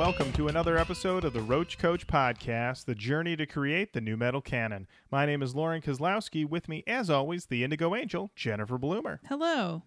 Hello, 0.00 0.08
and 0.08 0.16
welcome 0.16 0.32
to 0.32 0.48
another 0.48 0.78
episode 0.78 1.26
of 1.26 1.34
the 1.34 1.42
Roach 1.42 1.76
Coach 1.76 2.06
Podcast, 2.06 2.86
the 2.86 2.94
journey 2.94 3.36
to 3.36 3.44
create 3.44 3.92
the 3.92 4.00
new 4.00 4.16
metal 4.16 4.40
canon. 4.40 4.86
My 5.10 5.26
name 5.26 5.42
is 5.42 5.54
Lauren 5.54 5.82
Kozlowski. 5.82 6.48
With 6.48 6.70
me, 6.70 6.82
as 6.86 7.10
always, 7.10 7.44
the 7.44 7.62
Indigo 7.62 7.94
Angel, 7.94 8.30
Jennifer 8.34 8.78
Bloomer, 8.78 9.20
Hello. 9.28 9.82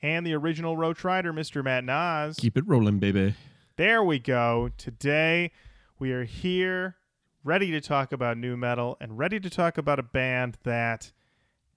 and 0.00 0.24
the 0.24 0.34
original 0.34 0.76
Roach 0.76 1.02
Rider, 1.02 1.32
Mr. 1.32 1.64
Matt 1.64 1.82
Nas. 1.82 2.36
Keep 2.36 2.58
it 2.58 2.64
rolling, 2.64 3.00
baby. 3.00 3.34
There 3.74 4.04
we 4.04 4.20
go. 4.20 4.70
Today, 4.76 5.50
we 5.98 6.12
are 6.12 6.22
here, 6.22 6.94
ready 7.42 7.72
to 7.72 7.80
talk 7.80 8.12
about 8.12 8.38
new 8.38 8.56
metal 8.56 8.96
and 9.00 9.18
ready 9.18 9.40
to 9.40 9.50
talk 9.50 9.78
about 9.78 9.98
a 9.98 10.04
band 10.04 10.58
that 10.62 11.10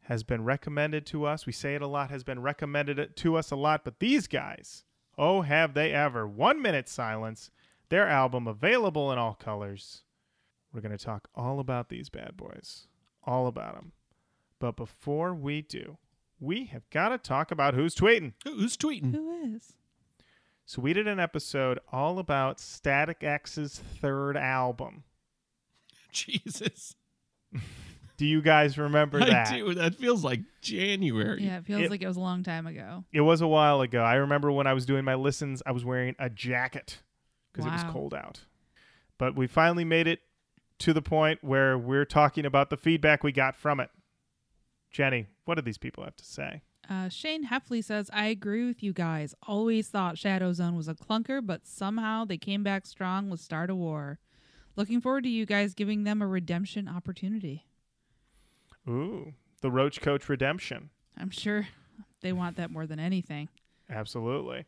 has 0.01 0.21
been 0.21 0.43
recommended 0.43 1.07
to 1.07 1.25
us. 1.25 1.47
We 1.47 1.53
say 1.53 1.73
it 1.73 1.81
a 1.81 1.87
lot, 1.87 2.11
has 2.11 2.23
been 2.23 2.43
recommended 2.43 3.15
to 3.15 3.35
us 3.35 3.49
a 3.49 3.55
lot, 3.55 3.83
but 3.83 3.99
these 3.99 4.27
guys, 4.27 4.83
oh, 5.17 5.41
have 5.41 5.73
they 5.73 5.91
ever. 5.91 6.27
One 6.27 6.61
Minute 6.61 6.87
Silence, 6.87 7.49
their 7.89 8.07
album 8.07 8.47
available 8.47 9.11
in 9.11 9.17
all 9.17 9.33
colors. 9.33 10.03
We're 10.73 10.81
going 10.81 10.97
to 10.97 11.03
talk 11.03 11.27
all 11.35 11.59
about 11.59 11.89
these 11.89 12.09
bad 12.09 12.37
boys, 12.37 12.87
all 13.23 13.47
about 13.47 13.75
them. 13.75 13.91
But 14.59 14.75
before 14.75 15.33
we 15.33 15.61
do, 15.61 15.97
we 16.39 16.65
have 16.65 16.87
got 16.89 17.09
to 17.09 17.17
talk 17.17 17.51
about 17.51 17.73
who's 17.73 17.95
tweeting. 17.95 18.33
Who's 18.43 18.77
tweeting? 18.77 19.13
Who 19.15 19.55
is? 19.55 19.73
So 20.65 20.81
we 20.81 20.93
did 20.93 21.07
an 21.07 21.19
episode 21.19 21.79
all 21.91 22.19
about 22.19 22.59
Static 22.59 23.23
X's 23.23 23.81
third 23.99 24.37
album. 24.37 25.03
Jesus. 26.11 26.95
Do 28.17 28.25
you 28.25 28.41
guys 28.41 28.77
remember 28.77 29.19
that? 29.19 29.47
I 29.47 29.59
do. 29.59 29.73
That 29.75 29.95
feels 29.95 30.25
like 30.25 30.41
January. 30.61 31.41
Yeah, 31.41 31.59
it 31.59 31.65
feels 31.65 31.83
It- 31.83 31.89
like 31.89 32.01
it 32.01 32.07
was 32.07 32.17
a 32.17 32.21
long 32.21 32.43
time 32.43 32.67
ago. 32.67 33.05
It 33.13 33.21
was 33.21 33.39
a 33.39 33.47
while 33.47 33.79
ago. 33.79 34.01
I 34.01 34.15
remember 34.15 34.51
when 34.51 34.67
I 34.67 34.73
was 34.73 34.85
doing 34.85 35.05
my 35.05 35.15
listens, 35.15 35.63
I 35.65 35.71
was 35.71 35.85
wearing 35.85 36.15
a 36.19 36.29
jacket 36.29 36.99
because 37.51 37.65
it 37.65 37.71
was 37.71 37.83
cold 37.91 38.13
out. 38.13 38.41
But 39.17 39.35
we 39.35 39.47
finally 39.47 39.85
made 39.85 40.07
it 40.07 40.19
to 40.79 40.93
the 40.93 41.01
point 41.01 41.39
where 41.43 41.77
we're 41.77 42.05
talking 42.05 42.45
about 42.45 42.69
the 42.69 42.77
feedback 42.77 43.23
we 43.23 43.31
got 43.31 43.55
from 43.55 43.79
it. 43.79 43.89
Jenny, 44.91 45.27
what 45.45 45.55
do 45.55 45.61
these 45.61 45.77
people 45.77 46.03
have 46.03 46.15
to 46.15 46.25
say? 46.25 46.61
Uh, 46.89 47.07
Shane 47.09 47.47
Heffley 47.47 47.83
says, 47.83 48.09
I 48.11 48.27
agree 48.27 48.65
with 48.65 48.81
you 48.81 48.93
guys. 48.93 49.35
Always 49.47 49.89
thought 49.89 50.17
Shadow 50.17 50.53
Zone 50.53 50.75
was 50.75 50.87
a 50.87 50.95
clunker, 50.95 51.45
but 51.45 51.67
somehow 51.67 52.25
they 52.25 52.37
came 52.37 52.63
back 52.63 52.87
strong 52.87 53.29
with 53.29 53.39
Start 53.39 53.69
a 53.69 53.75
War. 53.75 54.17
Looking 54.75 54.99
forward 55.01 55.23
to 55.25 55.29
you 55.29 55.45
guys 55.45 55.73
giving 55.75 56.03
them 56.03 56.21
a 56.21 56.27
redemption 56.27 56.87
opportunity. 56.87 57.67
Ooh, 58.87 59.33
the 59.61 59.69
Roach 59.69 60.01
Coach 60.01 60.29
Redemption. 60.29 60.89
I'm 61.15 61.29
sure 61.29 61.67
they 62.21 62.33
want 62.33 62.55
that 62.55 62.71
more 62.71 62.87
than 62.87 62.99
anything. 62.99 63.49
Absolutely. 63.89 64.65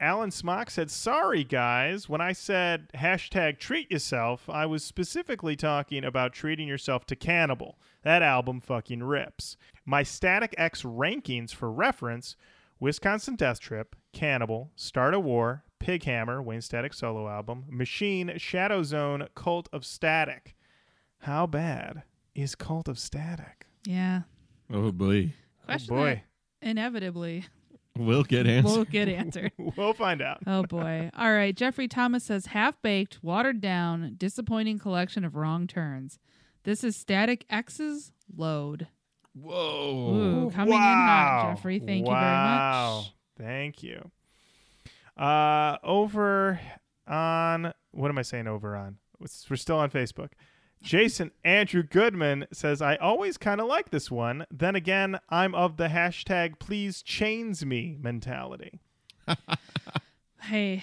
Alan 0.00 0.30
Smock 0.30 0.70
said, 0.70 0.90
Sorry, 0.90 1.42
guys. 1.42 2.08
When 2.08 2.20
I 2.20 2.32
said 2.32 2.90
hashtag 2.94 3.58
treat 3.58 3.90
yourself, 3.90 4.48
I 4.48 4.64
was 4.64 4.84
specifically 4.84 5.56
talking 5.56 6.04
about 6.04 6.32
treating 6.32 6.68
yourself 6.68 7.04
to 7.06 7.16
Cannibal. 7.16 7.78
That 8.02 8.22
album 8.22 8.60
fucking 8.60 9.02
rips. 9.02 9.56
My 9.84 10.04
Static 10.04 10.54
X 10.56 10.82
rankings 10.82 11.52
for 11.52 11.70
reference 11.70 12.36
Wisconsin 12.78 13.34
Death 13.34 13.58
Trip, 13.58 13.96
Cannibal, 14.12 14.70
Start 14.76 15.14
a 15.14 15.20
War, 15.20 15.64
Pighammer, 15.80 16.44
Wayne 16.44 16.60
Static 16.60 16.94
solo 16.94 17.28
album, 17.28 17.64
Machine, 17.68 18.32
Shadow 18.36 18.84
Zone, 18.84 19.26
Cult 19.34 19.68
of 19.72 19.84
Static. 19.84 20.54
How 21.20 21.46
bad 21.46 22.04
is 22.36 22.54
Cult 22.54 22.86
of 22.86 23.00
Static? 23.00 23.66
Yeah. 23.84 24.22
Oh 24.72 24.92
boy. 24.92 25.34
Question 25.64 25.94
oh 25.94 25.96
boy. 25.96 26.22
that 26.60 26.70
inevitably 26.70 27.46
We'll 27.98 28.22
get 28.22 28.46
answered. 28.46 28.70
We'll 28.70 28.84
get 28.84 29.08
answered. 29.08 29.52
we'll 29.76 29.92
find 29.92 30.22
out. 30.22 30.38
Oh 30.46 30.62
boy. 30.62 31.10
All 31.16 31.32
right. 31.32 31.54
Jeffrey 31.54 31.88
Thomas 31.88 32.24
says 32.24 32.46
half 32.46 32.80
baked, 32.80 33.18
watered 33.22 33.60
down, 33.60 34.14
disappointing 34.16 34.78
collection 34.78 35.24
of 35.24 35.34
wrong 35.34 35.66
turns. 35.66 36.18
This 36.64 36.84
is 36.84 36.96
Static 36.96 37.44
X's 37.50 38.12
load. 38.36 38.88
Whoa. 39.34 40.14
Ooh, 40.14 40.50
coming 40.50 40.74
in 40.74 40.80
hot, 40.80 41.54
Jeffrey. 41.56 41.78
Thank 41.78 42.06
wow. 42.06 43.04
you 43.36 43.44
very 43.44 43.48
much. 43.48 43.52
Thank 43.52 43.82
you. 43.82 44.10
Uh, 45.16 45.78
over 45.82 46.60
on 47.06 47.72
what 47.92 48.10
am 48.10 48.18
I 48.18 48.22
saying? 48.22 48.46
Over 48.46 48.76
on? 48.76 48.98
We're 49.18 49.56
still 49.56 49.78
on 49.78 49.90
Facebook. 49.90 50.30
Jason 50.82 51.30
Andrew 51.44 51.82
Goodman 51.82 52.46
says, 52.52 52.80
I 52.80 52.96
always 52.96 53.36
kind 53.36 53.60
of 53.60 53.66
like 53.66 53.90
this 53.90 54.10
one. 54.10 54.46
Then 54.50 54.76
again, 54.76 55.18
I'm 55.28 55.54
of 55.54 55.76
the 55.76 55.88
hashtag 55.88 56.58
please 56.58 57.02
chains 57.02 57.64
me 57.66 57.96
mentality. 58.00 58.80
Hey, 60.40 60.82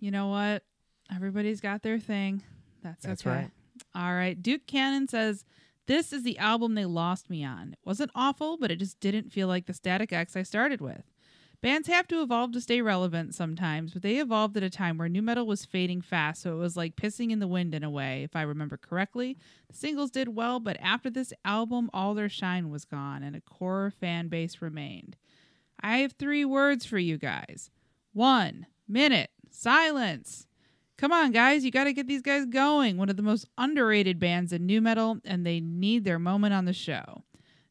you 0.00 0.10
know 0.10 0.26
what? 0.28 0.64
Everybody's 1.14 1.60
got 1.60 1.82
their 1.82 1.98
thing. 1.98 2.42
That's, 2.82 3.04
That's 3.04 3.22
okay. 3.26 3.30
right. 3.30 3.50
All 3.94 4.12
right. 4.12 4.40
Duke 4.42 4.66
Cannon 4.66 5.08
says, 5.08 5.44
This 5.86 6.12
is 6.12 6.24
the 6.24 6.36
album 6.38 6.74
they 6.74 6.84
lost 6.84 7.30
me 7.30 7.44
on. 7.44 7.72
It 7.72 7.78
wasn't 7.84 8.10
awful, 8.14 8.58
but 8.58 8.70
it 8.70 8.76
just 8.80 9.00
didn't 9.00 9.32
feel 9.32 9.48
like 9.48 9.66
the 9.66 9.72
Static 9.72 10.12
X 10.12 10.36
I 10.36 10.42
started 10.42 10.80
with. 10.80 11.04
Bands 11.60 11.88
have 11.88 12.06
to 12.08 12.22
evolve 12.22 12.52
to 12.52 12.60
stay 12.60 12.80
relevant 12.80 13.34
sometimes, 13.34 13.92
but 13.92 14.02
they 14.02 14.18
evolved 14.18 14.56
at 14.56 14.62
a 14.62 14.70
time 14.70 14.96
where 14.96 15.08
new 15.08 15.22
metal 15.22 15.44
was 15.44 15.64
fading 15.64 16.00
fast, 16.00 16.42
so 16.42 16.52
it 16.52 16.58
was 16.58 16.76
like 16.76 16.94
pissing 16.94 17.32
in 17.32 17.40
the 17.40 17.48
wind 17.48 17.74
in 17.74 17.82
a 17.82 17.90
way, 17.90 18.22
if 18.22 18.36
I 18.36 18.42
remember 18.42 18.76
correctly. 18.76 19.36
The 19.68 19.76
singles 19.76 20.12
did 20.12 20.36
well, 20.36 20.60
but 20.60 20.76
after 20.80 21.10
this 21.10 21.32
album, 21.44 21.90
all 21.92 22.14
their 22.14 22.28
shine 22.28 22.70
was 22.70 22.84
gone 22.84 23.24
and 23.24 23.34
a 23.34 23.40
core 23.40 23.92
fan 23.98 24.28
base 24.28 24.62
remained. 24.62 25.16
I 25.80 25.98
have 25.98 26.12
three 26.12 26.44
words 26.44 26.84
for 26.84 26.98
you 26.98 27.18
guys 27.18 27.70
one 28.12 28.66
minute 28.86 29.30
silence. 29.50 30.46
Come 30.96 31.12
on, 31.12 31.32
guys, 31.32 31.64
you 31.64 31.70
got 31.70 31.84
to 31.84 31.92
get 31.92 32.06
these 32.06 32.22
guys 32.22 32.44
going. 32.46 32.96
One 32.96 33.08
of 33.08 33.16
the 33.16 33.22
most 33.22 33.46
underrated 33.56 34.18
bands 34.18 34.52
in 34.52 34.66
new 34.66 34.80
metal, 34.80 35.18
and 35.24 35.46
they 35.46 35.60
need 35.60 36.04
their 36.04 36.18
moment 36.18 36.54
on 36.54 36.64
the 36.64 36.72
show. 36.72 37.22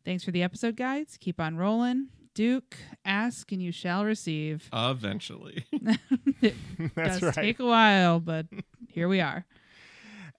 Thanks 0.05 0.23
for 0.23 0.31
the 0.31 0.43
episode, 0.43 0.77
guys. 0.77 1.17
Keep 1.19 1.41
on 1.41 1.57
rolling. 1.57 2.07
Duke, 2.37 2.77
ask 3.03 3.51
and 3.51 3.59
you 3.63 3.71
shall 3.71 4.05
receive. 4.05 4.69
Eventually. 4.73 5.65
it 5.71 6.53
That's 6.95 7.19
does 7.19 7.23
right. 7.23 7.33
take 7.33 7.59
a 7.59 7.65
while, 7.65 8.19
but 8.19 8.45
here 8.87 9.07
we 9.07 9.19
are. 9.21 9.43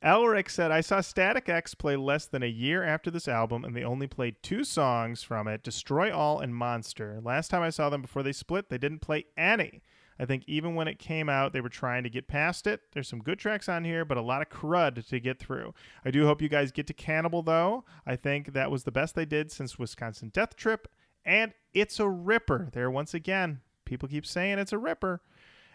Elric 0.00 0.48
said, 0.48 0.70
I 0.70 0.80
saw 0.80 1.00
Static 1.00 1.48
X 1.48 1.74
play 1.74 1.96
less 1.96 2.26
than 2.26 2.44
a 2.44 2.46
year 2.46 2.84
after 2.84 3.10
this 3.10 3.26
album, 3.26 3.64
and 3.64 3.74
they 3.74 3.82
only 3.82 4.06
played 4.06 4.36
two 4.44 4.62
songs 4.62 5.24
from 5.24 5.48
it 5.48 5.64
Destroy 5.64 6.14
All 6.14 6.38
and 6.38 6.54
Monster. 6.54 7.20
Last 7.20 7.48
time 7.48 7.62
I 7.62 7.70
saw 7.70 7.90
them 7.90 8.02
before 8.02 8.22
they 8.22 8.30
split, 8.30 8.68
they 8.68 8.78
didn't 8.78 9.00
play 9.00 9.24
any. 9.36 9.82
I 10.20 10.24
think 10.24 10.44
even 10.46 10.76
when 10.76 10.86
it 10.86 11.00
came 11.00 11.28
out, 11.28 11.52
they 11.52 11.60
were 11.60 11.68
trying 11.68 12.04
to 12.04 12.10
get 12.10 12.28
past 12.28 12.68
it. 12.68 12.82
There's 12.92 13.08
some 13.08 13.24
good 13.24 13.40
tracks 13.40 13.68
on 13.68 13.82
here, 13.84 14.04
but 14.04 14.18
a 14.18 14.22
lot 14.22 14.40
of 14.40 14.50
crud 14.50 15.04
to 15.08 15.18
get 15.18 15.40
through. 15.40 15.74
I 16.04 16.12
do 16.12 16.26
hope 16.26 16.42
you 16.42 16.48
guys 16.48 16.70
get 16.70 16.86
to 16.86 16.94
Cannibal, 16.94 17.42
though. 17.42 17.84
I 18.06 18.14
think 18.14 18.52
that 18.52 18.70
was 18.70 18.84
the 18.84 18.92
best 18.92 19.16
they 19.16 19.24
did 19.24 19.50
since 19.50 19.80
Wisconsin 19.80 20.28
Death 20.32 20.54
Trip, 20.54 20.86
and 21.28 21.52
it's 21.74 22.00
a 22.00 22.08
ripper. 22.08 22.68
There, 22.72 22.90
once 22.90 23.14
again, 23.14 23.60
people 23.84 24.08
keep 24.08 24.26
saying 24.26 24.58
it's 24.58 24.72
a 24.72 24.78
ripper. 24.78 25.20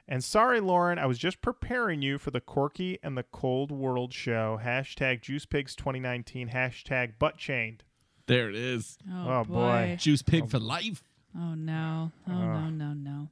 And 0.08 0.22
sorry, 0.24 0.60
Lauren, 0.60 1.00
I 1.00 1.06
was 1.06 1.18
just 1.18 1.42
preparing 1.42 2.02
you 2.02 2.18
for 2.18 2.32
the 2.32 2.42
Corky 2.42 3.00
and 3.02 3.18
the 3.18 3.24
Cold 3.24 3.72
World 3.72 4.14
show. 4.14 4.60
Hashtag 4.62 5.22
JuicePigs 5.22 5.76
2019. 5.76 6.50
Hashtag 6.50 7.14
butt 7.20 7.38
chained. 7.38 7.84
there 8.28 8.50
it 8.50 8.56
is. 8.56 8.98
Oh, 9.10 9.30
Oh, 9.40 9.44
boy. 9.46 9.96
Juice 10.00 10.22
pig 10.22 10.44
oh. 10.46 10.48
for 10.48 10.60
life. 10.60 11.04
Oh 11.38 11.54
no. 11.56 12.12
Oh 12.28 12.32
Ugh. 12.34 12.40
no, 12.40 12.70
no, 12.70 12.94
no. 12.94 13.28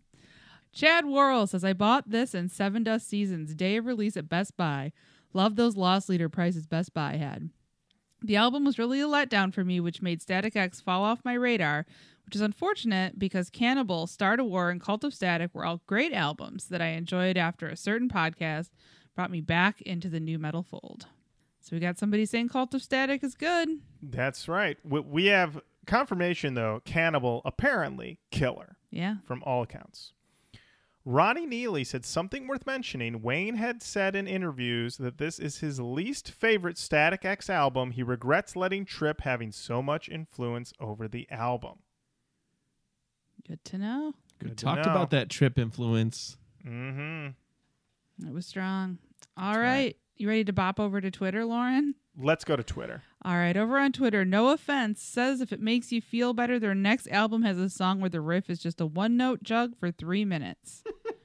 Chad 0.73 1.05
Worrell 1.05 1.47
says 1.47 1.65
I 1.65 1.73
bought 1.73 2.09
this 2.09 2.33
in 2.33 2.47
Sevendust 2.49 3.01
Seasons, 3.01 3.53
day 3.53 3.75
of 3.75 3.85
release 3.85 4.15
at 4.15 4.29
Best 4.29 4.56
Buy. 4.56 4.94
Love 5.33 5.56
those 5.57 5.75
loss 5.75 6.07
leader 6.07 6.29
prices 6.29 6.65
Best 6.65 6.94
Buy 6.94 7.17
had. 7.17 7.50
The 8.24 8.35
album 8.38 8.63
was 8.65 8.79
really 8.79 9.01
a 9.01 9.07
letdown 9.07 9.53
for 9.53 9.63
me, 9.65 9.79
which 9.79 10.01
made 10.01 10.21
Static 10.21 10.56
X 10.56 10.79
fall 10.79 11.03
off 11.03 11.25
my 11.25 11.33
radar, 11.33 11.85
which 12.31 12.38
is 12.38 12.42
unfortunate 12.42 13.19
because 13.19 13.50
Cannibal, 13.50 14.07
Start 14.07 14.39
a 14.39 14.44
War, 14.45 14.69
and 14.69 14.80
Cult 14.80 15.04
of 15.04 15.13
Static 15.13 15.54
were 15.54 15.66
all 15.66 15.81
great 15.86 16.13
albums 16.13 16.69
that 16.69 16.81
I 16.81 16.92
enjoyed 16.92 17.36
after 17.36 17.68
a 17.68 17.75
certain 17.75 18.07
podcast 18.07 18.69
brought 19.18 19.30
me 19.31 19.42
back 19.42 19.81
into 19.81 20.07
the 20.07 20.22
new 20.22 20.39
metal 20.39 20.63
fold. 20.63 21.07
So 21.60 21.75
we 21.75 21.81
got 21.81 21.98
somebody 21.98 22.25
saying 22.25 22.48
Cult 22.48 22.74
of 22.74 22.81
Static 22.81 23.22
is 23.22 23.36
good. 23.36 23.68
That's 24.01 24.48
right. 24.48 24.78
We, 24.86 25.01
we 25.01 25.25
have 25.25 25.60
confirmation, 25.86 26.54
though. 26.54 26.81
Cannibal, 26.86 27.42
apparently, 27.44 28.19
killer 28.31 28.77
Yeah. 28.92 29.16
from 29.25 29.44
all 29.45 29.63
accounts. 29.63 30.13
Ronnie 31.04 31.45
Neely 31.45 31.84
said 31.84 32.06
something 32.06 32.48
worth 32.48 32.66
mentioning. 32.66 33.22
Wayne 33.22 33.56
had 33.56 33.84
said 33.84 34.16
in 34.16 34.25
interviews 34.25 34.95
that 35.00 35.18
this 35.18 35.38
is 35.38 35.57
his 35.57 35.81
least 35.81 36.31
favorite 36.31 36.77
Static 36.77 37.25
X 37.25 37.50
album. 37.50 37.92
He 37.92 38.04
regrets 38.04 38.56
letting 38.56 38.86
Tripp 38.86 39.19
having 39.19 39.51
so 39.51 39.81
much 39.81 40.07
influence 40.07 40.72
over 40.80 41.10
the 41.10 41.30
album. 41.30 41.80
Good 43.47 43.63
to 43.65 43.77
know. 43.77 44.13
We 44.41 44.49
to 44.49 44.55
talked 44.55 44.85
know. 44.85 44.91
about 44.91 45.11
that 45.11 45.29
Tripp 45.29 45.57
influence. 45.57 46.38
Mm-hmm. 46.65 48.27
It 48.27 48.33
was 48.33 48.45
strong. 48.45 48.97
All 49.38 49.59
right. 49.59 49.95
You 50.15 50.27
ready 50.27 50.43
to 50.43 50.53
bop 50.53 50.79
over 50.79 51.01
to 51.01 51.09
Twitter, 51.09 51.45
Lauren? 51.45 51.95
Let's 52.17 52.43
go 52.43 52.55
to 52.55 52.63
Twitter. 52.63 53.03
All 53.23 53.35
right, 53.35 53.55
over 53.55 53.77
on 53.77 53.93
Twitter, 53.93 54.25
no 54.25 54.49
offense 54.49 55.01
says 55.01 55.41
if 55.41 55.53
it 55.53 55.61
makes 55.61 55.91
you 55.91 56.01
feel 56.01 56.33
better, 56.33 56.59
their 56.59 56.75
next 56.75 57.07
album 57.07 57.43
has 57.43 57.57
a 57.57 57.69
song 57.69 58.01
where 58.01 58.09
the 58.09 58.19
riff 58.21 58.49
is 58.49 58.59
just 58.59 58.81
a 58.81 58.85
one 58.85 59.15
note 59.15 59.41
jug 59.43 59.75
for 59.77 59.91
three 59.91 60.25
minutes. 60.25 60.83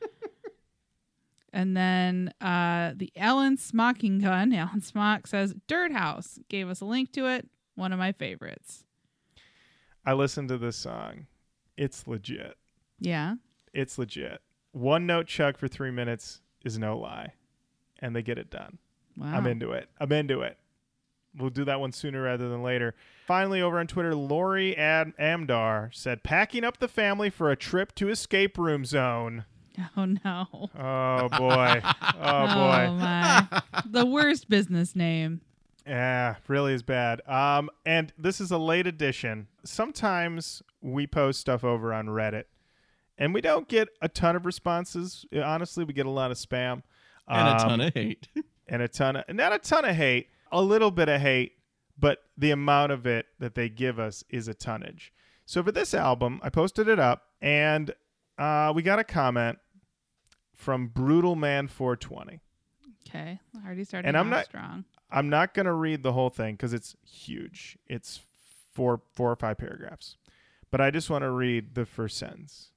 And 1.56 1.74
then 1.74 2.34
uh, 2.38 2.92
the 2.94 3.10
Alan 3.16 3.56
Smocking 3.56 4.18
Gun, 4.18 4.52
Alan 4.54 4.82
Smock 4.82 5.26
says, 5.26 5.54
Dirt 5.66 5.90
House. 5.90 6.38
Gave 6.50 6.68
us 6.68 6.82
a 6.82 6.84
link 6.84 7.12
to 7.12 7.26
it. 7.28 7.48
One 7.76 7.94
of 7.94 7.98
my 7.98 8.12
favorites. 8.12 8.84
I 10.04 10.12
listened 10.12 10.50
to 10.50 10.58
this 10.58 10.76
song. 10.76 11.26
It's 11.76 12.06
legit. 12.06 12.56
Yeah. 12.98 13.34
It's 13.72 13.98
legit. 13.98 14.40
One 14.72 15.06
note 15.06 15.26
chug 15.26 15.58
for 15.58 15.68
three 15.68 15.90
minutes 15.90 16.40
is 16.64 16.78
no 16.78 16.98
lie. 16.98 17.34
And 18.00 18.14
they 18.14 18.22
get 18.22 18.38
it 18.38 18.50
done. 18.50 18.78
Wow. 19.16 19.34
I'm 19.34 19.46
into 19.46 19.72
it. 19.72 19.88
I'm 19.98 20.12
into 20.12 20.42
it. 20.42 20.58
We'll 21.38 21.50
do 21.50 21.64
that 21.66 21.80
one 21.80 21.92
sooner 21.92 22.22
rather 22.22 22.48
than 22.48 22.62
later. 22.62 22.94
Finally, 23.26 23.60
over 23.60 23.78
on 23.78 23.86
Twitter, 23.86 24.14
Lori 24.14 24.76
Ad- 24.76 25.12
Amdar 25.18 25.94
said, 25.94 26.22
packing 26.22 26.64
up 26.64 26.78
the 26.78 26.88
family 26.88 27.28
for 27.28 27.50
a 27.50 27.56
trip 27.56 27.94
to 27.96 28.08
escape 28.08 28.58
room 28.58 28.84
zone. 28.84 29.44
Oh, 29.94 30.06
no. 30.06 30.46
Oh, 30.74 31.28
boy. 31.36 31.82
oh, 32.18 32.46
boy. 32.46 32.94
my. 32.96 33.62
the 33.84 34.06
worst 34.06 34.48
business 34.48 34.96
name. 34.96 35.42
Yeah, 35.86 36.36
really 36.48 36.72
is 36.72 36.82
bad. 36.82 37.20
Um, 37.28 37.68
and 37.84 38.10
this 38.16 38.40
is 38.40 38.50
a 38.50 38.56
late 38.56 38.86
edition. 38.86 39.48
Sometimes 39.64 40.62
we 40.86 41.06
post 41.06 41.40
stuff 41.40 41.64
over 41.64 41.92
on 41.92 42.06
Reddit, 42.06 42.44
and 43.18 43.34
we 43.34 43.40
don't 43.40 43.68
get 43.68 43.88
a 44.00 44.08
ton 44.08 44.36
of 44.36 44.46
responses. 44.46 45.24
Honestly, 45.34 45.84
we 45.84 45.92
get 45.92 46.06
a 46.06 46.10
lot 46.10 46.30
of 46.30 46.36
spam 46.36 46.82
and 47.28 47.48
a 47.48 47.52
Um, 47.52 47.68
ton 47.68 47.80
of 47.80 47.94
hate. 47.94 48.28
and 48.68 48.82
a 48.82 48.88
ton 48.88 49.16
of 49.16 49.24
not 49.34 49.52
a 49.52 49.58
ton 49.58 49.84
of 49.84 49.96
hate, 49.96 50.28
a 50.52 50.62
little 50.62 50.90
bit 50.90 51.08
of 51.08 51.20
hate, 51.20 51.52
but 51.98 52.18
the 52.38 52.50
amount 52.52 52.92
of 52.92 53.06
it 53.06 53.26
that 53.38 53.54
they 53.54 53.68
give 53.68 53.98
us 53.98 54.22
is 54.30 54.48
a 54.48 54.54
tonnage. 54.54 55.12
So 55.44 55.62
for 55.62 55.72
this 55.72 55.92
album, 55.94 56.40
I 56.42 56.50
posted 56.50 56.88
it 56.88 56.98
up, 56.98 57.24
and 57.40 57.92
uh, 58.38 58.72
we 58.74 58.82
got 58.82 58.98
a 58.98 59.04
comment 59.04 59.58
from 60.54 60.88
Brutal 60.88 61.36
Man 61.36 61.68
420. 61.68 62.40
Okay. 63.08 63.38
Already 63.64 63.84
starting 63.84 64.08
And 64.08 64.16
I'm 64.16 64.28
not- 64.30 64.44
strong. 64.46 64.84
I'm 65.10 65.28
not 65.28 65.54
going 65.54 65.66
to 65.66 65.72
read 65.72 66.02
the 66.02 66.12
whole 66.12 66.30
thing 66.30 66.54
because 66.54 66.72
it's 66.72 66.96
huge. 67.08 67.78
It's 67.86 68.20
four, 68.72 69.00
four 69.14 69.30
or 69.30 69.36
five 69.36 69.56
paragraphs. 69.56 70.16
But 70.76 70.84
I 70.84 70.90
just 70.90 71.08
want 71.08 71.22
to 71.22 71.30
read 71.30 71.74
the 71.74 71.86
first 71.86 72.18
sentence. 72.18 72.68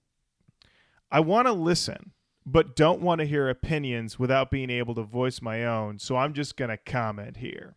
I 1.11 1.19
want 1.19 1.47
to 1.47 1.51
listen, 1.51 2.13
but 2.45 2.73
don't 2.73 3.01
want 3.01 3.19
to 3.19 3.27
hear 3.27 3.49
opinions 3.49 4.17
without 4.17 4.49
being 4.49 4.69
able 4.69 4.95
to 4.95 5.03
voice 5.03 5.41
my 5.41 5.65
own. 5.65 5.99
So 5.99 6.15
I'm 6.15 6.33
just 6.33 6.55
going 6.55 6.69
to 6.69 6.77
comment 6.77 7.35
here. 7.35 7.75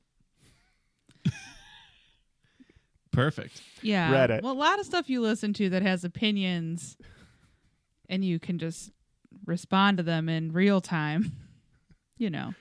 Perfect. 3.11 3.63
Yeah. 3.83 4.13
Reddit. 4.13 4.43
Well, 4.45 4.53
a 4.53 4.55
lot 4.55 4.79
of 4.79 4.87
stuff 4.87 5.11
you 5.11 5.21
listen 5.21 5.53
to 5.55 5.69
that 5.71 5.83
has 5.83 6.05
opinions 6.05 6.97
and 8.09 8.25
you 8.25 8.39
can 8.39 8.61
just 8.61 8.93
respond 9.45 9.97
to 9.97 10.05
them 10.05 10.29
in 10.29 10.53
real 10.53 10.81
time. 10.81 11.33
You 12.17 12.31
know. 12.31 12.55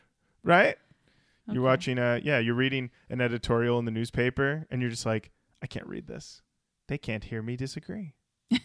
Right? 0.44 0.76
You're 1.48 1.62
watching 1.62 2.00
a, 2.00 2.20
yeah, 2.24 2.40
you're 2.40 2.56
reading 2.56 2.90
an 3.12 3.22
editorial 3.22 3.78
in 3.78 3.86
the 3.86 3.92
newspaper 3.92 4.66
and 4.72 4.82
you're 4.82 4.90
just 4.90 5.06
like, 5.06 5.30
I 5.62 5.68
can't 5.68 5.86
read 5.86 6.08
this. 6.08 6.42
They 6.92 6.98
can't 6.98 7.24
hear 7.24 7.42
me 7.42 7.56
disagree. 7.56 8.16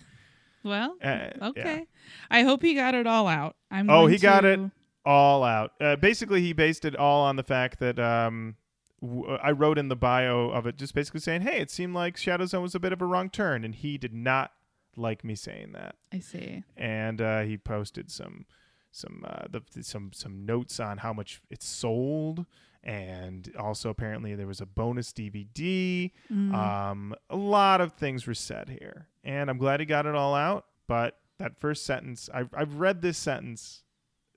Well, 0.64 0.96
Uh, 1.00 1.06
yeah. 1.06 1.32
okay. 1.43 1.87
I 2.28 2.43
hope 2.43 2.61
he 2.61 2.75
got 2.75 2.96
it 2.96 3.06
all 3.06 3.28
out. 3.28 3.55
I'm 3.70 3.88
Oh, 3.88 4.06
he 4.08 4.19
got 4.19 4.44
it. 4.44 4.58
all 5.05 5.44
out. 5.44 5.70
Uh, 5.81 5.94
basically, 5.94 6.43
he 6.43 6.52
based 6.52 6.84
it 6.84 6.96
all 6.96 7.23
on 7.23 7.37
the 7.37 7.44
fact 7.44 7.78
that 7.78 8.00
um, 8.00 8.56
w- 9.00 9.37
I 9.40 9.52
wrote 9.52 9.78
in 9.78 9.87
the 9.87 9.94
bio 9.94 10.50
of 10.50 10.67
it, 10.67 10.76
just 10.76 10.93
basically 10.93 11.20
saying, 11.20 11.43
"Hey, 11.43 11.58
it 11.61 11.70
seemed 11.70 11.94
like 11.94 12.17
Shadow 12.17 12.46
Zone 12.46 12.62
was 12.62 12.75
a 12.75 12.81
bit 12.81 12.93
of 12.93 13.00
a 13.00 13.06
wrong 13.06 13.31
turn," 13.31 13.64
and 13.64 13.76
he 13.76 13.96
did 13.96 14.12
not 14.12 14.50
like 14.96 15.22
me 15.22 15.37
saying 15.37 15.70
that. 15.75 15.94
I 16.12 16.19
see. 16.19 16.64
And 16.76 17.20
uh, 17.20 17.43
he 17.43 17.56
posted 17.58 18.11
some 18.11 18.44
some 18.90 19.25
uh, 19.25 19.44
the, 19.49 19.62
some 19.84 20.11
some 20.12 20.44
notes 20.44 20.81
on 20.81 20.99
how 20.99 21.12
much 21.12 21.40
it 21.49 21.62
sold, 21.62 22.44
and 22.86 23.52
also 23.58 23.90
apparently 23.90 24.36
there 24.36 24.46
was 24.46 24.60
a 24.60 24.66
bonus 24.66 25.12
DVD. 25.12 26.12
Mm. 26.32 26.54
Um, 26.54 27.14
a 27.28 27.36
lot 27.36 27.80
of 27.80 27.92
things 27.94 28.26
were 28.26 28.32
said 28.34 28.68
here, 28.68 29.08
and 29.24 29.50
I'm 29.50 29.58
glad 29.58 29.80
he 29.80 29.86
got 29.86 30.06
it 30.06 30.14
all 30.14 30.34
out. 30.34 30.66
But 30.86 31.18
that 31.38 31.58
first 31.58 31.84
sentence, 31.84 32.30
I've 32.32 32.48
I've 32.56 32.74
read 32.76 33.02
this 33.02 33.18
sentence 33.18 33.82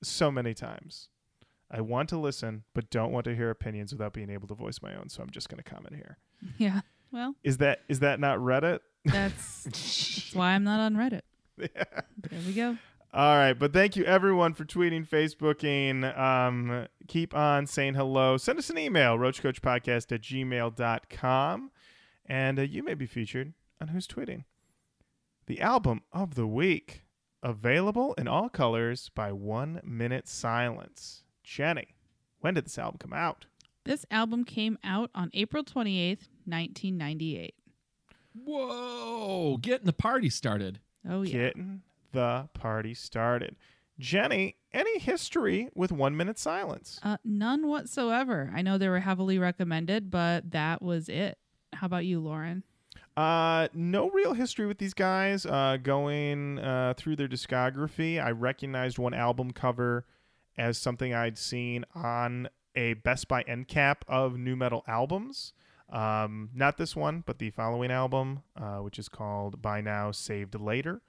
so 0.02 0.32
many 0.32 0.54
times. 0.56 1.10
I 1.72 1.82
want 1.82 2.10
to 2.10 2.18
listen, 2.18 2.64
but 2.74 2.90
don't 2.90 3.12
want 3.12 3.26
to 3.26 3.36
hear 3.36 3.52
opinions 3.52 3.92
without 3.94 4.14
being 4.14 4.32
able 4.32 4.48
to 4.48 4.56
voice 4.56 4.82
my 4.82 4.96
own. 4.96 5.10
So 5.10 5.22
I'm 5.22 5.30
just 5.30 5.48
going 5.50 5.62
to 5.62 5.70
comment 5.70 5.96
here. 5.96 6.18
yeah. 6.58 6.82
Well, 7.12 7.36
Is 7.44 7.58
that 7.58 7.82
is 7.88 8.00
that 8.00 8.20
not 8.20 8.40
Reddit? 8.40 8.80
that's, 9.06 9.64
that's 9.66 10.34
why 10.34 10.52
I'm 10.52 10.64
not 10.64 10.80
on 10.80 10.96
Reddit. 10.96 11.22
Yeah. 11.60 11.84
There 12.30 12.40
we 12.48 12.54
go. 12.54 12.78
All 13.12 13.38
right, 13.38 13.54
but 13.54 13.74
thank 13.74 13.96
you 13.96 14.04
everyone 14.04 14.54
for 14.54 14.66
tweeting, 14.66 15.08
Facebooking. 15.08 16.16
Um, 16.16 16.86
keep 17.08 17.36
on 17.36 17.66
saying 17.66 17.96
hello. 17.96 18.38
Send 18.38 18.60
us 18.60 18.70
an 18.70 18.78
email, 18.78 19.18
roachcoachpodcast 19.18 20.12
at 20.12 20.22
gmail.com, 20.22 21.72
and 22.28 22.60
uh, 22.60 22.62
you 22.62 22.84
may 22.84 22.94
be 22.94 23.08
featured 23.08 23.54
on 23.82 23.88
Who's 23.88 24.06
Tweeting. 24.08 24.44
The 25.48 25.60
album 25.60 26.04
of 26.14 26.36
the 26.36 26.46
week, 26.46 27.02
available 27.42 28.14
in 28.14 28.28
all 28.28 28.48
colors 28.48 29.10
by 29.16 29.32
One 29.32 29.82
Minute 29.84 30.28
Silence. 30.28 31.24
Jenny, 31.44 31.96
when 32.42 32.54
did 32.54 32.66
this 32.66 32.78
album 32.78 33.00
come 33.00 33.14
out? 33.14 33.48
This 33.86 34.06
album 34.12 34.44
came 34.44 34.78
out 34.84 35.10
on 35.16 35.32
April 35.34 35.64
28th, 35.64 36.28
1998. 36.46 37.56
Whoa! 38.36 39.58
Getting 39.60 39.88
the 39.88 39.94
party 39.94 40.30
started. 40.30 40.80
Oh, 41.10 41.24
yeah. 41.24 41.32
Getting 41.32 41.82
the 42.12 42.50
party 42.54 42.94
started. 42.94 43.56
Jenny, 44.00 44.56
any 44.72 45.00
history 45.00 45.70
with 45.76 45.92
One 45.92 46.16
Minute 46.16 46.40
Silence? 46.40 47.00
Uh, 47.04 47.18
none 47.24 47.68
whatsoever. 47.68 48.52
I 48.56 48.62
know 48.62 48.78
they 48.78 48.88
were 48.88 49.02
heavily 49.02 49.38
recommended, 49.38 50.10
but 50.10 50.52
that 50.52 50.82
was 50.82 51.10
it. 51.10 51.38
How 51.74 51.86
about 51.86 52.06
you, 52.06 52.20
Lauren? 52.20 52.64
Uh, 53.18 53.68
no 53.74 54.10
real 54.10 54.34
history 54.34 54.66
with 54.66 54.78
these 54.78 54.94
guys. 54.94 55.46
Uh, 55.46 55.78
going 55.82 56.60
uh, 56.60 56.94
through 56.96 57.18
their 57.18 57.28
discography, 57.28 58.24
I 58.24 58.32
recognized 58.32 58.98
one 58.98 59.14
album 59.14 59.52
cover 59.52 60.06
as 60.58 60.78
something 60.78 61.14
I'd 61.14 61.38
seen 61.38 61.84
on 61.94 62.48
a 62.76 62.94
Best 62.94 63.28
Buy 63.28 63.42
end 63.42 63.68
cap 63.68 64.06
of 64.08 64.38
new 64.38 64.56
metal 64.56 64.84
albums. 64.88 65.54
Um, 65.90 66.50
not 66.54 66.78
this 66.78 66.96
one, 66.96 67.24
but 67.26 67.40
the 67.40 67.50
following 67.50 67.92
album, 67.92 68.44
uh, 68.56 68.78
which 68.78 69.00
is 69.00 69.10
called 69.10 69.62
Buy 69.62 69.82
Now 69.82 70.12
Saved 70.12 70.56
Later. 70.56 71.02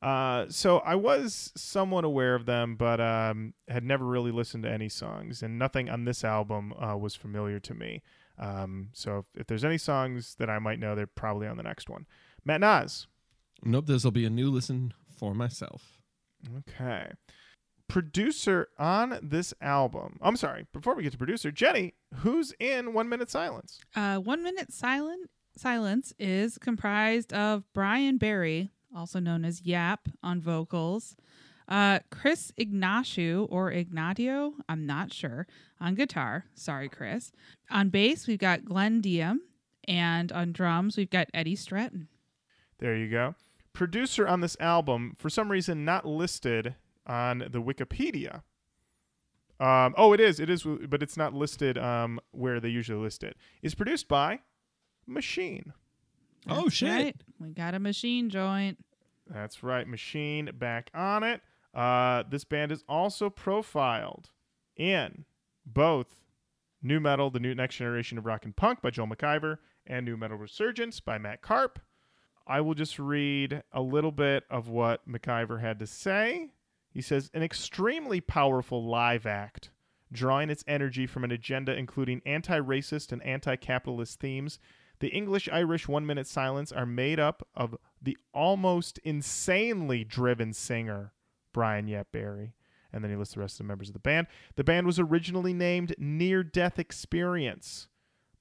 Uh, 0.00 0.46
so 0.48 0.78
I 0.78 0.94
was 0.94 1.52
somewhat 1.56 2.04
aware 2.04 2.34
of 2.34 2.46
them, 2.46 2.76
but 2.76 3.00
um, 3.00 3.54
had 3.66 3.82
never 3.82 4.04
really 4.04 4.30
listened 4.30 4.62
to 4.62 4.70
any 4.70 4.88
songs, 4.88 5.42
and 5.42 5.58
nothing 5.58 5.90
on 5.90 6.04
this 6.04 6.22
album 6.24 6.72
uh, 6.74 6.96
was 6.96 7.16
familiar 7.16 7.58
to 7.60 7.74
me. 7.74 8.02
Um, 8.38 8.90
so 8.92 9.18
if, 9.18 9.40
if 9.40 9.46
there's 9.48 9.64
any 9.64 9.78
songs 9.78 10.36
that 10.38 10.48
I 10.48 10.60
might 10.60 10.78
know, 10.78 10.94
they're 10.94 11.08
probably 11.08 11.48
on 11.48 11.56
the 11.56 11.64
next 11.64 11.88
one. 11.88 12.06
Matt 12.44 12.60
Nas. 12.60 13.08
Nope, 13.64 13.86
this 13.86 14.04
will 14.04 14.12
be 14.12 14.24
a 14.24 14.30
new 14.30 14.50
listen 14.50 14.94
for 15.16 15.34
myself. 15.34 15.98
Okay. 16.58 17.10
Producer 17.88 18.68
on 18.78 19.18
this 19.22 19.52
album. 19.60 20.18
I'm 20.22 20.36
sorry. 20.36 20.66
Before 20.72 20.94
we 20.94 21.02
get 21.02 21.12
to 21.12 21.18
producer, 21.18 21.50
Jenny, 21.50 21.94
who's 22.18 22.52
in 22.60 22.92
One 22.92 23.08
Minute 23.08 23.30
Silence? 23.30 23.80
Uh, 23.96 24.18
One 24.18 24.44
Minute 24.44 24.72
Silent 24.72 25.30
Silence 25.56 26.12
is 26.20 26.58
comprised 26.58 27.32
of 27.32 27.64
Brian 27.74 28.18
Barry, 28.18 28.70
also 28.94 29.20
known 29.20 29.44
as 29.44 29.62
Yap, 29.62 30.08
on 30.22 30.40
vocals, 30.40 31.16
uh, 31.68 31.98
Chris 32.10 32.52
Ignatiu 32.58 33.46
or 33.50 33.70
Ignatio, 33.70 34.52
I'm 34.68 34.86
not 34.86 35.12
sure, 35.12 35.46
on 35.80 35.94
guitar. 35.94 36.46
Sorry, 36.54 36.88
Chris. 36.88 37.30
On 37.70 37.90
bass, 37.90 38.26
we've 38.26 38.38
got 38.38 38.64
Glenn 38.64 39.00
Diem, 39.00 39.42
and 39.86 40.32
on 40.32 40.52
drums, 40.52 40.96
we've 40.96 41.10
got 41.10 41.28
Eddie 41.34 41.56
Stratton. 41.56 42.08
There 42.78 42.96
you 42.96 43.10
go. 43.10 43.34
Producer 43.72 44.26
on 44.26 44.40
this 44.40 44.56
album, 44.60 45.14
for 45.18 45.28
some 45.28 45.50
reason, 45.50 45.84
not 45.84 46.06
listed 46.06 46.74
on 47.06 47.38
the 47.50 47.62
Wikipedia. 47.62 48.42
Um, 49.60 49.94
oh, 49.96 50.12
it 50.12 50.20
is. 50.20 50.40
It 50.40 50.48
is, 50.48 50.64
but 50.64 51.02
it's 51.02 51.16
not 51.16 51.34
listed 51.34 51.76
um, 51.76 52.20
where 52.30 52.60
they 52.60 52.68
usually 52.68 53.02
list 53.02 53.24
it. 53.24 53.36
Is 53.62 53.74
produced 53.74 54.08
by 54.08 54.40
Machine. 55.06 55.72
Oh, 56.48 56.68
shit. 56.68 56.88
right. 56.90 57.16
We 57.38 57.50
got 57.50 57.74
a 57.74 57.78
machine 57.78 58.30
joint. 58.30 58.78
That's 59.28 59.62
right, 59.62 59.86
Machine 59.86 60.50
back 60.58 60.90
on 60.94 61.22
it. 61.22 61.42
Uh, 61.74 62.24
this 62.30 62.44
band 62.44 62.72
is 62.72 62.82
also 62.88 63.28
profiled 63.28 64.30
in 64.76 65.26
both 65.66 66.16
New 66.82 66.98
Metal, 67.00 67.30
the 67.30 67.40
new 67.40 67.54
next 67.54 67.76
generation 67.76 68.16
of 68.18 68.24
rock 68.26 68.44
and 68.44 68.56
punk 68.56 68.80
by 68.80 68.90
Joel 68.90 69.08
McIver, 69.08 69.58
and 69.86 70.06
New 70.06 70.16
Metal 70.16 70.36
Resurgence 70.36 71.00
by 71.00 71.18
Matt 71.18 71.42
Karp. 71.42 71.78
I 72.46 72.62
will 72.62 72.74
just 72.74 72.98
read 72.98 73.62
a 73.72 73.82
little 73.82 74.12
bit 74.12 74.44
of 74.48 74.68
what 74.68 75.06
McIver 75.06 75.60
had 75.60 75.78
to 75.80 75.86
say. 75.86 76.50
He 76.90 77.02
says, 77.02 77.30
an 77.34 77.42
extremely 77.42 78.20
powerful 78.20 78.88
live 78.88 79.26
act, 79.26 79.70
drawing 80.10 80.48
its 80.48 80.64
energy 80.66 81.06
from 81.06 81.24
an 81.24 81.30
agenda 81.30 81.76
including 81.76 82.22
anti 82.24 82.58
racist 82.58 83.12
and 83.12 83.22
anti 83.22 83.56
capitalist 83.56 84.18
themes. 84.20 84.58
The 85.00 85.08
English 85.08 85.48
Irish 85.52 85.86
one 85.86 86.06
minute 86.06 86.26
silence 86.26 86.72
are 86.72 86.86
made 86.86 87.20
up 87.20 87.46
of 87.54 87.76
the 88.02 88.16
almost 88.32 88.98
insanely 89.04 90.04
driven 90.04 90.52
singer, 90.52 91.12
Brian 91.52 91.86
Yap 91.88 92.08
Barry, 92.12 92.54
And 92.92 93.04
then 93.04 93.10
he 93.10 93.16
lists 93.16 93.34
the 93.34 93.40
rest 93.40 93.54
of 93.54 93.66
the 93.66 93.68
members 93.68 93.88
of 93.88 93.92
the 93.92 94.00
band. 94.00 94.26
The 94.56 94.64
band 94.64 94.86
was 94.86 94.98
originally 94.98 95.52
named 95.52 95.94
Near 95.98 96.42
Death 96.42 96.78
Experience, 96.78 97.88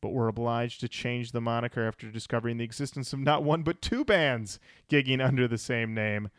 but 0.01 0.13
were 0.13 0.27
obliged 0.27 0.79
to 0.81 0.87
change 0.87 1.31
the 1.31 1.41
moniker 1.41 1.85
after 1.85 2.09
discovering 2.09 2.57
the 2.57 2.63
existence 2.63 3.13
of 3.13 3.19
not 3.19 3.43
one 3.43 3.63
but 3.63 3.81
two 3.81 4.05
bands 4.05 4.59
gigging 4.89 5.23
under 5.23 5.47
the 5.47 5.57
same 5.57 5.93
name. 5.93 6.29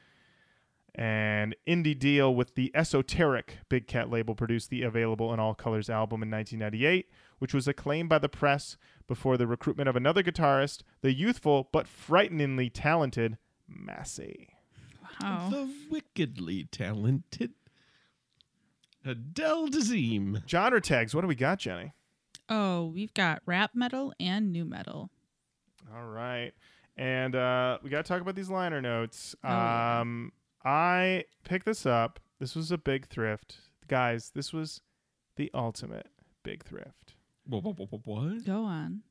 An 0.94 1.54
indie 1.66 1.96
deal 1.96 2.34
with 2.34 2.56
the 2.56 2.72
esoteric 2.74 3.58
Big 3.68 3.86
Cat 3.86 4.10
label 4.10 4.34
produced 4.34 4.68
the 4.68 4.82
Available 4.82 5.32
in 5.32 5.38
All 5.38 5.54
Colors 5.54 5.88
album 5.88 6.24
in 6.24 6.30
1998, 6.30 7.08
which 7.38 7.54
was 7.54 7.68
acclaimed 7.68 8.08
by 8.08 8.18
the 8.18 8.28
press 8.28 8.76
before 9.06 9.36
the 9.36 9.46
recruitment 9.46 9.88
of 9.88 9.96
another 9.96 10.22
guitarist, 10.22 10.82
the 11.00 11.12
youthful 11.12 11.68
but 11.72 11.88
frighteningly 11.88 12.70
talented 12.70 13.38
Massey. 13.66 14.50
Wow. 15.20 15.48
The 15.50 15.70
wickedly 15.90 16.64
talented 16.70 17.52
Adele 19.04 19.68
Dazeem. 19.68 20.48
Genre 20.48 20.80
tags, 20.80 21.14
what 21.14 21.22
do 21.22 21.26
we 21.26 21.34
got, 21.34 21.58
Jenny? 21.58 21.92
Oh, 22.48 22.86
we've 22.86 23.14
got 23.14 23.42
rap 23.46 23.72
metal 23.74 24.12
and 24.18 24.52
new 24.52 24.64
metal. 24.64 25.10
All 25.94 26.06
right. 26.06 26.52
And 26.96 27.34
uh, 27.34 27.78
we 27.82 27.90
got 27.90 28.04
to 28.04 28.08
talk 28.08 28.20
about 28.20 28.34
these 28.34 28.50
liner 28.50 28.80
notes. 28.82 29.34
Oh, 29.44 29.48
yeah. 29.48 30.00
Um, 30.00 30.32
I 30.64 31.24
picked 31.44 31.66
this 31.66 31.86
up. 31.86 32.20
This 32.40 32.54
was 32.54 32.70
a 32.70 32.78
big 32.78 33.06
thrift. 33.06 33.58
Guys, 33.86 34.32
this 34.34 34.52
was 34.52 34.80
the 35.36 35.50
ultimate 35.54 36.08
big 36.42 36.64
thrift. 36.64 37.07
Wha- 37.48 37.58
wha- 37.60 37.72
wha- 37.72 37.86
wha- 37.90 37.98
What? 38.04 38.44
Go 38.44 38.64
on. 38.64 39.02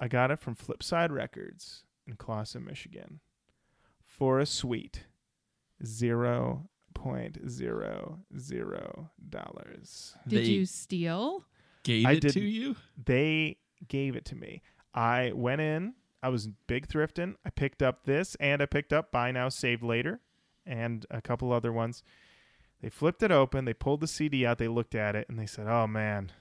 I 0.00 0.08
got 0.08 0.30
it 0.30 0.38
from 0.40 0.56
Flipside 0.56 1.10
Records 1.10 1.84
in 2.06 2.16
Clawson, 2.16 2.64
Michigan 2.64 3.20
for 4.04 4.38
a 4.40 4.46
sweet 4.46 5.06
zero 5.84 6.68
point 6.94 7.38
zero 7.48 8.20
zero 8.38 9.10
dollars. 9.28 10.16
Did 10.26 10.44
They 10.44 10.50
you 10.50 10.66
steal? 10.66 11.44
gave 11.82 12.06
I 12.06 12.12
it 12.12 12.20
to 12.22 12.30
didn't- 12.30 12.48
you? 12.50 12.76
They 13.02 13.58
gave 13.88 14.16
it 14.16 14.24
to 14.26 14.34
me. 14.36 14.62
I 14.94 15.32
went 15.32 15.60
in, 15.60 15.94
I 16.22 16.28
was 16.30 16.46
big 16.48 16.86
thrifting. 16.88 17.36
I 17.44 17.50
picked 17.50 17.82
up 17.82 18.04
this 18.04 18.34
and 18.36 18.62
I 18.62 18.66
picked 18.66 18.92
up 18.92 19.10
Buy 19.12 19.30
Now, 19.32 19.48
Save 19.48 19.82
Later 19.82 20.20
and 20.64 21.04
a 21.10 21.20
couple 21.20 21.52
other 21.52 21.72
ones. 21.72 22.02
They 22.80 22.88
flipped 22.90 23.22
it 23.22 23.30
open, 23.32 23.64
they 23.64 23.74
pulled 23.74 24.00
the 24.00 24.06
CD 24.08 24.44
out, 24.46 24.58
they 24.58 24.68
looked 24.68 24.94
at 24.94 25.14
it, 25.16 25.28
and 25.28 25.38
they 25.38 25.46
said, 25.46 25.66
Oh 25.66 25.86
man, 25.86 26.32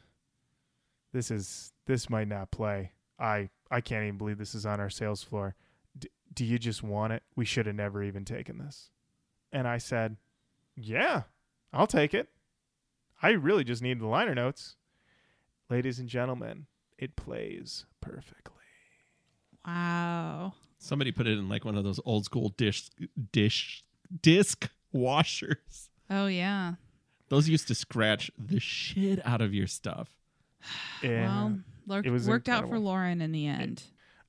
this 1.14 1.32
is 1.32 1.72
this 1.86 2.10
might 2.10 2.28
not 2.28 2.52
play. 2.52 2.92
I 3.20 3.50
I 3.72 3.82
can't 3.82 4.04
even 4.04 4.18
believe 4.18 4.38
this 4.38 4.56
is 4.56 4.66
on 4.66 4.80
our 4.80 4.90
sales 4.90 5.24
floor. 5.24 5.56
D- 5.98 6.10
do 6.34 6.44
you 6.44 6.60
just 6.60 6.84
want 6.84 7.14
it? 7.14 7.24
We 7.36 7.46
should 7.46 7.66
have 7.68 7.76
never 7.76 8.04
even 8.04 8.26
taken 8.26 8.58
this. 8.58 8.90
And 9.52 9.68
I 9.68 9.78
said, 9.78 10.18
Yeah, 10.76 11.24
I'll 11.72 11.88
take 11.88 12.14
it. 12.14 12.30
I 13.22 13.30
really 13.30 13.64
just 13.64 13.82
need 13.82 14.00
the 14.00 14.08
liner 14.08 14.36
notes. 14.36 14.76
Ladies 15.70 16.00
and 16.00 16.10
gentlemen, 16.10 16.66
it 16.98 17.16
plays 17.16 17.86
perfectly. 18.02 18.54
Wow. 19.66 20.54
Somebody 20.78 21.12
put 21.12 21.28
it 21.28 21.38
in 21.38 21.48
like 21.48 21.64
one 21.64 21.78
of 21.78 21.84
those 21.86 22.00
old 22.04 22.26
school 22.26 22.50
dish 22.50 22.90
dish 23.32 23.84
disc 24.22 24.70
washers. 24.92 25.90
Oh 26.10 26.28
yeah. 26.28 26.74
Those 27.30 27.48
used 27.48 27.68
to 27.70 27.76
scratch 27.76 28.30
the 28.38 28.60
shit 28.60 29.26
out 29.26 29.42
of 29.42 29.54
your 29.54 29.68
stuff. 29.68 30.10
And 31.04 31.26
Well, 31.26 31.60
lurk- 31.88 32.06
it 32.06 32.12
was 32.12 32.28
worked 32.28 32.50
out 32.50 32.68
for. 32.70 32.80
Lauren 32.80 33.22
in 33.22 33.32
the 33.32 33.48
end. 33.48 33.84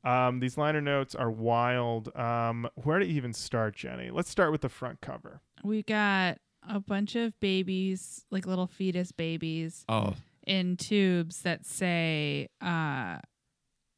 um, 0.04 0.40
these 0.40 0.58
liner 0.58 0.80
notes 0.80 1.14
are 1.14 1.30
wild. 1.30 2.14
Um, 2.16 2.68
where 2.74 2.98
to 2.98 3.06
even 3.06 3.32
start, 3.32 3.74
Jenny? 3.76 4.10
Let's 4.10 4.28
start 4.30 4.52
with 4.52 4.60
the 4.62 4.68
front 4.68 5.00
cover. 5.00 5.40
We 5.62 5.82
got 5.82 6.38
a 6.68 6.80
bunch 6.80 7.14
of 7.16 7.38
babies, 7.40 8.24
like 8.30 8.46
little 8.46 8.66
fetus 8.66 9.12
babies, 9.12 9.84
Oh, 9.88 10.14
in 10.46 10.76
tubes 10.76 11.42
that 11.42 11.64
say, 11.64 12.48
uh, 12.60 13.18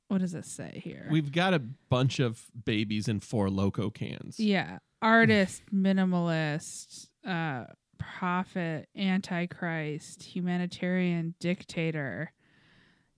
what 0.09 0.19
does 0.19 0.33
this 0.33 0.47
say 0.47 0.81
here? 0.85 1.09
we've 1.11 1.33
got 1.33 1.55
a 1.55 1.59
bunch 1.59 2.21
of 2.21 2.45
babies 2.65 3.09
in 3.09 3.19
four 3.21 3.51
loco 3.51 3.91
cans. 3.91 4.39
yeah, 4.39 4.79
artist, 5.03 5.63
minimalist, 5.75 7.09
uh, 7.27 7.65
prophet, 7.99 8.89
antichrist, 8.97 10.23
humanitarian 10.23 11.35
dictator. 11.41 12.33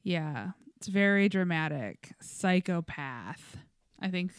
Yeah, 0.03 0.51
it's 0.77 0.89
very 0.89 1.29
dramatic. 1.29 2.13
Psychopath. 2.21 3.59
I 4.01 4.09
think 4.09 4.33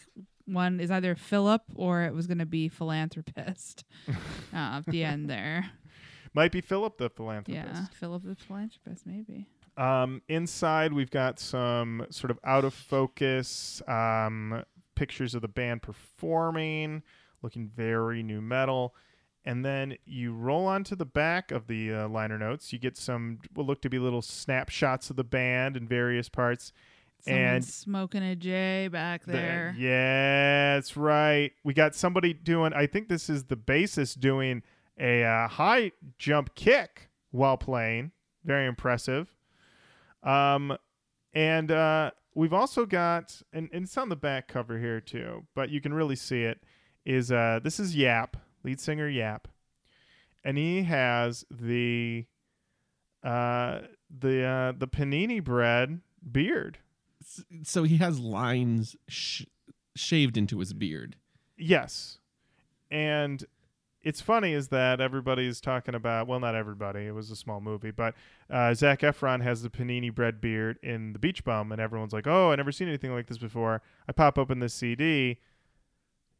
one 0.46 0.80
is 0.80 0.90
either 0.90 1.14
Philip 1.14 1.62
or 1.74 2.02
it 2.02 2.14
was 2.14 2.26
going 2.26 2.38
to 2.38 2.46
be 2.46 2.68
philanthropist 2.68 3.84
uh, 4.08 4.14
at 4.52 4.86
the 4.86 5.04
end 5.04 5.28
there. 5.30 5.70
Might 6.32 6.52
be 6.52 6.60
Philip 6.60 6.96
the 6.98 7.10
philanthropist. 7.10 7.66
Yeah, 7.74 7.86
Philip 7.92 8.22
the 8.24 8.36
philanthropist, 8.36 9.06
maybe. 9.06 9.46
Um, 9.76 10.22
inside, 10.28 10.92
we've 10.92 11.10
got 11.10 11.38
some 11.40 12.06
sort 12.10 12.30
of 12.30 12.38
out 12.44 12.64
of 12.64 12.74
focus 12.74 13.82
um, 13.88 14.62
pictures 14.94 15.34
of 15.34 15.42
the 15.42 15.48
band 15.48 15.82
performing, 15.82 17.02
looking 17.42 17.68
very 17.68 18.22
new 18.22 18.40
metal. 18.40 18.94
And 19.44 19.64
then 19.64 19.96
you 20.04 20.34
roll 20.34 20.66
onto 20.66 20.94
the 20.94 21.06
back 21.06 21.50
of 21.50 21.66
the 21.66 21.92
uh, 21.92 22.08
liner 22.08 22.38
notes. 22.38 22.72
You 22.72 22.78
get 22.78 22.96
some 22.96 23.38
what 23.54 23.66
look 23.66 23.80
to 23.82 23.88
be 23.90 23.98
little 23.98 24.20
snapshots 24.22 25.08
of 25.08 25.16
the 25.16 25.24
band 25.24 25.76
in 25.76 25.88
various 25.88 26.28
parts. 26.28 26.72
Someone 27.22 27.42
And- 27.42 27.64
smoking 27.64 28.22
a 28.22 28.36
J 28.36 28.88
back 28.88 29.24
The- 29.24 29.32
there. 29.32 29.74
yeah, 29.78 30.74
that's 30.74 30.96
right. 30.96 31.52
We 31.64 31.72
got 31.74 31.94
somebody 31.94 32.32
doing. 32.34 32.72
I 32.74 32.86
think 32.86 33.08
this 33.08 33.28
is 33.30 33.44
the 33.44 33.56
bassist 33.56 34.20
doing 34.20 34.62
a 34.98 35.24
uh, 35.24 35.48
high 35.48 35.92
jump 36.18 36.54
kick 36.54 37.08
while 37.30 37.56
playing. 37.56 38.12
Very 38.44 38.66
impressive. 38.66 39.34
Um, 40.22 40.76
and 41.32 41.70
uh, 41.70 42.10
we've 42.34 42.52
also 42.52 42.84
got, 42.86 43.40
and, 43.52 43.68
and 43.72 43.84
it's 43.84 43.96
on 43.96 44.08
the 44.10 44.16
back 44.16 44.48
cover 44.48 44.78
here 44.78 45.00
too, 45.00 45.46
but 45.54 45.70
you 45.70 45.80
can 45.80 45.94
really 45.94 46.16
see 46.16 46.42
it. 46.42 46.62
Is 47.06 47.32
uh, 47.32 47.60
this 47.62 47.80
is 47.80 47.96
Yap, 47.96 48.36
lead 48.64 48.80
singer 48.80 49.08
Yap, 49.08 49.48
and 50.44 50.56
he 50.56 50.82
has 50.82 51.44
the 51.50 52.26
uh 53.22 53.80
the 54.10 54.44
uh 54.44 54.72
the 54.76 54.88
panini 54.88 55.42
bread 55.42 56.00
beard. 56.30 56.78
So 57.62 57.82
he 57.82 57.98
has 57.98 58.18
lines 58.18 58.96
sh- 59.08 59.44
shaved 59.94 60.36
into 60.36 60.58
his 60.58 60.72
beard. 60.72 61.16
Yes. 61.56 62.18
And 62.90 63.44
it's 64.02 64.20
funny 64.20 64.52
is 64.52 64.68
that 64.68 65.00
everybody's 65.00 65.60
talking 65.60 65.94
about, 65.94 66.26
well, 66.26 66.40
not 66.40 66.54
everybody, 66.54 67.06
it 67.06 67.14
was 67.14 67.30
a 67.30 67.36
small 67.36 67.60
movie, 67.60 67.90
but 67.90 68.14
uh, 68.48 68.72
Zac 68.72 69.00
Efron 69.00 69.42
has 69.42 69.62
the 69.62 69.68
panini 69.68 70.12
bread 70.12 70.40
beard 70.40 70.78
in 70.82 71.12
The 71.12 71.18
Beach 71.18 71.44
Bum, 71.44 71.70
and 71.70 71.80
everyone's 71.80 72.12
like, 72.12 72.26
oh, 72.26 72.50
i 72.50 72.56
never 72.56 72.72
seen 72.72 72.88
anything 72.88 73.12
like 73.12 73.26
this 73.26 73.38
before. 73.38 73.82
I 74.08 74.12
pop 74.12 74.38
open 74.38 74.60
this 74.60 74.72
CD, 74.72 75.38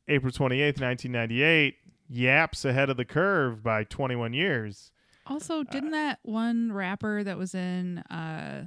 April 0.08 0.32
28th, 0.32 0.80
1998, 0.80 1.76
yaps 2.12 2.64
ahead 2.64 2.90
of 2.90 2.96
the 2.96 3.04
curve 3.04 3.62
by 3.62 3.84
21 3.84 4.32
years. 4.32 4.90
Also, 5.26 5.62
didn't 5.62 5.92
that 5.92 6.18
one 6.22 6.72
rapper 6.72 7.22
that 7.22 7.38
was 7.38 7.54
in 7.54 7.98
uh 8.10 8.66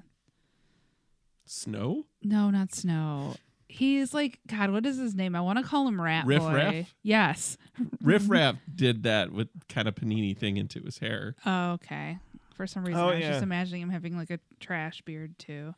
Snow? 1.46 2.06
no, 2.24 2.50
not 2.50 2.74
Snow. 2.74 3.36
He's 3.68 4.14
like 4.14 4.40
God, 4.48 4.72
what 4.72 4.86
is 4.86 4.98
his 4.98 5.16
name? 5.16 5.36
I 5.36 5.42
want 5.42 5.58
to 5.60 5.66
call 5.66 5.88
him 5.88 6.00
Rat 6.00 6.26
Riff 6.26 6.42
Boy. 6.42 6.54
Raff? 6.54 6.96
Yes. 7.02 7.58
Riff 8.02 8.24
Raff 8.30 8.56
did 8.74 9.04
that 9.04 9.32
with 9.32 9.50
kind 9.68 9.88
of 9.88 9.96
panini 9.96 10.38
thing 10.38 10.58
into 10.58 10.80
his 10.82 11.00
hair. 11.00 11.36
Oh, 11.46 11.72
okay. 11.74 12.20
For 12.56 12.68
some 12.68 12.86
reason, 12.86 13.02
Oh, 13.02 13.10
I 13.10 13.16
was 13.16 13.22
yeah. 13.22 13.32
just 13.32 13.44
imagining 13.44 13.82
him 13.82 13.90
having 13.90 14.16
like 14.16 14.30
a 14.30 14.40
trash 14.60 15.02
beard 15.02 15.38
too. 15.40 15.74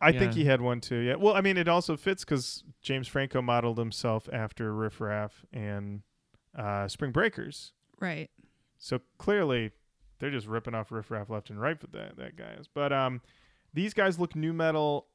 I 0.00 0.12
think 0.12 0.34
he 0.34 0.44
had 0.44 0.60
one 0.60 0.80
too. 0.82 0.96
Yeah. 0.98 1.14
Well, 1.14 1.34
I 1.34 1.40
mean, 1.40 1.56
it 1.56 1.68
also 1.68 1.96
fits 1.96 2.24
because 2.24 2.62
James 2.82 3.08
Franco 3.08 3.40
modeled 3.40 3.78
himself 3.78 4.28
after 4.30 4.74
Riff 4.74 5.00
Raff 5.00 5.46
and 5.50 6.02
uh, 6.56 6.88
Spring 6.88 7.12
Breakers. 7.12 7.72
Right. 8.00 8.30
So 8.78 9.00
clearly, 9.18 9.72
they're 10.18 10.30
just 10.30 10.46
ripping 10.46 10.74
off 10.74 10.92
Riff 10.92 11.10
Raff 11.10 11.30
left 11.30 11.50
and 11.50 11.60
right 11.60 11.78
for 11.78 11.86
that 11.88 12.16
that 12.16 12.36
guys. 12.36 12.68
But 12.72 12.92
um, 12.92 13.20
these 13.72 13.94
guys 13.94 14.18
look 14.18 14.34
new 14.34 14.52
metal 14.52 15.06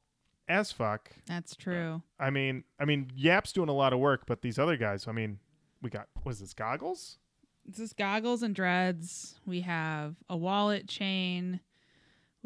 as 0.48 0.72
fuck. 0.72 1.10
That's 1.26 1.54
true. 1.54 2.02
I 2.18 2.30
mean, 2.30 2.64
I 2.78 2.84
mean, 2.84 3.10
Yap's 3.14 3.52
doing 3.52 3.68
a 3.68 3.74
lot 3.74 3.92
of 3.92 3.98
work, 3.98 4.22
but 4.26 4.42
these 4.42 4.58
other 4.58 4.76
guys. 4.76 5.06
I 5.06 5.12
mean, 5.12 5.38
we 5.82 5.90
got 5.90 6.08
was 6.24 6.40
this 6.40 6.52
goggles? 6.52 7.18
This 7.66 7.78
is 7.78 7.92
goggles 7.92 8.42
and 8.42 8.54
dreads. 8.54 9.38
We 9.46 9.60
have 9.60 10.16
a 10.28 10.36
wallet 10.36 10.88
chain. 10.88 11.60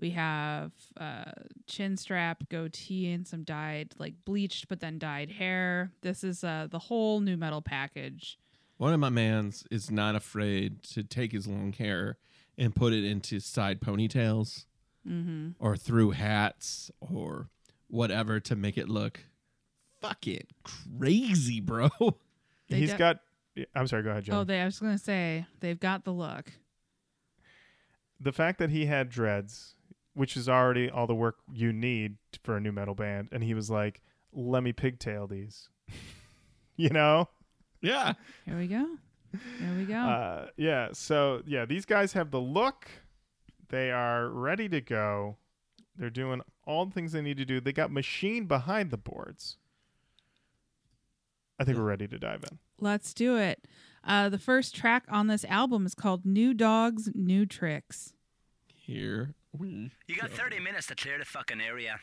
We 0.01 0.11
have 0.11 0.73
uh, 1.01 1.31
chin 1.67 1.97
strap, 1.97 2.49
goatee, 2.49 3.13
and 3.13 3.27
some 3.27 3.45
dyed, 3.45 3.95
like 3.99 4.15
bleached 4.25 4.69
but 4.69 4.81
then 4.81 4.99
dyed 4.99 5.31
hair. 5.31 5.93
This 6.03 6.25
is 6.25 6.43
uh, 6.43 6.67
the 6.69 6.81
whole 6.81 7.21
new 7.21 7.37
metal 7.37 7.63
package. 7.63 8.39
One 8.77 8.93
of 8.93 9.01
my 9.01 9.09
mans 9.11 9.65
is 9.71 9.91
not 9.91 10.15
afraid 10.17 10.83
to 10.95 11.03
take 11.05 11.33
his 11.33 11.47
long 11.47 11.73
hair 11.73 12.19
and 12.59 12.75
put 12.75 12.93
it 12.93 13.05
into 13.05 13.41
side 13.41 13.81
ponytails 13.81 14.67
Mm-hmm. 15.07 15.51
or 15.63 15.77
through 15.77 16.13
hats 16.13 16.91
or 16.99 17.51
whatever 17.89 18.41
to 18.41 18.57
make 18.57 18.79
it 18.79 18.89
look 18.89 19.21
fucking 20.01 20.47
crazy, 20.63 21.61
bro. 21.61 21.91
They 22.71 22.79
He's 22.79 22.93
de- 22.93 22.97
got. 22.99 23.19
I'm 23.75 23.87
sorry. 23.87 24.03
Go 24.03 24.09
ahead, 24.11 24.25
John. 24.25 24.37
Oh, 24.37 24.45
they. 24.45 24.63
I 24.63 24.65
was 24.65 24.79
gonna 24.81 24.97
say 24.97 25.45
they've 25.61 25.79
got 25.79 26.05
the 26.07 26.13
look. 26.13 26.53
the 28.19 28.33
fact 28.33 28.59
that 28.61 28.71
he 28.71 28.87
had 28.87 29.11
dreads, 29.11 29.75
which 30.15 30.35
is 30.39 30.49
already 30.49 30.89
all 30.89 31.07
the 31.07 31.15
work 31.15 31.37
you 31.53 31.71
need 31.75 32.17
for 32.43 32.57
a 32.57 32.61
new 32.61 32.73
metal 32.73 32.95
band, 32.95 33.29
and 33.31 33.45
he 33.45 33.53
was 33.53 33.69
like, 33.69 34.01
"Let 34.33 34.63
me 34.63 34.73
pigtail 34.73 35.27
these," 35.27 35.69
you 36.77 36.89
know. 36.89 37.29
Yeah. 37.85 38.15
Here 38.45 38.57
we 38.57 38.67
go. 38.67 38.87
There 39.61 39.75
we 39.77 39.85
go. 39.85 39.97
Uh, 39.97 40.47
yeah. 40.57 40.89
So 40.93 41.43
yeah, 41.47 41.65
these 41.65 41.85
guys 41.85 42.13
have 42.13 42.31
the 42.31 42.41
look. 42.41 42.89
They 43.69 43.91
are 43.91 44.29
ready 44.29 44.69
to 44.69 44.81
go. 44.81 45.37
They're 45.97 46.11
doing 46.11 46.41
all 46.67 46.87
the 46.87 46.93
things 46.93 47.13
they 47.13 47.23
need 47.23 47.37
to 47.37 47.45
do. 47.45 47.61
They 47.61 47.73
got 47.73 47.91
machine 47.91 48.47
behind 48.47 48.91
the 48.91 48.97
boards. 48.97 49.57
I 51.59 51.65
think 51.65 51.79
we're 51.79 51.85
ready 51.85 52.09
to 52.09 52.19
dive 52.19 52.45
in. 52.51 52.59
Let's 52.81 53.15
do 53.15 53.37
it. 53.37 53.67
Uh, 54.03 54.29
the 54.29 54.39
first 54.39 54.75
track 54.75 55.05
on 55.09 55.29
this 55.29 55.45
album 55.45 55.87
is 55.87 55.95
called 55.95 56.27
New 56.27 56.53
Dogs, 56.53 57.11
New 57.15 57.47
Tricks. 57.47 58.13
Here 58.67 59.35
we 59.57 59.93
You 60.07 60.17
got 60.17 60.31
30 60.31 60.59
minutes 60.61 60.89
to 60.89 60.95
clear 60.95 61.19
the 61.19 61.25
fucking 61.25 61.61
area. 61.61 62.01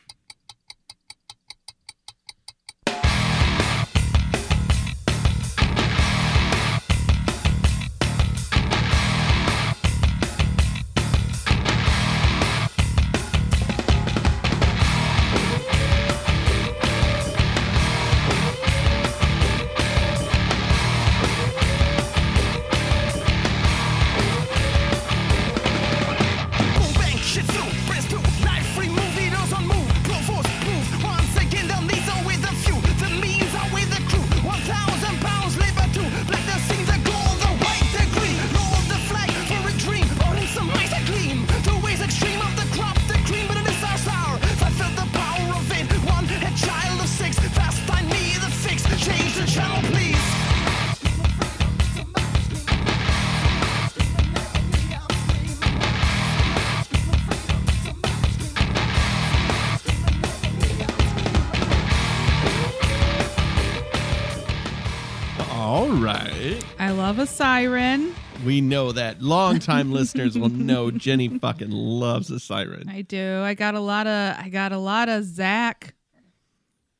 All 65.61 65.89
right. 65.89 66.57
I 66.79 66.89
love 66.89 67.19
a 67.19 67.27
siren. 67.27 68.15
We 68.43 68.61
know 68.61 68.91
that 68.93 69.21
longtime 69.21 69.91
listeners 69.93 70.35
will 70.35 70.49
know 70.49 70.89
Jenny 70.89 71.27
fucking 71.37 71.69
loves 71.69 72.31
a 72.31 72.39
siren. 72.39 72.89
I 72.89 73.03
do. 73.03 73.43
I 73.43 73.53
got 73.53 73.75
a 73.75 73.79
lot 73.79 74.07
of. 74.07 74.39
I 74.39 74.49
got 74.49 74.71
a 74.71 74.79
lot 74.79 75.07
of 75.07 75.23
Zach. 75.23 75.93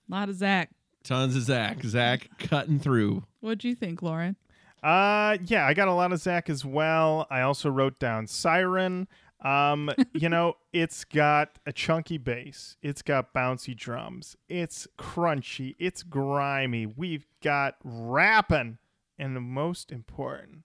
A 0.07 0.13
lot 0.13 0.29
of 0.29 0.35
Zach. 0.35 0.69
Tons 1.03 1.35
of 1.35 1.41
Zach. 1.41 1.81
Zach 1.81 2.29
cutting 2.37 2.77
through. 2.77 3.23
What'd 3.39 3.63
you 3.63 3.73
think, 3.73 4.03
Lauren? 4.03 4.35
Uh, 4.83 5.39
yeah, 5.43 5.65
I 5.65 5.73
got 5.73 5.87
a 5.87 5.93
lot 5.93 6.13
of 6.13 6.19
Zach 6.19 6.47
as 6.47 6.63
well. 6.63 7.25
I 7.31 7.41
also 7.41 7.67
wrote 7.67 7.97
down 7.97 8.27
Siren. 8.27 9.07
Um, 9.41 9.89
you 10.13 10.29
know, 10.29 10.55
it's 10.71 11.03
got 11.03 11.59
a 11.65 11.71
chunky 11.71 12.17
bass. 12.17 12.77
It's 12.81 13.01
got 13.01 13.33
bouncy 13.33 13.75
drums. 13.75 14.35
It's 14.47 14.87
crunchy. 14.97 15.75
It's 15.79 16.03
grimy. 16.03 16.85
We've 16.85 17.25
got 17.43 17.75
rapping, 17.83 18.77
and 19.17 19.35
the 19.35 19.41
most 19.41 19.91
important, 19.91 20.63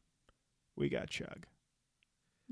we 0.77 0.89
got 0.89 1.11
chug. 1.11 1.47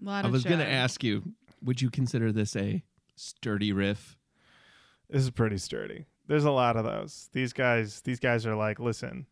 A 0.01 0.05
lot 0.05 0.25
I 0.25 0.29
was 0.29 0.45
going 0.45 0.59
to 0.59 0.69
ask 0.69 1.05
you, 1.05 1.35
would 1.63 1.81
you 1.81 1.91
consider 1.91 2.33
this 2.33 2.57
a 2.57 2.83
sturdy 3.17 3.73
riff? 3.73 4.17
This 5.09 5.23
is 5.23 5.31
pretty 5.31 5.59
sturdy. 5.59 6.07
There's 6.27 6.45
a 6.45 6.51
lot 6.51 6.77
of 6.77 6.85
those. 6.85 7.29
These 7.33 7.53
guys, 7.53 8.01
these 8.01 8.19
guys 8.19 8.47
are 8.47 8.57
like, 8.57 8.81
listen, 8.81 9.27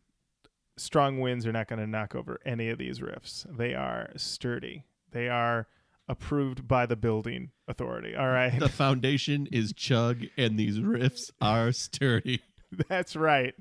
strong 0.77 1.19
winds 1.19 1.45
are 1.45 1.51
not 1.51 1.67
going 1.67 1.79
to 1.79 1.87
knock 1.87 2.15
over 2.15 2.39
any 2.45 2.69
of 2.69 2.77
these 2.77 2.99
riffs. 2.99 3.45
They 3.57 3.73
are 3.73 4.11
sturdy. 4.15 4.85
They 5.11 5.27
are 5.27 5.67
approved 6.07 6.67
by 6.67 6.85
the 6.85 6.95
building 6.95 7.51
authority. 7.67 8.15
All 8.15 8.29
right. 8.29 8.57
The 8.59 8.69
foundation 8.83 9.47
is 9.51 9.73
chug, 9.73 10.23
and 10.37 10.57
these 10.57 10.79
riffs 10.79 11.31
are 11.41 11.71
sturdy. 11.71 12.41
That's 12.89 13.15
right. 13.15 13.53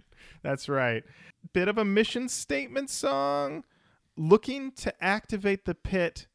That's 0.43 0.69
right. 0.69 1.05
Bit 1.53 1.69
of 1.69 1.79
a 1.79 1.85
mission 1.85 2.29
statement 2.29 2.91
song 2.91 3.65
looking 4.17 4.73
to 4.73 4.93
activate 5.05 5.65
the 5.65 5.75
pit 5.75 6.27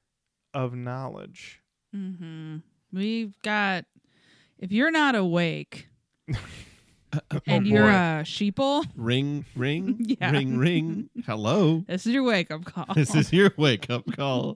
of 0.53 0.73
knowledge. 0.75 1.61
Mm-hmm. 1.95 2.57
We've 2.93 3.33
got. 3.43 3.85
If 4.59 4.71
you're 4.71 4.91
not 4.91 5.13
awake 5.15 5.87
and 6.27 6.37
Oh, 7.47 7.59
you're 7.61 7.87
a 7.89 8.23
sheeple, 8.23 8.85
Ring, 8.95 9.45
ring, 9.55 9.97
Yeah. 10.19 10.31
ring, 10.31 10.57
ring. 10.57 11.09
Hello. 11.25 11.83
this 11.87 12.05
is 12.07 12.13
your 12.13 12.23
wake 12.23 12.49
up 12.51 12.65
call. 12.65 12.85
This 12.95 13.13
is 13.15 13.31
your 13.31 13.51
wake 13.57 13.89
up 13.89 14.03
call. 14.15 14.55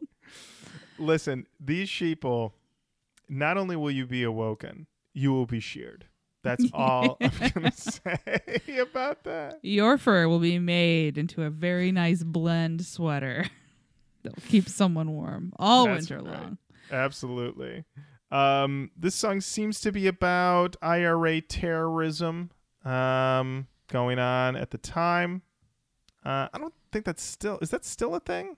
Listen, 1.02 1.48
these 1.60 1.90
sheeple, 1.90 2.54
not 3.28 3.58
only 3.58 3.76
will 3.76 3.92
you 3.92 4.06
be 4.06 4.24
awoken, 4.24 4.88
you 5.14 5.34
will 5.34 5.46
be 5.46 5.60
sheared. 5.60 6.06
That's 6.44 6.66
all 6.74 7.18
I'm 7.22 7.52
going 7.54 7.72
to 7.72 7.72
say 7.72 8.62
about 8.80 9.24
that. 9.24 9.60
Your 9.62 9.98
fur 9.98 10.28
will 10.28 10.40
be 10.40 10.60
made 10.60 11.18
into 11.18 11.44
a 11.44 11.50
very 11.50 11.92
nice 11.92 12.24
blend 12.24 12.86
sweater 12.86 13.46
that 14.24 14.36
will 14.36 14.44
keep 14.48 14.68
someone 14.70 15.12
warm 15.12 15.54
all 15.58 15.86
That's 15.86 16.10
winter 16.10 16.24
right. 16.24 16.42
long. 16.42 16.58
Absolutely. 16.92 17.86
Um, 18.32 18.92
this 18.98 19.16
song 19.16 19.42
seems 19.42 19.82
to 19.82 19.92
be 19.92 20.08
about 20.08 20.78
IRA 20.82 21.42
terrorism 21.42 22.50
um, 22.86 23.68
going 23.90 24.20
on 24.20 24.56
at 24.56 24.72
the 24.72 24.78
time. 24.78 25.42
Uh, 26.26 26.48
I 26.54 26.58
don't 26.58 26.74
think 26.92 27.06
that's 27.06 27.24
still 27.24 27.58
is 27.62 27.72
that 27.72 27.84
still 27.84 28.16
a 28.16 28.20
thing, 28.20 28.56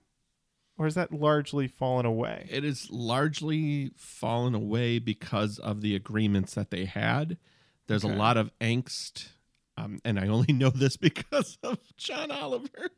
or 0.76 0.86
has 0.86 0.94
that 0.94 1.12
largely 1.12 1.68
fallen 1.68 2.04
away? 2.06 2.46
It 2.50 2.64
has 2.64 2.90
largely 2.90 3.92
fallen 3.96 4.54
away 4.54 4.98
because 4.98 5.58
of 5.58 5.80
the 5.80 5.94
agreements 5.94 6.54
that 6.54 6.70
they 6.70 6.84
had. 6.84 7.38
There's 7.86 8.04
Okay. 8.04 8.14
a 8.14 8.16
lot 8.16 8.36
of 8.36 8.50
angst, 8.60 9.28
um, 9.76 10.00
and 10.04 10.18
I 10.18 10.28
only 10.28 10.52
know 10.52 10.70
this 10.70 10.96
because 11.08 11.58
of 11.62 11.78
John 11.96 12.30
Oliver. 12.30 12.90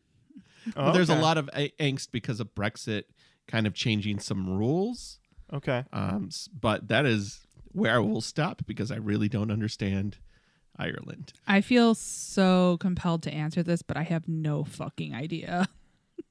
But 0.74 0.92
There's 0.92 1.10
a 1.10 1.14
lot 1.18 1.38
of 1.38 1.48
a- 1.54 1.72
angst 1.78 2.10
because 2.12 2.40
of 2.40 2.54
Brexit 2.54 3.04
kind 3.46 3.66
of 3.66 3.74
changing 3.74 4.18
some 4.18 4.48
rules. 4.48 5.20
Okay. 5.52 5.84
Um, 5.92 6.30
but 6.58 6.88
that 6.88 7.06
is 7.06 7.46
where 7.72 7.94
I 7.94 7.98
will 7.98 8.20
stop 8.20 8.62
because 8.66 8.90
I 8.90 8.96
really 8.96 9.28
don't 9.28 9.52
understand 9.52 10.18
Ireland. 10.76 11.32
I 11.46 11.60
feel 11.60 11.94
so 11.94 12.78
compelled 12.80 13.22
to 13.24 13.32
answer 13.32 13.62
this, 13.62 13.82
but 13.82 13.96
I 13.96 14.02
have 14.02 14.26
no 14.26 14.64
fucking 14.64 15.14
idea. 15.14 15.68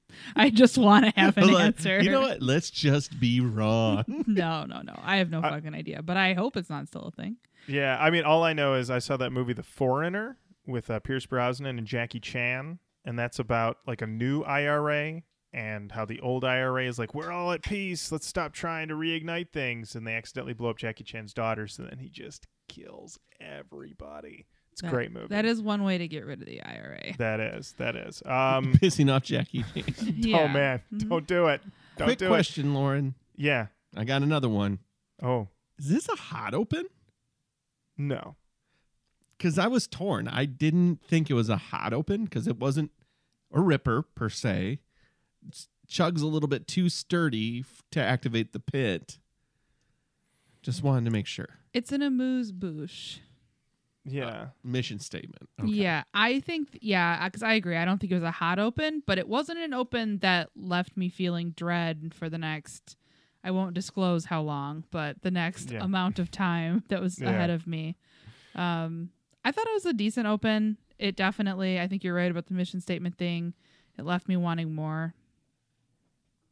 I 0.35 0.49
just 0.49 0.77
want 0.77 1.05
to 1.05 1.13
have 1.19 1.37
an 1.37 1.51
Like, 1.51 1.65
answer. 1.65 2.01
You 2.01 2.11
know 2.11 2.21
what? 2.21 2.41
Let's 2.41 2.69
just 2.69 3.19
be 3.19 3.39
wrong. 3.39 4.03
No, 4.27 4.65
no, 4.65 4.81
no. 4.81 4.99
I 5.01 5.17
have 5.17 5.29
no 5.29 5.39
I- 5.41 5.49
fucking 5.49 5.73
idea, 5.73 6.01
but 6.01 6.17
I 6.17 6.33
hope 6.33 6.57
it's 6.57 6.69
not 6.69 6.87
still 6.87 7.03
a 7.03 7.11
thing. 7.11 7.37
Yeah, 7.67 7.97
I 7.99 8.09
mean, 8.11 8.23
all 8.23 8.43
I 8.43 8.53
know 8.53 8.75
is 8.75 8.89
I 8.89 8.99
saw 8.99 9.17
that 9.17 9.31
movie, 9.31 9.53
The 9.53 9.63
Foreigner, 9.63 10.37
with 10.67 10.89
uh, 10.89 10.99
Pierce 10.99 11.25
Brosnan 11.25 11.77
and 11.79 11.87
Jackie 11.87 12.19
Chan, 12.19 12.79
and 13.05 13.17
that's 13.17 13.39
about 13.39 13.77
like 13.87 14.01
a 14.01 14.07
new 14.07 14.41
IRA 14.43 15.21
and 15.53 15.91
how 15.91 16.05
the 16.05 16.19
old 16.19 16.43
IRA 16.43 16.85
is 16.85 16.99
like, 16.99 17.13
we're 17.15 17.31
all 17.31 17.51
at 17.53 17.63
peace. 17.63 18.11
Let's 18.11 18.27
stop 18.27 18.51
trying 18.53 18.89
to 18.89 18.93
reignite 18.95 19.51
things, 19.51 19.95
and 19.95 20.05
they 20.05 20.13
accidentally 20.15 20.53
blow 20.53 20.69
up 20.69 20.77
Jackie 20.77 21.03
Chan's 21.05 21.33
daughter, 21.33 21.67
so 21.67 21.83
then 21.83 21.97
he 21.99 22.09
just 22.09 22.45
kills 22.67 23.17
everybody. 23.39 24.45
It's 24.75 24.81
a 24.81 24.85
That- 24.87 24.91
great 24.91 25.11
movie. 25.13 25.27
That 25.29 25.45
is 25.45 25.61
one 25.61 25.83
way 25.83 25.97
to 25.97 26.05
get 26.05 26.25
rid 26.25 26.41
of 26.41 26.45
the 26.47 26.61
IRA. 26.61 27.15
That 27.17 27.39
is. 27.39 27.71
That 27.77 27.95
is. 27.95 28.21
Um. 28.25 28.73
Pissing 28.73 29.09
off 29.09 29.23
Jackie. 29.23 29.63
Yeah. 30.03 30.39
Oh 30.41 30.47
man, 30.49 30.81
Mhm. 30.93 31.07
don't 31.09 31.25
do 31.25 31.47
it. 31.47 31.61
Don't 31.97 32.07
Quick 32.07 32.19
do 32.19 32.27
question, 32.27 32.73
Lauren. 32.73 33.15
Yeah. 33.37 33.67
I 33.95 34.03
got 34.03 34.21
another 34.21 34.49
one. 34.49 34.79
Oh 35.23 35.47
Is 35.79 35.87
this 35.87 36.09
a 36.09 36.15
hot 36.17 36.53
open? 36.53 36.85
no. 37.97 38.35
Because 39.37 39.57
I 39.57 39.67
was 39.67 39.87
torn. 39.87 40.27
I 40.27 40.43
didn't 40.45 41.01
think 41.05 41.29
it 41.29 41.33
was 41.35 41.49
a 41.49 41.57
hot 41.57 41.93
open 41.93 42.23
because 42.25 42.45
it 42.47 42.57
wasn't 42.57 42.91
a 43.53 43.61
ripper 43.61 44.01
per 44.01 44.27
se. 44.29 44.79
It's- 45.47 45.67
Chug's 45.87 46.21
a 46.21 46.27
little 46.27 46.49
bit 46.49 46.67
too 46.67 46.89
sturdy 46.89 47.59
f- 47.61 47.83
to 47.91 48.01
activate 48.01 48.51
the 48.53 48.59
pit. 48.59 49.19
Just 50.63 50.83
wanted 50.83 51.05
to 51.05 51.11
make 51.11 51.27
sure. 51.27 51.47
It's 51.73 51.91
an 51.91 52.01
amuse 52.01 52.51
bouche. 52.51 53.19
Yeah. 54.05 54.47
Mission 54.63 54.99
statement. 54.99 55.49
Okay. 55.59 55.71
Yeah, 55.71 56.03
I 56.13 56.39
think 56.39 56.77
yeah, 56.81 57.25
because 57.27 57.41
I 57.43 57.53
agree. 57.53 57.75
I 57.75 57.85
don't 57.85 57.97
think 57.99 58.11
it 58.11 58.15
was 58.15 58.23
a 58.23 58.31
hot 58.31 58.59
open, 58.59 59.01
but 59.05 59.17
it 59.17 59.27
wasn't 59.27 59.59
an 59.59 59.73
open 59.73 60.19
that 60.19 60.49
left 60.55 60.95
me 60.95 61.09
feeling 61.09 61.51
dread 61.51 62.13
for 62.13 62.29
the 62.29 62.37
next. 62.37 62.95
I 63.43 63.51
won't 63.51 63.73
disclose 63.73 64.25
how 64.25 64.41
long, 64.41 64.83
but 64.91 65.21
the 65.21 65.31
next 65.31 65.71
Yeah. 65.71 65.83
amount 65.83 66.19
of 66.19 66.29
time 66.31 66.83
that 66.89 67.01
was 67.01 67.19
Yeah. 67.19 67.29
ahead 67.29 67.49
of 67.49 67.65
me. 67.67 67.95
Um, 68.55 69.09
I 69.43 69.51
thought 69.51 69.67
it 69.67 69.73
was 69.73 69.85
a 69.85 69.93
decent 69.93 70.27
open. 70.27 70.77
It 70.97 71.15
definitely, 71.15 71.79
I 71.79 71.87
think 71.87 72.03
you're 72.03 72.15
right 72.15 72.31
about 72.31 72.45
the 72.47 72.53
mission 72.53 72.81
statement 72.81 73.17
thing. 73.17 73.53
It 73.97 74.05
left 74.05 74.27
me 74.27 74.37
wanting 74.37 74.73
more. 74.73 75.13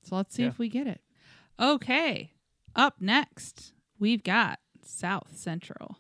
So 0.04 0.16
let's 0.16 0.36
see 0.36 0.44
Yeah. 0.44 0.50
if 0.50 0.60
we 0.60 0.70
get 0.70 0.86
it. 0.88 1.02
Okay. 1.60 2.34
Up 2.76 3.00
next, 3.00 3.74
we've 4.00 4.24
got 4.24 4.60
South 4.84 5.36
Central. 5.38 5.98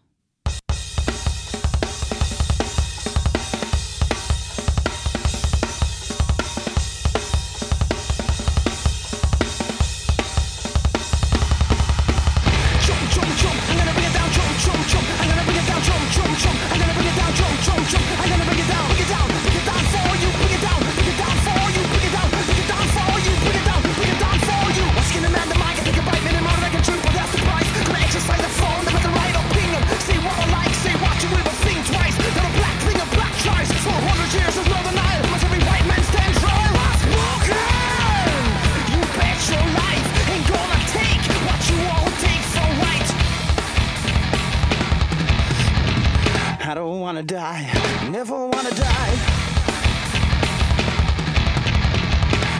Wanna 47.03 47.21
die, 47.21 47.63
never 48.11 48.33
wanna 48.47 48.69
die. 48.71 49.13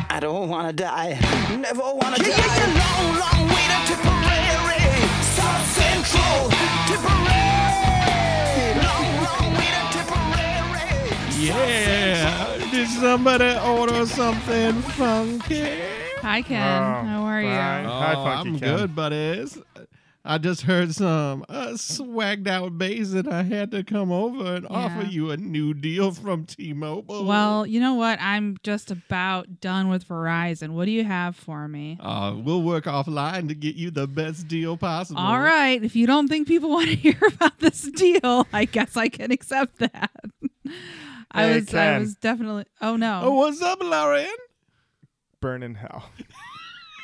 I 0.09 0.19
don't 0.19 0.49
wanna 0.49 0.73
die, 0.73 1.17
never 1.57 1.81
wanna 1.81 2.17
die. 2.17 2.27
Yeah, 2.27 2.37
yeah, 2.37 2.81
long, 2.83 3.05
long 3.23 3.41
way 3.47 3.65
to 3.71 3.77
Tipperary, 3.87 4.83
South 5.37 5.65
Central, 5.79 6.35
Tipperary. 6.89 7.47
Long, 8.83 9.07
long 9.27 9.47
way 9.57 9.71
to 9.77 9.83
Tipperary. 9.95 11.47
Yeah. 11.47 12.69
Did 12.71 12.89
somebody 12.89 13.51
order 13.65 14.05
something 14.05 14.73
funky? 14.97 15.63
Hi, 16.21 16.41
Ken. 16.41 16.61
Oh, 16.61 17.07
How 17.07 17.23
are 17.23 17.41
fine. 17.41 17.83
you? 17.83 17.89
Hi, 17.89 18.13
Oh, 18.17 18.23
Funky 18.25 18.49
I'm 18.49 18.59
Ken. 18.59 18.77
good, 18.77 18.95
buddies. 18.95 19.57
I 20.25 20.37
just 20.37 20.61
heard 20.61 20.95
some 20.95 21.43
uh, 21.49 21.71
swagged 21.71 22.47
out 22.47 22.77
bass 22.77 23.11
and 23.11 23.27
I 23.27 23.43
had 23.43 23.71
to 23.71 23.83
come 23.83 24.09
over 24.09 24.55
and 24.55 24.65
offer 24.69 25.03
you 25.05 25.31
a 25.31 25.37
new 25.37 25.73
deal 25.73 26.11
from 26.13 26.45
T-Mobile. 26.45 27.25
Well, 27.25 27.65
you 27.67 27.81
know 27.81 27.95
what? 27.95 28.19
I'm 28.21 28.55
just 28.63 28.89
about 28.89 29.59
done 29.59 29.89
with 29.89 30.07
Verizon. 30.07 30.69
What 30.69 30.85
do 30.85 30.91
you 30.91 31.03
have 31.03 31.35
for 31.35 31.67
me? 31.67 31.97
uh, 31.99 32.35
we'll 32.37 32.61
work 32.63 32.85
offline 32.85 33.49
to 33.49 33.53
get 33.53 33.75
you 33.75 33.91
the 33.91 34.07
best 34.07 34.47
deal 34.47 34.77
possible. 34.77 35.19
All 35.19 35.41
right. 35.41 35.83
If 35.83 35.93
you 35.93 36.07
don't 36.07 36.29
think 36.29 36.47
people 36.47 36.69
want 36.77 36.87
to 36.87 36.95
hear 36.95 37.19
about 37.35 37.59
this 37.59 37.81
deal, 37.91 38.47
I 38.53 38.63
guess 38.63 38.95
I 38.95 39.09
can 39.09 39.29
accept 39.31 39.79
that. 39.79 40.09
I 41.31 41.47
Hey, 41.47 41.55
was 41.55 41.73
I 41.73 41.97
was 41.99 42.15
definitely 42.15 42.63
Oh 42.79 42.95
no. 42.95 43.21
Oh, 43.25 43.33
what's 43.35 43.61
up, 43.61 43.81
Larian? 43.83 44.29
Burn 45.41 45.63
in 45.63 45.75
hell. 45.75 46.05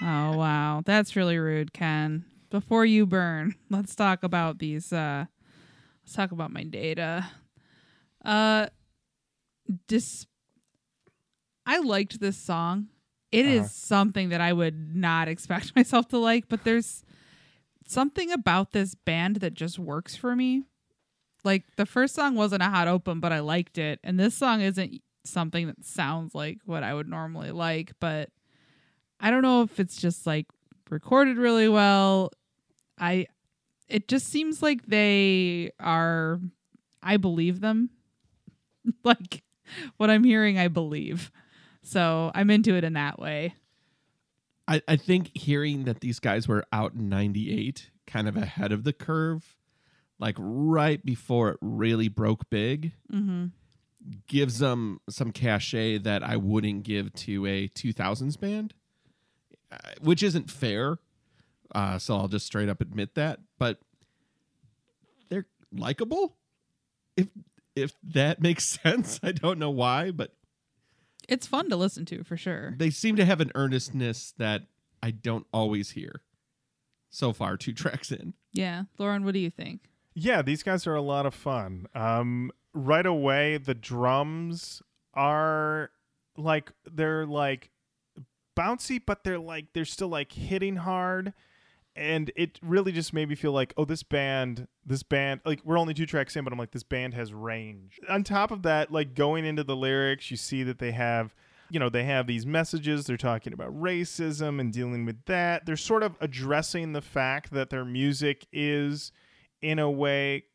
Oh 0.01 0.38
wow, 0.38 0.82
that's 0.86 1.17
really 1.17 1.38
rude, 1.38 1.73
Ken. 1.73 2.23
Before 2.50 2.86
you 2.86 3.06
burn, 3.06 3.56
let's 3.70 3.96
talk 3.96 4.24
about 4.24 4.60
these. 4.60 4.92
Uh, 4.92 5.26
let's 6.04 6.14
talk 6.14 6.32
about 6.32 6.52
my 6.52 6.64
data. 6.64 7.28
Uh, 8.24 8.68
dis. 9.88 10.26
I 11.66 11.80
liked 11.80 12.20
this 12.20 12.38
song. 12.38 12.88
It 13.32 13.46
is 13.46 13.60
Uh-huh. 13.62 13.68
something 13.70 14.30
that 14.30 14.42
I 14.42 14.54
would 14.54 14.96
not 14.96 15.28
expect 15.28 15.74
myself 15.76 16.08
to 16.10 16.18
like, 16.18 16.50
but 16.50 16.64
there's 16.64 17.04
something 17.86 18.32
about 18.32 18.72
this 18.72 18.96
band 18.96 19.38
that 19.38 19.54
just 19.54 19.78
works 19.78 20.16
for 20.16 20.36
me. 20.36 20.64
Like 21.44 21.64
the 21.78 21.86
first 21.86 22.16
song 22.16 22.36
wasn't 22.36 22.64
a 22.64 22.70
hot 22.70 22.88
open, 22.88 23.20
but 23.20 23.32
I 23.32 23.40
liked 23.40 23.78
it, 23.78 24.00
and 24.04 24.20
this 24.20 24.36
song 24.36 24.62
isn't 24.62 25.02
something 25.24 25.68
that 25.68 25.86
sounds 25.86 26.34
like 26.36 26.58
what 26.66 26.84
I 26.84 26.94
would 26.94 27.08
normally 27.08 27.52
like, 27.52 27.94
but 28.00 28.30
I 29.20 29.30
don't 29.32 29.42
know 29.44 29.62
if 29.62 29.80
it's 29.80 30.02
just 30.02 30.26
like 30.28 30.48
recorded 30.90 31.38
really 31.38 31.70
well. 31.70 32.32
I 33.00 33.28
it 33.88 34.08
just 34.08 34.28
seems 34.28 34.62
like 34.62 34.86
they 34.86 35.72
are 35.80 36.40
I 37.02 37.18
believe 37.18 37.62
them. 37.62 37.90
like 39.04 39.44
what 39.98 40.10
I'm 40.10 40.24
hearing 40.24 40.58
I 40.60 40.68
believe. 40.68 41.32
So 41.84 42.32
I'm 42.36 42.50
into 42.50 42.76
it 42.76 42.84
in 42.84 42.94
that 42.94 43.20
way. 43.20 43.56
I, 44.68 44.82
I 44.88 44.96
think 44.98 45.32
hearing 45.36 45.86
that 45.86 46.02
these 46.02 46.20
guys 46.20 46.48
were 46.48 46.64
out 46.72 46.94
in 46.94 47.10
98, 47.10 47.90
kind 48.06 48.28
of 48.28 48.38
ahead 48.38 48.72
of 48.72 48.84
the 48.84 48.94
curve, 48.94 49.56
like 50.20 50.36
right 50.38 51.04
before 51.04 51.50
it 51.50 51.58
really 51.62 52.08
broke 52.08 52.48
big, 52.52 52.92
Mm-hmm. 53.12 53.46
gives 54.28 54.60
them 54.60 55.00
some 55.10 55.32
cachet 55.32 55.98
that 56.00 56.22
I 56.24 56.36
wouldn't 56.38 56.84
give 56.84 57.12
to 57.14 57.48
a 57.48 57.68
2000s 57.70 58.40
band, 58.40 58.76
uh, 59.72 59.78
which 60.02 60.22
isn't 60.22 60.52
fair. 60.52 61.00
Uh, 61.73 61.97
so 61.99 62.15
I'll 62.15 62.27
just 62.27 62.45
straight 62.45 62.69
up 62.69 62.82
admit 62.82 63.15
that. 63.15 63.39
But 63.58 63.79
they're 65.29 65.45
likable. 65.71 66.36
If 67.17 67.27
if 67.75 67.93
that 68.03 68.41
makes 68.41 68.65
sense, 68.65 69.19
I 69.23 69.32
don't 69.32 69.60
know 69.60 69.69
why, 69.69 70.12
but 70.12 70.34
It's 71.27 71.47
fun 71.47 71.69
to 71.69 71.75
listen 71.75 72.05
to 72.05 72.23
for 72.23 72.38
sure. 72.38 72.75
they 72.77 72.89
seem 72.89 73.15
to 73.17 73.25
have 73.25 73.39
an 73.41 73.51
earnestness 73.55 74.34
that 74.38 74.63
I 75.03 75.12
don't 75.12 75.45
always 75.53 75.91
hear. 75.91 76.21
So 77.12 77.34
far, 77.34 77.58
two 77.58 77.73
tracks 77.82 78.12
in. 78.12 78.34
Yeah. 78.51 78.84
Lauren, 78.97 79.23
what 79.23 79.34
do 79.34 79.39
you 79.39 79.49
think? 79.51 79.82
Yeah, 80.15 80.41
these 80.41 80.63
guys 80.63 80.86
are 80.88 80.95
a 80.95 81.01
lot 81.01 81.25
of 81.25 81.34
fun. 81.34 81.86
Um, 81.95 82.51
right 82.73 83.05
away, 83.05 83.58
the 83.58 83.75
drums 83.75 84.82
are 85.13 85.91
like 86.36 86.71
they're 86.91 87.25
like 87.25 87.69
bouncy, 88.58 88.99
but 89.05 89.23
they're 89.23 89.39
like 89.39 89.67
they're 89.73 89.86
still 89.86 90.10
like 90.10 90.32
hitting 90.34 90.77
hard, 90.77 91.34
and 92.00 92.32
it 92.38 92.60
really 92.64 92.94
just 92.94 93.14
made 93.14 93.28
me 93.28 93.36
feel 93.36 93.52
like, 93.52 93.74
oh, 93.76 93.84
this 93.84 94.04
band, 94.04 94.68
this 94.86 95.04
band, 95.04 95.42
like 95.46 95.60
we're 95.66 95.78
only 95.78 95.94
two 95.94 96.06
tracks 96.06 96.36
in, 96.36 96.46
but 96.46 96.54
I'm 96.54 96.58
like, 96.58 96.72
this 96.72 96.84
band 96.84 97.14
has 97.14 97.34
range. 97.34 98.00
On 98.08 98.24
top 98.24 98.52
of 98.52 98.64
that, 98.64 98.90
like 98.90 99.16
going 99.16 99.44
into 99.44 99.66
the 99.66 99.76
lyrics, 99.76 100.32
you 100.32 100.38
see 100.38 100.64
that 100.64 100.80
they 100.80 100.92
have. 100.92 101.36
You 101.72 101.80
know, 101.80 101.90
they 101.90 102.06
have 102.06 102.26
these 102.26 102.48
messages. 102.48 103.06
They're 103.06 103.16
talking 103.16 103.54
about 103.54 103.80
racism 103.80 104.60
and 104.60 104.74
dealing 104.74 105.06
with 105.06 105.24
that. 105.26 105.68
They're 105.68 105.78
sort 105.78 106.02
of 106.02 106.16
addressing 106.20 106.94
the 106.94 107.02
fact 107.02 107.52
that 107.52 107.70
their 107.70 107.86
music 107.86 108.48
is 108.52 109.12
in 109.62 109.78
a 109.78 109.92
way 109.92 110.46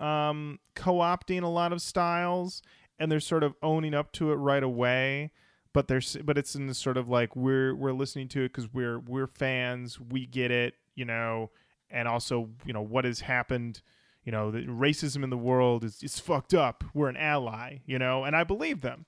um 0.00 0.58
co-opting 0.74 1.42
a 1.44 1.46
lot 1.46 1.72
of 1.72 1.80
styles 1.80 2.60
and 2.98 3.10
they're 3.10 3.20
sort 3.20 3.44
of 3.44 3.54
owning 3.62 3.94
up 3.94 4.10
to 4.10 4.32
it 4.32 4.34
right 4.34 4.64
away 4.64 5.30
but 5.72 5.88
there's 5.88 6.16
but 6.24 6.36
it's 6.38 6.54
in 6.54 6.66
this 6.66 6.78
sort 6.78 6.96
of 6.96 7.08
like 7.08 7.34
we're 7.34 7.74
we're 7.74 7.92
listening 7.92 8.28
to 8.28 8.40
it 8.42 8.48
because 8.48 8.72
we're 8.72 8.98
we're 8.98 9.26
fans 9.26 9.98
we 10.00 10.26
get 10.26 10.50
it 10.50 10.74
you 10.94 11.04
know 11.04 11.50
and 11.90 12.08
also 12.08 12.50
you 12.64 12.72
know 12.72 12.82
what 12.82 13.04
has 13.04 13.20
happened 13.20 13.82
you 14.24 14.32
know 14.32 14.50
the 14.50 14.60
racism 14.60 15.24
in 15.24 15.30
the 15.30 15.36
world 15.36 15.84
is 15.84 16.02
is 16.02 16.18
fucked 16.18 16.54
up. 16.54 16.84
We're 16.94 17.08
an 17.08 17.16
ally 17.16 17.78
you 17.86 17.98
know 17.98 18.24
and 18.24 18.36
i 18.36 18.44
believe 18.44 18.80
them. 18.80 19.06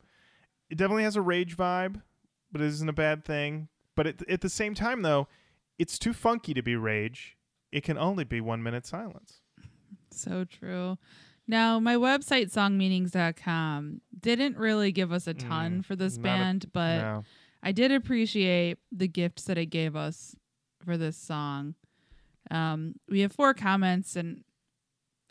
It 0.71 0.79
definitely 0.79 1.05
has 1.05 1.17
a 1.17 1.23
rage 1.23 1.57
vibe 1.57 2.03
but 2.51 2.61
it 2.61 2.67
isn't 2.67 2.89
a 2.89 2.93
bad 2.95 3.25
thing. 3.25 3.69
But 3.97 4.07
at, 4.07 4.29
at 4.29 4.41
the 4.41 4.49
same 4.49 4.75
time 4.75 5.03
though 5.03 5.29
it's 5.79 5.99
too 5.99 6.13
funky 6.13 6.55
to 6.55 6.63
be 6.63 6.77
rage. 6.77 7.37
It 7.73 7.83
can 7.83 7.99
only 7.99 8.25
be 8.25 8.41
one 8.41 8.63
minute 8.63 8.87
silence. 8.87 9.41
So 10.11 10.45
true. 10.45 10.97
Now, 11.47 11.79
my 11.79 11.97
website 11.97 12.51
songmeanings.com 12.53 14.01
didn't 14.19 14.57
really 14.57 14.93
give 14.93 15.13
us 15.13 15.27
a 15.27 15.35
ton 15.35 15.81
Mm, 15.81 15.85
for 15.85 15.95
this 15.97 16.17
not 16.17 16.21
a- 16.21 16.23
band, 16.23 16.73
but 16.73 16.99
no. 16.99 17.25
I 17.63 17.73
did 17.73 17.93
appreciate 17.93 18.79
the 18.93 19.09
gifts 19.09 19.45
that 19.45 19.59
it 19.59 19.67
gave 19.67 19.95
us 19.97 20.35
for 20.85 20.97
this 20.97 21.17
song. 21.17 21.75
Um, 22.51 22.95
we 23.09 23.21
have 23.21 23.33
four 23.33 23.55
comments, 23.55 24.17
and 24.17 24.45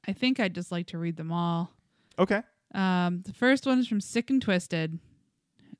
I 0.07 0.13
think 0.13 0.39
I'd 0.39 0.55
just 0.55 0.71
like 0.71 0.87
to 0.87 0.97
read 0.97 1.15
them 1.17 1.31
all. 1.31 1.71
okay 2.19 2.41
Um, 2.73 3.21
the 3.23 3.33
first 3.33 3.65
one 3.67 3.79
is 3.79 3.87
from 3.87 4.01
Sick 4.01 4.29
and 4.31 4.41
Twisted, 4.41 4.99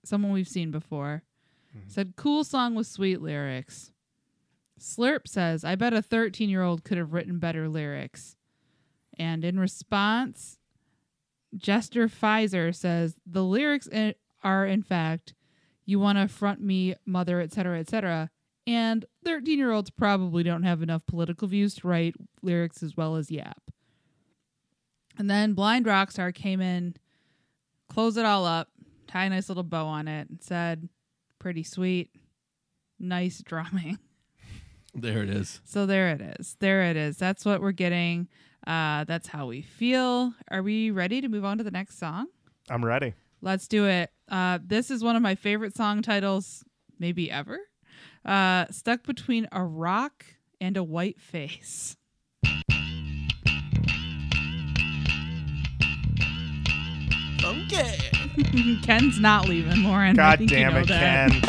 someone 0.04 0.32
we've 0.32 0.48
seen 0.48 0.72
before. 0.72 1.24
Said, 1.88 2.14
cool 2.16 2.44
song 2.44 2.76
with 2.76 2.86
sweet 2.86 3.20
lyrics. 3.20 3.92
Slurp 4.80 5.28
says, 5.28 5.64
I 5.64 5.74
bet 5.74 5.92
a 5.92 6.04
13 6.04 6.48
year 6.50 6.62
old 6.62 6.84
could 6.84 7.00
have 7.00 7.14
written 7.14 7.40
better 7.40 7.68
lyrics. 7.68 8.36
And 9.18 9.46
in 9.46 9.60
response, 9.60 10.58
Jester 11.56 12.08
Pfizer 12.08 12.74
says, 12.74 13.16
the 13.26 13.44
lyrics 13.44 13.88
are, 14.44 14.66
in 14.66 14.82
fact, 14.82 15.34
you 15.86 16.00
want 16.00 16.18
to 16.18 16.28
front 16.28 16.62
me, 16.62 16.96
mother, 17.06 17.42
etc., 17.42 17.80
etc., 17.80 18.30
And 18.66 19.06
13 19.26 19.58
year 19.58 19.72
olds 19.72 19.90
probably 19.90 20.44
don't 20.44 20.64
have 20.64 20.82
enough 20.82 21.06
political 21.06 21.48
views 21.48 21.76
to 21.76 21.88
write 21.88 22.16
lyrics 22.42 22.82
as 22.82 22.96
well 22.96 23.16
as 23.18 23.30
Yap. 23.30 23.62
And 25.18 25.30
then 25.30 25.54
Blind 25.54 25.86
Rockstar 25.86 26.34
came 26.34 26.62
in, 26.62 26.96
closed 27.90 28.18
it 28.18 28.26
all 28.26 28.46
up, 28.46 28.70
tie 29.08 29.26
a 29.26 29.30
nice 29.30 29.50
little 29.50 29.64
bow 29.64 29.86
on 29.86 30.08
it, 30.08 30.30
and 30.30 30.42
said, 30.42 30.90
pretty 31.40 31.64
sweet, 31.64 32.10
nice 33.00 33.42
drumming. 33.44 34.00
There 34.96 35.24
it 35.24 35.30
is. 35.30 35.60
So 35.66 35.86
there 35.86 36.10
it 36.10 36.22
is. 36.22 36.56
There 36.60 36.84
it 36.84 36.96
is. 36.96 37.18
That's 37.18 37.46
what 37.46 37.62
we're 37.62 37.72
getting. 37.72 38.28
Uh, 38.66 39.04
that's 39.04 39.28
how 39.28 39.48
we 39.48 39.62
feel. 39.62 40.34
Are 40.50 40.62
we 40.64 40.92
ready 40.92 41.22
to 41.22 41.28
move 41.28 41.44
on 41.46 41.58
to 41.58 41.64
the 41.64 41.72
next 41.72 42.00
song? 42.00 42.28
I'm 42.70 42.84
ready. 42.84 43.14
Let's 43.42 43.68
do 43.68 43.86
it. 43.88 44.10
Uh, 44.30 44.60
this 44.66 44.90
is 44.90 45.04
one 45.04 45.16
of 45.16 45.22
my 45.22 45.36
favorite 45.36 45.76
song 45.76 46.02
titles, 46.02 46.64
maybe 46.98 47.30
ever. 47.30 47.60
Uh, 48.26 48.66
Stuck 48.72 49.04
between 49.04 49.48
a 49.52 49.64
rock 49.64 50.26
and 50.62 50.78
a 50.78 50.84
white 50.84 51.20
face. 51.20 51.98
Okay. 57.44 57.98
Ken's 58.84 59.20
not 59.20 59.50
leaving, 59.50 59.84
Lauren. 59.84 60.16
God 60.16 60.40
think 60.40 60.52
you 60.52 60.58
damn 60.58 60.74
know 60.74 60.80
it, 60.80 60.88
that. 60.88 61.32
Ken. 61.32 61.42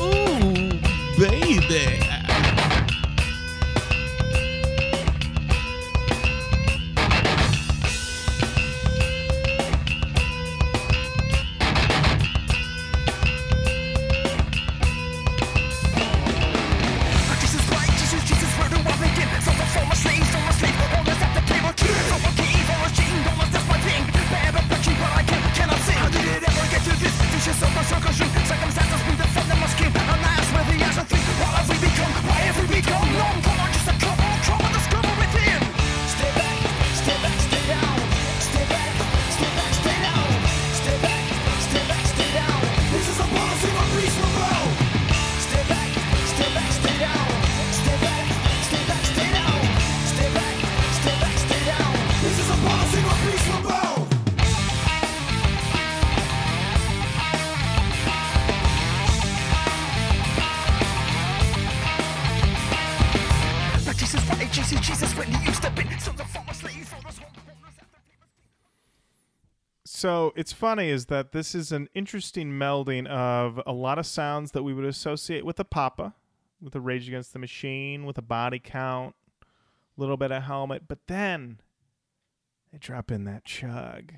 Ooh, 0.00 0.70
baby. 1.18 2.11
So 70.02 70.32
it's 70.34 70.52
funny 70.52 70.88
is 70.88 71.06
that 71.06 71.30
this 71.30 71.54
is 71.54 71.70
an 71.70 71.88
interesting 71.94 72.50
melding 72.50 73.06
of 73.06 73.60
a 73.64 73.72
lot 73.72 74.00
of 74.00 74.06
sounds 74.06 74.50
that 74.50 74.64
we 74.64 74.74
would 74.74 74.84
associate 74.84 75.46
with 75.46 75.60
a 75.60 75.64
Papa, 75.64 76.12
with 76.60 76.74
a 76.74 76.80
Rage 76.80 77.06
Against 77.06 77.32
the 77.32 77.38
Machine, 77.38 78.04
with 78.04 78.18
a 78.18 78.22
body 78.22 78.58
count, 78.58 79.14
a 79.42 80.00
little 80.00 80.16
bit 80.16 80.32
of 80.32 80.42
helmet, 80.42 80.88
but 80.88 81.06
then 81.06 81.60
they 82.72 82.78
drop 82.78 83.12
in 83.12 83.26
that 83.26 83.44
chug, 83.44 84.14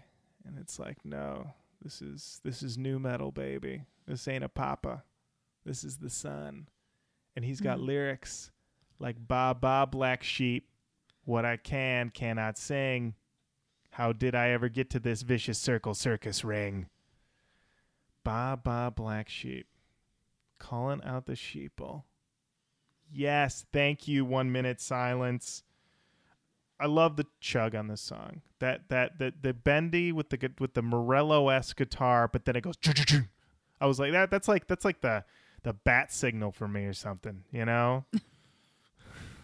and 0.47 0.59
it's 0.59 0.79
like, 0.79 1.05
no, 1.05 1.53
this 1.83 2.01
is 2.01 2.41
this 2.43 2.63
is 2.63 2.79
new 2.79 2.99
metal, 2.99 3.31
baby. 3.31 3.83
This 4.07 4.27
ain't 4.27 4.43
a 4.43 4.49
Papa. 4.49 5.03
This 5.67 5.85
is 5.85 5.99
the 5.99 6.09
Sun, 6.09 6.67
and 7.37 7.45
he's 7.45 7.61
got 7.61 7.77
hmm. 7.77 7.85
lyrics 7.85 8.51
like 8.99 9.17
"Ba 9.19 9.55
Ba 9.61 9.87
Black 9.91 10.23
Sheep," 10.23 10.67
"What 11.27 11.45
I 11.45 11.59
Can 11.59 12.09
Cannot 12.09 12.57
Sing." 12.57 13.17
How 13.95 14.13
did 14.13 14.35
I 14.35 14.51
ever 14.51 14.69
get 14.69 14.91
to 14.91 14.99
this 14.99 15.23
vicious 15.23 15.57
circle 15.57 15.95
circus 15.95 16.43
ring? 16.43 16.89
Ba 18.25 18.59
ba 18.61 18.93
black 18.95 19.29
sheep. 19.29 19.69
Calling 20.59 21.01
out 21.05 21.27
the 21.27 21.35
sheeple. 21.35 22.03
Yes, 23.13 23.67
thank 23.73 24.09
you. 24.09 24.25
One 24.25 24.51
minute 24.51 24.81
silence. 24.81 25.63
I 26.81 26.87
love 26.87 27.15
the 27.15 27.27
chug 27.39 27.77
on 27.77 27.87
this 27.87 28.01
song. 28.01 28.41
That 28.59 28.89
that 28.89 29.21
the 29.21 29.33
the 29.41 29.55
bendy 29.55 30.11
with 30.11 30.31
the 30.31 30.51
with 30.59 30.75
the 30.75 30.83
Morello 30.83 31.49
esque 31.49 31.77
guitar, 31.77 32.27
but 32.27 32.47
then 32.47 32.57
it 32.57 32.63
goes. 32.63 32.75
I 33.81 33.87
was 33.87 34.01
like 34.01 34.11
that. 34.11 34.29
That's 34.29 34.49
like 34.49 34.67
that's 34.67 34.85
like 34.85 35.03
the 35.03 35.25
the 35.63 35.73
bat 35.73 36.13
signal 36.13 36.51
for 36.51 36.67
me 36.67 36.85
or 36.87 36.95
something. 36.95 37.45
You 37.53 37.65
know. 37.65 38.07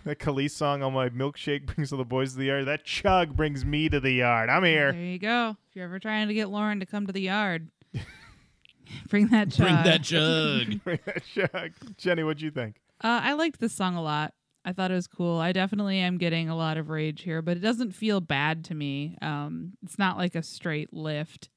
That 0.04 0.18
Kelis 0.18 0.52
song 0.52 0.82
on 0.82 0.94
my 0.94 1.10
milkshake 1.10 1.66
brings 1.66 1.92
all 1.92 1.98
the 1.98 2.04
boys 2.04 2.32
to 2.32 2.38
the 2.38 2.46
yard. 2.46 2.66
That 2.66 2.84
chug 2.84 3.36
brings 3.36 3.64
me 3.64 3.88
to 3.90 4.00
the 4.00 4.12
yard. 4.12 4.48
I'm 4.48 4.64
here. 4.64 4.92
There 4.92 5.00
you 5.02 5.18
go. 5.18 5.56
If 5.68 5.76
you're 5.76 5.84
ever 5.84 5.98
trying 5.98 6.28
to 6.28 6.34
get 6.34 6.48
Lauren 6.48 6.80
to 6.80 6.86
come 6.86 7.06
to 7.06 7.12
the 7.12 7.20
yard, 7.20 7.68
bring 9.08 9.28
that 9.28 9.50
chug. 9.50 9.66
Bring 9.66 9.74
that 9.84 10.02
jug. 10.02 10.82
Bring 10.84 10.98
that 11.04 11.22
chug. 11.24 11.72
Jenny, 11.98 12.22
what'd 12.24 12.40
you 12.40 12.50
think? 12.50 12.76
Uh, 13.02 13.20
I 13.22 13.34
liked 13.34 13.60
this 13.60 13.74
song 13.74 13.94
a 13.94 14.02
lot. 14.02 14.32
I 14.64 14.72
thought 14.72 14.90
it 14.90 14.94
was 14.94 15.06
cool. 15.06 15.38
I 15.38 15.52
definitely 15.52 15.98
am 15.98 16.18
getting 16.18 16.48
a 16.48 16.56
lot 16.56 16.76
of 16.76 16.88
rage 16.90 17.22
here, 17.22 17.40
but 17.42 17.56
it 17.56 17.60
doesn't 17.60 17.92
feel 17.92 18.20
bad 18.20 18.64
to 18.66 18.74
me. 18.74 19.16
Um, 19.22 19.72
it's 19.82 19.98
not 19.98 20.16
like 20.18 20.34
a 20.34 20.42
straight 20.42 20.92
lift. 20.92 21.48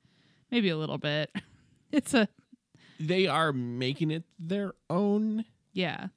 Maybe 0.52 0.70
a 0.70 0.78
little 0.78 0.98
bit. 0.98 1.32
It's 1.92 2.16
a 2.16 2.28
they 3.00 3.28
are 3.28 3.54
making 3.54 4.10
it 4.10 4.24
their 4.40 4.74
own. 4.90 5.46
yeah. 5.74 6.08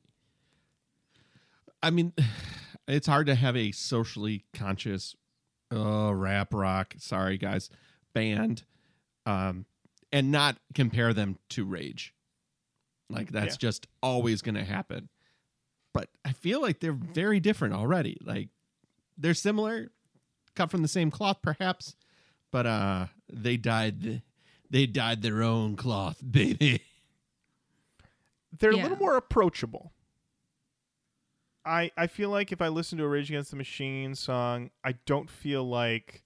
I 1.87 1.91
mean, 1.91 2.13
it's 2.89 3.07
hard 3.07 3.27
to 3.29 3.35
have 3.35 3.57
a 3.57 3.71
socially 3.73 4.45
conscious 4.53 5.15
uh, 5.73 6.13
rap 6.15 6.53
rock, 6.53 6.95
sorry 6.99 7.39
guys, 7.39 7.71
band, 8.13 8.65
um, 9.25 9.67
and 10.13 10.31
not 10.33 10.57
compare 10.75 11.13
them 11.15 11.39
to 11.51 11.65
Rage. 11.65 12.13
Like 13.09 13.31
that's 13.31 13.55
Yeah. 13.55 13.59
just 13.69 13.87
always 14.03 14.43
going 14.43 14.57
to 14.57 14.65
happen. 14.65 15.09
But 15.95 16.11
I 16.25 16.33
feel 16.33 16.61
like 16.61 16.81
they're 16.81 16.93
very 16.93 17.41
different 17.41 17.75
already. 17.75 18.19
Like 18.21 18.49
they're 19.17 19.33
similar, 19.35 19.91
cut 20.55 20.71
from 20.71 20.83
the 20.83 20.89
same 20.89 21.11
cloth, 21.11 21.39
perhaps, 21.41 21.95
but 22.51 22.67
uh, 22.67 23.07
they 23.33 23.57
died. 23.57 24.23
They 24.69 24.87
dyed 24.87 25.23
their 25.23 25.43
own 25.45 25.77
cloth, 25.77 26.21
baby. 26.29 26.83
They're 28.59 28.73
a 28.73 28.77
little 28.77 28.99
more 28.99 29.17
approachable. 29.17 29.93
I 31.67 31.91
I 31.97 32.07
feel 32.07 32.31
like 32.31 32.53
if 32.53 32.63
I 32.63 32.69
listen 32.69 32.97
to 32.99 33.05
a 33.05 33.09
Rage 33.09 33.29
Against 33.29 33.51
the 33.51 33.57
Machine 33.57 34.15
song, 34.15 34.71
I 34.85 34.93
don't 35.05 35.29
feel 35.29 35.65
like 35.65 36.23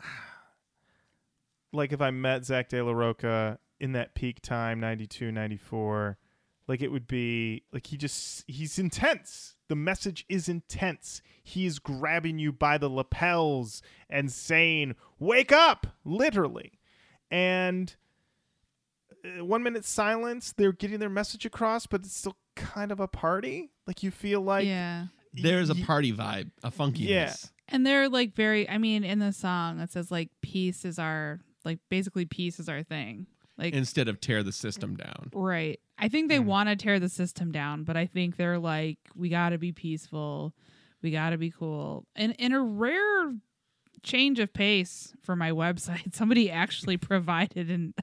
like 1.72 1.92
if 1.92 2.00
I 2.00 2.10
met 2.10 2.46
Zack 2.46 2.70
de 2.70 2.82
la 2.82 2.92
Rocha 2.92 3.58
in 3.78 3.92
that 3.92 4.14
peak 4.14 4.40
time 4.40 4.80
92 4.80 5.30
94 5.30 6.16
like 6.66 6.80
it 6.80 6.90
would 6.90 7.06
be 7.06 7.62
like 7.72 7.86
he 7.86 7.96
just 7.96 8.44
he's 8.46 8.78
intense. 8.78 9.56
The 9.68 9.76
message 9.76 10.24
is 10.28 10.48
intense. 10.48 11.20
He 11.42 11.66
is 11.66 11.78
grabbing 11.78 12.38
you 12.38 12.52
by 12.52 12.78
the 12.78 12.88
lapels 12.88 13.82
and 14.08 14.32
saying 14.32 14.94
wake 15.18 15.52
up 15.52 15.86
literally. 16.04 16.78
And 17.30 17.94
uh, 19.24 19.44
one 19.44 19.62
minute 19.62 19.84
silence 19.84 20.54
they're 20.56 20.72
getting 20.72 21.00
their 21.00 21.10
message 21.10 21.44
across 21.44 21.86
but 21.86 22.00
it's 22.02 22.16
still 22.16 22.36
kind 22.56 22.90
of 22.92 23.00
a 23.00 23.08
party 23.08 23.70
like 23.86 24.02
you 24.02 24.10
feel 24.10 24.40
like 24.40 24.66
yeah. 24.66 25.06
There's 25.36 25.68
a 25.68 25.74
party 25.74 26.12
vibe, 26.12 26.50
a 26.62 26.70
funkiness. 26.70 27.08
Yeah. 27.08 27.34
And 27.68 27.84
they're 27.84 28.08
like 28.08 28.34
very 28.36 28.68
I 28.70 28.78
mean, 28.78 29.02
in 29.04 29.18
the 29.18 29.32
song 29.32 29.80
it 29.80 29.90
says 29.90 30.10
like 30.10 30.30
peace 30.42 30.84
is 30.84 30.98
our 30.98 31.40
like 31.64 31.78
basically 31.90 32.24
peace 32.24 32.60
is 32.60 32.68
our 32.68 32.82
thing. 32.82 33.26
Like 33.58 33.74
Instead 33.74 34.08
of 34.08 34.20
tear 34.20 34.42
the 34.42 34.52
system 34.52 34.96
down. 34.96 35.30
Right. 35.32 35.80
I 35.98 36.08
think 36.08 36.28
they 36.28 36.38
Mm. 36.38 36.44
want 36.46 36.68
to 36.68 36.76
tear 36.76 36.98
the 37.00 37.08
system 37.08 37.52
down, 37.52 37.84
but 37.84 37.96
I 37.96 38.06
think 38.06 38.36
they're 38.36 38.58
like, 38.58 38.98
we 39.14 39.28
got 39.28 39.50
to 39.50 39.58
be 39.58 39.70
peaceful. 39.72 40.52
We 41.02 41.10
got 41.12 41.30
to 41.30 41.38
be 41.38 41.50
cool. 41.50 42.06
And 42.16 42.32
in 42.38 42.52
a 42.52 42.60
rare 42.60 43.32
change 44.02 44.38
of 44.40 44.52
pace 44.52 45.12
for 45.20 45.36
my 45.36 45.50
website, 45.64 46.14
somebody 46.14 46.50
actually 46.50 46.96
provided 47.10 47.70
an, 47.70 47.94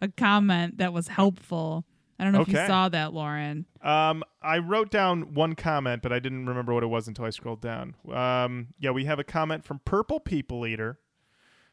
a 0.00 0.08
comment 0.08 0.78
that 0.78 0.92
was 0.92 1.08
helpful. 1.08 1.84
I 2.18 2.24
don't 2.24 2.32
know 2.32 2.40
if 2.40 2.48
you 2.48 2.66
saw 2.66 2.88
that, 2.88 3.12
Lauren. 3.12 3.66
Um, 3.80 4.24
I 4.42 4.58
wrote 4.58 4.90
down 4.90 5.34
one 5.34 5.54
comment, 5.54 6.02
but 6.02 6.12
I 6.12 6.18
didn't 6.18 6.46
remember 6.46 6.74
what 6.74 6.82
it 6.82 6.88
was 6.88 7.06
until 7.06 7.24
I 7.24 7.30
scrolled 7.30 7.60
down. 7.60 7.94
Um, 8.12 8.68
yeah, 8.78 8.90
we 8.90 9.04
have 9.04 9.20
a 9.20 9.24
comment 9.24 9.64
from 9.64 9.80
Purple 9.84 10.18
People 10.18 10.66
Eater 10.66 10.98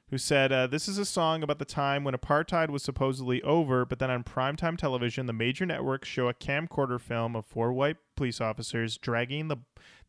who 0.09 0.17
said, 0.17 0.51
uh, 0.51 0.67
This 0.67 0.87
is 0.87 0.97
a 0.97 1.05
song 1.05 1.41
about 1.41 1.59
the 1.59 1.65
time 1.65 2.03
when 2.03 2.13
apartheid 2.13 2.69
was 2.69 2.83
supposedly 2.83 3.41
over, 3.41 3.85
but 3.85 3.99
then 3.99 4.11
on 4.11 4.23
primetime 4.23 4.77
television, 4.77 5.25
the 5.25 5.33
major 5.33 5.65
networks 5.65 6.07
show 6.07 6.27
a 6.27 6.33
camcorder 6.33 7.01
film 7.01 7.35
of 7.35 7.45
four 7.45 7.73
white 7.73 7.97
police 8.15 8.39
officers 8.39 8.97
dragging 8.97 9.47
the, 9.47 9.57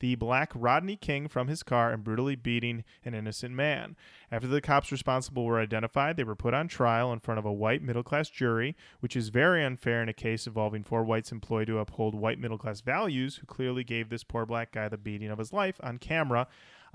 the 0.01 0.15
black 0.15 0.53
Rodney 0.55 0.97
King 0.97 1.29
from 1.29 1.49
his 1.49 1.63
car 1.63 1.93
and 1.93 2.05
brutally 2.05 2.37
beating 2.37 2.85
an 3.05 3.15
innocent 3.15 3.55
man. 3.55 3.97
After 4.31 4.47
the 4.47 4.61
cops 4.61 4.93
responsible 4.93 5.45
were 5.45 5.61
identified, 5.61 6.17
they 6.17 6.25
were 6.25 6.37
put 6.37 6.55
on 6.55 6.69
trial 6.69 7.13
in 7.13 7.21
front 7.21 7.39
of 7.39 7.47
a 7.47 7.53
white 7.53 7.83
middle 7.83 8.03
class 8.03 8.29
jury, 8.29 8.77
which 9.01 9.17
is 9.17 9.31
very 9.31 9.65
unfair 9.65 10.03
in 10.03 10.09
a 10.09 10.15
case 10.15 10.47
involving 10.47 10.85
four 10.85 11.05
whites 11.05 11.33
employed 11.33 11.69
to 11.69 11.79
uphold 11.79 12.15
white 12.15 12.39
middle 12.39 12.59
class 12.59 12.81
values, 12.83 13.37
who 13.37 13.47
clearly 13.47 13.83
gave 13.83 14.11
this 14.11 14.25
poor 14.25 14.45
black 14.45 14.73
guy 14.73 14.89
the 14.89 14.99
beating 14.99 15.31
of 15.31 15.39
his 15.39 15.53
life 15.53 15.81
on 15.83 15.99
camera. 15.99 16.47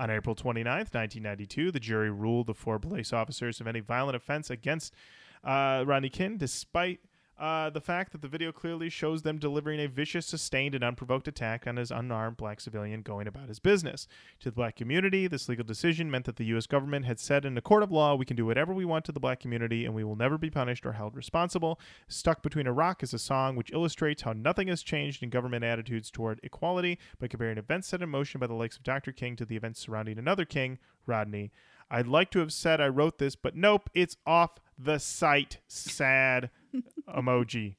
On 0.02 0.10
April 0.10 0.36
29th, 0.36 0.96
1992, 0.96 1.70
the 1.70 1.80
jury 1.80 2.10
ruled 2.10 2.48
the 2.48 2.56
four 2.56 2.80
police 2.80 3.14
officers 3.14 3.62
of 3.62 3.68
any 3.68 3.82
violent 3.82 4.16
offense 4.16 4.50
against 4.50 4.96
uh, 5.44 5.84
Rodney 5.86 6.10
King, 6.10 6.38
despite 6.38 7.02
uh, 7.42 7.72
the 7.72 7.82
fact 7.82 8.12
that 8.12 8.22
the 8.22 8.28
video 8.28 8.52
clearly 8.52 8.88
shows 8.88 9.24
them 9.24 9.40
delivering 9.40 9.80
a 9.80 9.88
vicious, 9.88 10.28
sustained, 10.28 10.76
and 10.76 10.84
unprovoked 10.84 11.28
attack 11.28 11.66
on 11.66 11.78
his 11.78 11.90
unarmed 11.90 12.38
black 12.38 12.62
civilian 12.62 13.02
going 13.02 13.28
about 13.28 13.50
his 13.50 13.58
business. 13.58 14.08
To 14.42 14.52
the 14.52 14.56
black 14.56 14.76
community, 14.76 15.26
this 15.26 15.50
legal 15.50 15.66
decision 15.66 16.12
meant 16.12 16.26
that 16.26 16.36
the 16.36 16.46
U.S. 16.46 16.68
government 16.68 17.06
had 17.06 17.20
said 17.20 17.44
in 17.44 17.58
a 17.58 17.62
court 17.62 17.82
of 17.82 17.92
law, 17.92 18.14
we 18.14 18.26
can 18.26 18.38
do 18.38 18.46
whatever 18.46 18.76
we 18.76 18.86
want 18.86 19.06
to 19.06 19.12
the 19.12 19.20
black 19.20 19.40
community 19.40 19.86
and 19.86 19.96
we 19.96 20.04
will 20.04 20.16
never 20.16 20.38
be 20.38 20.52
punished 20.52 20.86
or 20.86 20.92
held 20.92 21.16
responsible. 21.16 21.80
Stuck 22.08 22.44
Between 22.44 22.68
a 22.68 22.74
Rock 22.74 23.02
is 23.02 23.12
a 23.12 23.20
song 23.20 23.56
which 23.56 23.74
illustrates 23.74 24.22
how 24.22 24.34
nothing 24.34 24.68
has 24.68 24.84
changed 24.84 25.24
in 25.24 25.32
government 25.32 25.64
attitudes 25.64 26.12
toward 26.12 26.40
equality 26.44 27.00
by 27.20 27.28
comparing 27.28 27.58
events 27.58 27.88
set 27.88 28.04
in 28.04 28.10
motion 28.10 28.40
by 28.40 28.46
the 28.46 28.54
likes 28.54 28.78
of 28.78 28.84
Dr. 28.84 29.12
King 29.12 29.36
to 29.38 29.46
the 29.46 29.56
events 29.56 29.80
surrounding 29.80 30.20
another 30.20 30.46
king, 30.46 30.78
Rodney. 31.08 31.52
I'd 31.92 32.08
like 32.08 32.32
to 32.32 32.40
have 32.40 32.54
said 32.54 32.80
I 32.80 32.88
wrote 32.88 33.18
this, 33.18 33.36
but 33.36 33.56
nope, 33.56 33.90
it's 33.94 34.16
off 34.26 34.52
the 34.80 34.98
site. 34.98 35.60
Sad 35.68 36.50
emoji. 37.10 37.76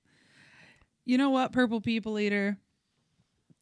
You 1.06 1.16
know 1.16 1.30
what, 1.30 1.50
Purple 1.50 1.80
People 1.80 2.18
Eater? 2.18 2.58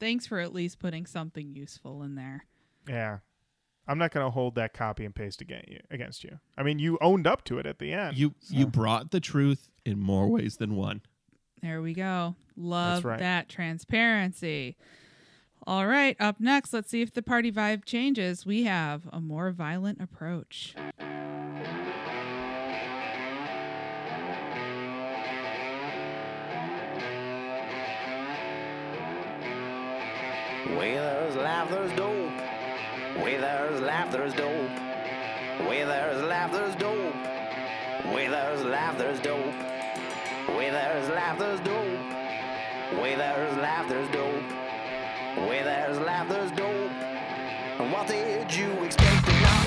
Thanks 0.01 0.27
for 0.27 0.41
at 0.41 0.53
least 0.53 0.81
putting 0.81 1.07
something 1.07 1.55
useful 1.55 2.03
in 2.03 2.17
there. 2.17 2.47
Yeah. 2.89 3.19
I'm 3.87 3.99
not 3.99 4.13
going 4.13 4.27
to 4.27 4.31
hold 4.31 4.57
that 4.57 4.75
copy 4.75 5.05
and 5.05 5.15
paste 5.15 5.41
against 5.41 5.69
you, 5.69 5.81
against 5.91 6.25
you. 6.25 6.39
I 6.59 6.65
mean, 6.65 6.81
you 6.81 6.99
owned 7.01 7.27
up 7.27 7.45
to 7.45 7.59
it 7.59 7.67
at 7.67 7.79
the 7.79 7.93
end. 7.93 8.17
You 8.17 8.35
you 8.49 8.67
brought 8.67 9.11
the 9.11 9.21
truth 9.21 9.71
in 9.85 9.99
more 9.99 10.29
ways 10.29 10.57
than 10.57 10.77
one. 10.77 11.03
There 11.63 11.83
we 11.83 11.95
go. 11.95 12.35
Love 12.57 13.05
right. 13.05 13.19
that 13.19 13.49
transparency. 13.49 14.77
All 15.67 15.87
right, 15.87 16.17
up 16.19 16.41
next, 16.41 16.73
let's 16.73 16.91
see 16.91 17.03
if 17.03 17.13
the 17.13 17.23
party 17.23 17.53
vibe 17.53 17.85
changes. 17.85 18.47
We 18.47 18.65
have 18.65 19.03
a 19.13 19.21
more 19.21 19.51
violent 19.51 20.01
approach. 20.01 20.75
Where 30.67 31.03
there's 31.03 31.37
laugh, 31.37 31.69
there's 31.69 31.93
dope. 31.93 32.33
Where 33.23 33.41
there's 33.41 33.81
laugh, 33.83 34.11
there's 34.11 34.33
dope. 34.33 34.71
Where 35.69 35.87
there's 35.87 36.23
laugh, 36.23 36.53
there's 36.53 36.75
dope. 36.77 37.15
Where 38.07 38.31
there's 38.31 38.65
laugh, 38.65 38.97
there's 38.97 39.21
dope. 39.21 39.55
Where 40.57 40.73
there's 40.73 41.09
laugh, 41.11 41.39
there's 41.39 41.61
dope. 41.61 42.99
Where 42.99 43.19
there's 43.19 43.57
laugh, 43.59 43.89
there's 43.89 44.11
dope. 44.11 44.70
Where 45.37 45.63
there's 45.63 45.99
laugh, 46.01 46.29
there's 46.29 46.51
dope. 46.53 46.67
And 46.67 47.93
what 47.93 48.09
did 48.09 48.53
you 48.53 48.71
expect 48.83 49.25
to 49.27 49.33
not? 49.41 49.67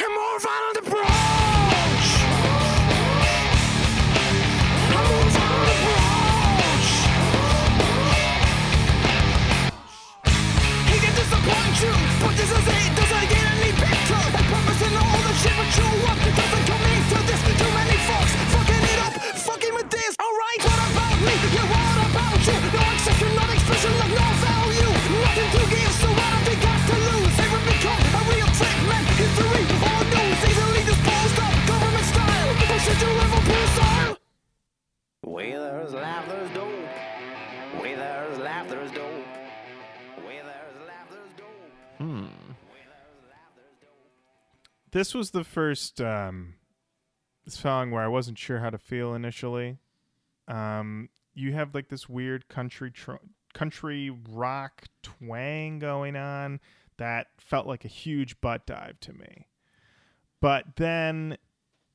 A 0.00 0.08
more 0.08 0.40
violent 0.40 0.78
approach. 0.80 2.06
More 4.88 5.28
violent 5.36 5.70
approach. 5.76 6.88
He 10.88 10.96
can 10.96 11.12
disappoint 11.12 11.76
you, 11.84 11.92
but 12.24 12.32
this 12.40 12.48
is 12.48 12.64
it, 12.64 12.90
doesn't 12.96 13.28
get 13.28 13.46
any 13.60 13.72
better. 13.76 14.20
And 14.32 14.46
promising 14.48 14.96
all 14.96 15.20
the 15.28 15.34
shit 15.44 15.54
but 15.60 15.70
you 15.76 15.88
up, 16.08 16.18
it 16.24 16.34
doesn't 16.40 16.64
come 16.64 16.84
into 16.88 17.20
this. 17.28 17.40
Too 17.60 17.72
many 17.76 17.98
folks 18.08 18.32
fucking 18.48 18.80
it 18.80 18.98
up, 19.04 19.12
fucking 19.44 19.74
with 19.74 19.90
this. 19.90 20.16
Alright, 20.16 20.60
what 20.64 20.80
about 20.88 21.20
me? 21.20 21.36
Yeah, 21.52 21.79
this 44.92 45.14
was 45.14 45.30
the 45.30 45.44
first 45.44 46.00
um, 46.00 46.54
song 47.46 47.90
where 47.90 48.02
I 48.02 48.08
wasn't 48.08 48.38
sure 48.38 48.60
how 48.60 48.70
to 48.70 48.78
feel 48.78 49.14
initially. 49.14 49.78
Um, 50.48 51.08
you 51.34 51.52
have 51.52 51.74
like 51.74 51.88
this 51.88 52.08
weird 52.08 52.48
country 52.48 52.90
tr- 52.90 53.14
country 53.54 54.10
rock 54.28 54.84
twang 55.02 55.78
going 55.78 56.16
on 56.16 56.60
that 56.98 57.28
felt 57.38 57.66
like 57.66 57.84
a 57.84 57.88
huge 57.88 58.40
butt 58.40 58.66
dive 58.66 59.00
to 59.00 59.12
me. 59.12 59.48
But 60.40 60.76
then 60.76 61.38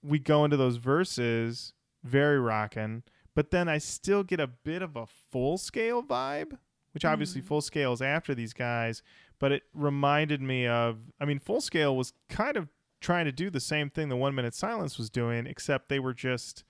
we 0.02 0.20
go 0.20 0.46
into 0.46 0.58
those 0.58 0.78
verses, 0.78 1.74
very 2.04 2.40
rockin', 2.40 3.04
but 3.34 3.52
then 3.52 3.68
I 3.68 3.80
still 3.80 4.24
get 4.24 4.40
a 4.40 4.48
bit 4.48 4.82
of 4.82 4.96
a 4.96 5.06
full 5.06 5.58
scale 5.58 6.02
vibe, 6.02 6.58
which 6.94 7.06
obviously 7.06 7.42
full 7.42 7.62
scale 7.62 7.92
is 7.92 8.02
after 8.02 8.34
these 8.34 8.54
guys, 8.54 9.04
but 9.40 9.52
it 9.52 9.64
reminded 9.74 10.42
me 10.42 10.68
of 10.68 11.00
I 11.20 11.26
mean, 11.26 11.40
full 11.40 11.62
scale 11.62 11.96
was 11.96 12.14
kind 12.30 12.56
of 12.56 12.70
trying 13.02 13.26
to 13.26 13.32
do 13.32 13.50
the 13.50 13.60
same 13.60 13.90
thing 13.90 14.10
the 14.10 14.16
one 14.16 14.34
minute 14.36 14.54
silence 14.54 14.98
was 14.98 15.10
doing, 15.10 15.46
except 15.48 15.90
they 15.90 16.00
were 16.00 16.14
just 16.14 16.64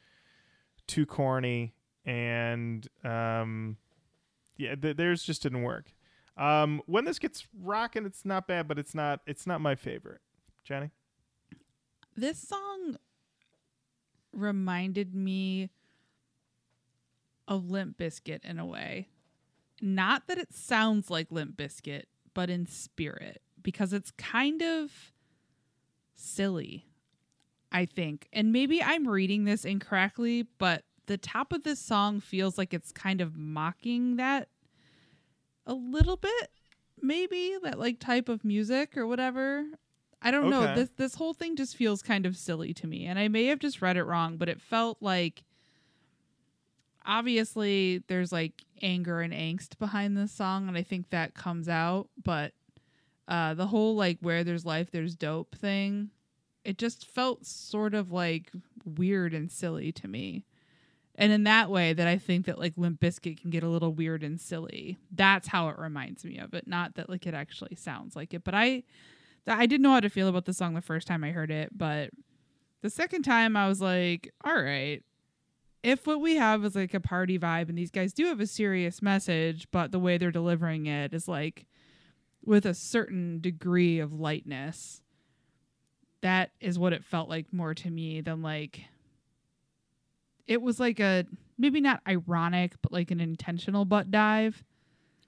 too 0.87 1.05
corny 1.05 1.73
and 2.05 2.87
um 3.03 3.77
yeah, 4.57 4.75
th- 4.75 4.95
theirs 4.97 5.23
just 5.23 5.43
didn't 5.43 5.63
work. 5.63 5.93
Um, 6.37 6.81
when 6.85 7.05
this 7.05 7.17
gets 7.19 7.47
rocking, 7.61 8.05
it's 8.05 8.23
not 8.23 8.47
bad, 8.47 8.67
but 8.67 8.77
it's 8.79 8.93
not 8.95 9.21
it's 9.25 9.47
not 9.47 9.61
my 9.61 9.75
favorite. 9.75 10.21
Jenny, 10.63 10.91
This 12.15 12.39
song 12.39 12.97
reminded 14.33 15.13
me 15.15 15.69
of 17.47 17.69
Limp 17.69 17.97
Bizkit 17.97 18.43
in 18.43 18.59
a 18.59 18.65
way. 18.65 19.09
Not 19.81 20.27
that 20.27 20.37
it 20.37 20.53
sounds 20.53 21.09
like 21.09 21.31
Limp 21.31 21.55
Bizkit, 21.57 22.03
but 22.33 22.49
in 22.49 22.65
spirit, 22.65 23.41
because 23.61 23.93
it's 23.93 24.11
kind 24.11 24.61
of 24.61 25.13
silly, 26.15 26.87
I 27.71 27.85
think. 27.85 28.27
And 28.33 28.51
maybe 28.51 28.81
I'm 28.81 29.07
reading 29.07 29.45
this 29.45 29.65
incorrectly, 29.65 30.47
but 30.57 30.83
the 31.07 31.17
top 31.17 31.53
of 31.53 31.63
this 31.63 31.79
song 31.79 32.19
feels 32.19 32.57
like 32.57 32.73
it's 32.73 32.91
kind 32.91 33.21
of 33.21 33.37
mocking 33.37 34.15
that 34.17 34.49
a 35.67 35.73
little 35.73 36.17
bit, 36.17 36.51
maybe 37.01 37.57
that 37.63 37.79
like 37.79 37.99
type 37.99 38.29
of 38.29 38.43
music 38.43 38.97
or 38.97 39.05
whatever. 39.07 39.65
I 40.21 40.31
don't 40.31 40.49
know. 40.49 40.73
This 40.73 40.89
this 40.97 41.15
whole 41.15 41.33
thing 41.33 41.55
just 41.55 41.75
feels 41.75 42.01
kind 42.01 42.25
of 42.25 42.35
silly 42.35 42.73
to 42.75 42.87
me, 42.87 43.05
and 43.05 43.19
I 43.19 43.27
may 43.27 43.45
have 43.45 43.59
just 43.59 43.81
read 43.81 43.97
it 43.97 44.03
wrong, 44.03 44.37
but 44.37 44.49
it 44.49 44.59
felt 44.59 44.97
like 45.01 45.43
obviously 47.05 48.03
there's 48.07 48.31
like 48.31 48.63
anger 48.81 49.21
and 49.21 49.33
angst 49.33 49.77
behind 49.77 50.17
this 50.17 50.31
song, 50.31 50.67
and 50.67 50.77
I 50.77 50.81
think 50.83 51.09
that 51.11 51.35
comes 51.35 51.69
out. 51.69 52.09
But 52.23 52.53
uh, 53.27 53.53
the 53.53 53.67
whole 53.67 53.95
like 53.95 54.17
where 54.21 54.43
there's 54.43 54.65
life, 54.65 54.89
there's 54.91 55.15
dope 55.15 55.55
thing, 55.55 56.09
it 56.65 56.77
just 56.77 57.05
felt 57.05 57.45
sort 57.45 57.93
of 57.93 58.11
like 58.11 58.51
weird 58.83 59.33
and 59.33 59.51
silly 59.51 59.91
to 59.93 60.07
me. 60.07 60.45
And 61.17 61.31
in 61.31 61.43
that 61.45 61.69
way, 61.69 61.93
that 61.93 62.07
I 62.07 62.17
think 62.17 62.45
that 62.45 62.59
like 62.59 62.73
Limp 62.75 62.99
Bizkit 62.99 63.39
can 63.39 63.49
get 63.49 63.63
a 63.63 63.69
little 63.69 63.93
weird 63.93 64.23
and 64.23 64.39
silly. 64.39 64.97
That's 65.11 65.47
how 65.47 65.69
it 65.69 65.79
reminds 65.79 66.25
me 66.25 66.37
of 66.39 66.53
it. 66.53 66.67
Not 66.67 66.95
that 66.95 67.09
like 67.09 67.25
it 67.25 67.33
actually 67.33 67.75
sounds 67.75 68.15
like 68.15 68.33
it. 68.33 68.43
But 68.43 68.53
I, 68.53 68.83
I 69.47 69.65
didn't 69.65 69.83
know 69.83 69.93
how 69.93 70.01
to 70.01 70.09
feel 70.09 70.27
about 70.27 70.45
the 70.45 70.53
song 70.53 70.73
the 70.73 70.81
first 70.81 71.07
time 71.07 71.23
I 71.23 71.31
heard 71.31 71.51
it. 71.51 71.69
But 71.77 72.09
the 72.81 72.89
second 72.89 73.23
time, 73.23 73.55
I 73.55 73.67
was 73.67 73.79
like, 73.79 74.33
all 74.43 74.61
right, 74.61 75.01
if 75.83 76.05
what 76.05 76.19
we 76.19 76.35
have 76.35 76.65
is 76.65 76.75
like 76.75 76.93
a 76.93 76.99
party 76.99 77.39
vibe, 77.39 77.69
and 77.69 77.77
these 77.77 77.91
guys 77.91 78.11
do 78.11 78.25
have 78.25 78.39
a 78.39 78.47
serious 78.47 79.01
message, 79.01 79.67
but 79.71 79.91
the 79.91 79.99
way 79.99 80.17
they're 80.17 80.31
delivering 80.31 80.87
it 80.87 81.13
is 81.13 81.27
like 81.27 81.65
with 82.43 82.65
a 82.65 82.73
certain 82.73 83.39
degree 83.39 83.99
of 83.99 84.11
lightness. 84.11 85.01
That 86.25 86.49
is 86.59 86.79
what 86.79 86.91
it 86.91 87.03
felt 87.05 87.29
like 87.29 87.53
more 87.53 87.75
to 87.75 87.89
me 87.91 88.21
than 88.21 88.41
like 88.41 88.81
it 90.47 90.59
was 90.59 90.79
like 90.79 90.99
a 90.99 91.25
maybe 91.55 91.79
not 91.81 92.01
ironic, 92.07 92.73
but 92.81 92.91
like 92.91 93.11
an 93.11 93.19
intentional 93.19 93.85
butt 93.85 94.09
dive. 94.09 94.63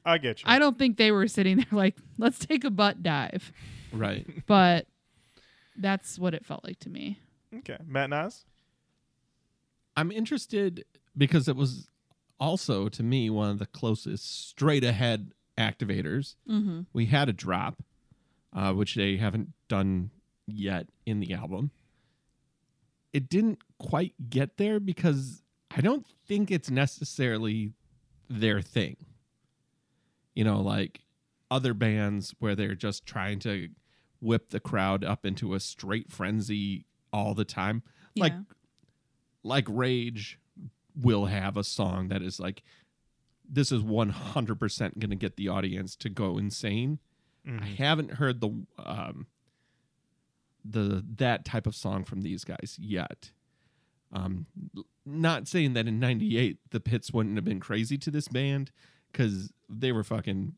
I 0.04 0.18
get 0.18 0.42
you. 0.42 0.46
I 0.48 0.58
don't 0.58 0.76
think 0.78 0.98
they 0.98 1.12
were 1.12 1.28
sitting 1.28 1.58
there 1.58 1.68
like, 1.72 1.98
let's 2.18 2.40
take 2.40 2.64
a 2.64 2.72
butt 2.72 3.04
dive. 3.04 3.52
Right. 3.92 4.26
But 4.48 4.88
That's 5.76 6.18
what 6.18 6.34
it 6.34 6.44
felt 6.44 6.64
like 6.64 6.80
to 6.80 6.90
me. 6.90 7.20
Okay, 7.56 7.78
Matt 7.86 8.10
Nas. 8.10 8.46
I'm 9.96 10.12
interested 10.12 10.84
because 11.16 11.48
it 11.48 11.56
was 11.56 11.88
also 12.40 12.90
to 12.90 13.04
me 13.04 13.30
one 13.30 13.52
of 13.52 13.60
the 13.60 13.68
closest 13.68 14.50
straight 14.50 14.84
ahead 14.84 15.32
activators. 15.58 16.36
Mm-hmm. 16.50 16.82
We 16.92 17.06
had 17.06 17.30
a 17.30 17.34
drop, 17.34 17.84
uh, 18.52 18.74
which 18.74 18.96
they 18.96 19.18
haven't 19.18 19.54
done 19.68 20.10
yet 20.48 20.88
in 21.06 21.20
the 21.20 21.34
album. 21.34 21.72
It 23.14 23.30
didn't 23.30 23.60
quite 23.80 24.14
get 24.30 24.58
there 24.58 24.80
because 24.80 25.42
I 25.76 25.82
don't 25.82 26.06
think 26.28 26.52
it's 26.52 26.70
necessarily 26.70 27.74
their 28.30 28.62
thing. 28.62 28.98
You 30.36 30.44
know, 30.44 30.62
like 30.62 31.02
other 31.50 31.74
bands 31.74 32.36
where 32.40 32.56
they're 32.56 32.76
just 32.76 33.06
trying 33.06 33.40
to 33.40 33.70
whip 34.20 34.50
the 34.50 34.60
crowd 34.60 35.04
up 35.04 35.26
into 35.26 35.54
a 35.54 35.60
straight 35.60 36.12
frenzy 36.12 36.86
all 37.14 37.34
the 37.34 37.46
time. 37.46 37.84
Like 38.16 38.34
Yeah. 38.34 38.42
like 39.44 39.66
Rage 39.70 40.40
will 40.96 41.26
have 41.26 41.58
a 41.58 41.64
song 41.64 42.08
that 42.10 42.22
is 42.22 42.40
like 42.40 42.64
this 43.50 43.72
is 43.72 43.82
100% 43.82 45.00
going 45.00 45.10
to 45.10 45.16
get 45.16 45.38
the 45.38 45.48
audience 45.48 45.96
to 45.96 46.10
go 46.10 46.38
insane. 46.38 47.00
I 47.48 47.66
haven't 47.66 48.16
heard 48.16 48.42
the 48.42 48.50
um 48.78 49.28
the 50.70 51.04
that 51.18 51.46
type 51.46 51.68
of 51.68 51.76
song 51.76 52.04
from 52.04 52.22
these 52.22 52.44
guys 52.44 52.78
yet. 52.80 53.32
Um 54.12 54.46
not 55.06 55.48
saying 55.48 55.74
that 55.74 55.88
in 55.88 56.00
98 56.00 56.58
the 56.72 56.80
pits 56.80 57.12
wouldn't 57.12 57.36
have 57.36 57.46
been 57.46 57.60
crazy 57.60 57.98
to 57.98 58.12
this 58.12 58.28
band 58.28 58.72
cuz 59.14 59.52
they 59.70 59.92
were 59.92 60.04
fucking 60.04 60.54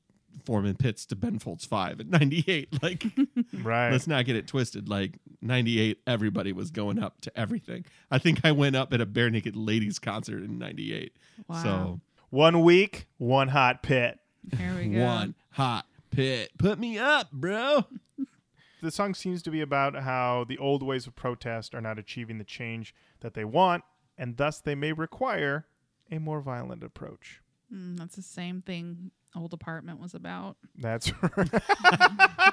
forming 0.45 0.75
pits 0.75 1.05
to 1.07 1.15
Ben 1.15 1.39
Folds 1.39 1.65
5 1.65 1.99
in 1.99 2.09
98 2.09 2.79
like 2.83 3.03
Right. 3.63 3.91
Let's 3.91 4.07
not 4.07 4.25
get 4.25 4.35
it 4.35 4.47
twisted. 4.47 4.87
Like 4.89 5.19
'98, 5.41 5.99
everybody 6.05 6.51
was 6.53 6.69
going 6.71 6.99
up 6.99 7.21
to 7.21 7.39
everything. 7.39 7.85
I 8.11 8.17
think 8.19 8.41
I 8.43 8.51
went 8.51 8.75
up 8.75 8.93
at 8.93 9.01
a 9.01 9.05
Barenaked 9.05 9.53
Ladies 9.55 9.99
concert 9.99 10.43
in 10.43 10.57
'98. 10.59 11.15
Wow. 11.47 11.99
One 12.29 12.61
week, 12.61 13.07
one 13.17 13.47
hot 13.47 13.81
pit. 13.81 14.19
Here 14.55 14.75
we 14.77 14.89
go. 14.89 15.03
one 15.03 15.35
hot 15.51 15.85
pit, 16.11 16.51
put 16.57 16.77
me 16.79 16.97
up, 16.97 17.31
bro. 17.31 17.85
The 18.81 18.91
song 18.91 19.13
seems 19.13 19.41
to 19.43 19.51
be 19.51 19.61
about 19.61 19.95
how 19.95 20.45
the 20.47 20.57
old 20.57 20.83
ways 20.83 21.05
of 21.05 21.15
protest 21.15 21.75
are 21.75 21.81
not 21.81 21.99
achieving 21.99 22.37
the 22.37 22.43
change 22.45 22.95
that 23.19 23.33
they 23.33 23.43
want, 23.45 23.83
and 24.17 24.37
thus 24.37 24.59
they 24.61 24.75
may 24.75 24.93
require 24.93 25.65
a 26.11 26.17
more 26.19 26.39
violent 26.41 26.83
approach. 26.83 27.41
Mm, 27.73 27.97
that's 27.97 28.15
the 28.15 28.21
same 28.21 28.61
thing 28.61 29.11
old 29.35 29.53
apartment 29.53 29.99
was 29.99 30.13
about. 30.15 30.57
That's 30.75 31.11
right. 31.21 31.49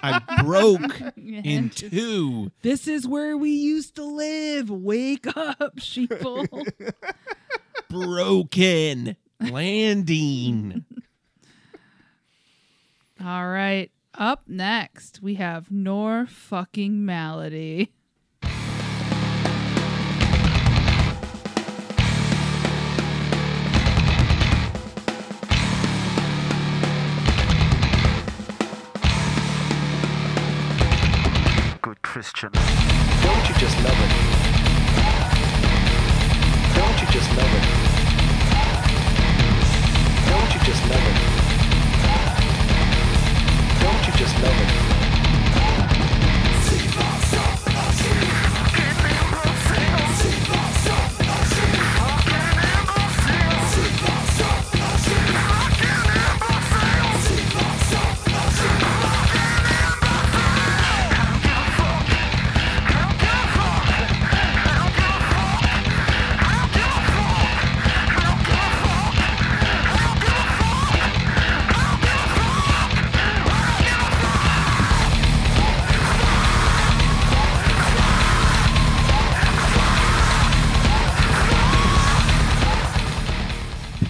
I 0.02 0.42
broke 0.44 1.00
in 1.16 1.42
And 1.46 1.72
two. 1.74 2.50
this 2.62 2.86
is 2.86 3.06
where 3.08 3.36
we 3.36 3.50
used 3.50 3.94
to 3.96 4.04
live. 4.04 4.68
Wake 4.68 5.26
up, 5.28 5.76
sheeple. 5.78 6.68
Broken 7.88 9.16
landing. 9.40 10.84
All 13.24 13.48
right. 13.48 13.90
Up 14.18 14.44
next, 14.48 15.20
we 15.20 15.34
have 15.34 15.70
Nor 15.70 16.24
fucking 16.24 17.04
Malady. 17.04 17.92
Good 31.82 32.00
Christian. 32.00 32.52
Don't 32.52 33.48
you 33.50 33.54
just 33.56 33.76
love 33.84 34.00
it? 34.00 34.12
Don't 36.74 37.00
you 37.02 37.06
just 37.12 37.36
love 37.36 37.54
it? 37.54 37.64
Don't 40.30 40.54
you 40.54 40.60
just 40.64 40.88
love 40.88 41.06
it? 41.42 41.45
Don't 43.80 44.06
you 44.06 44.12
just 44.14 44.34
love 44.42 44.60
it? 44.60 44.96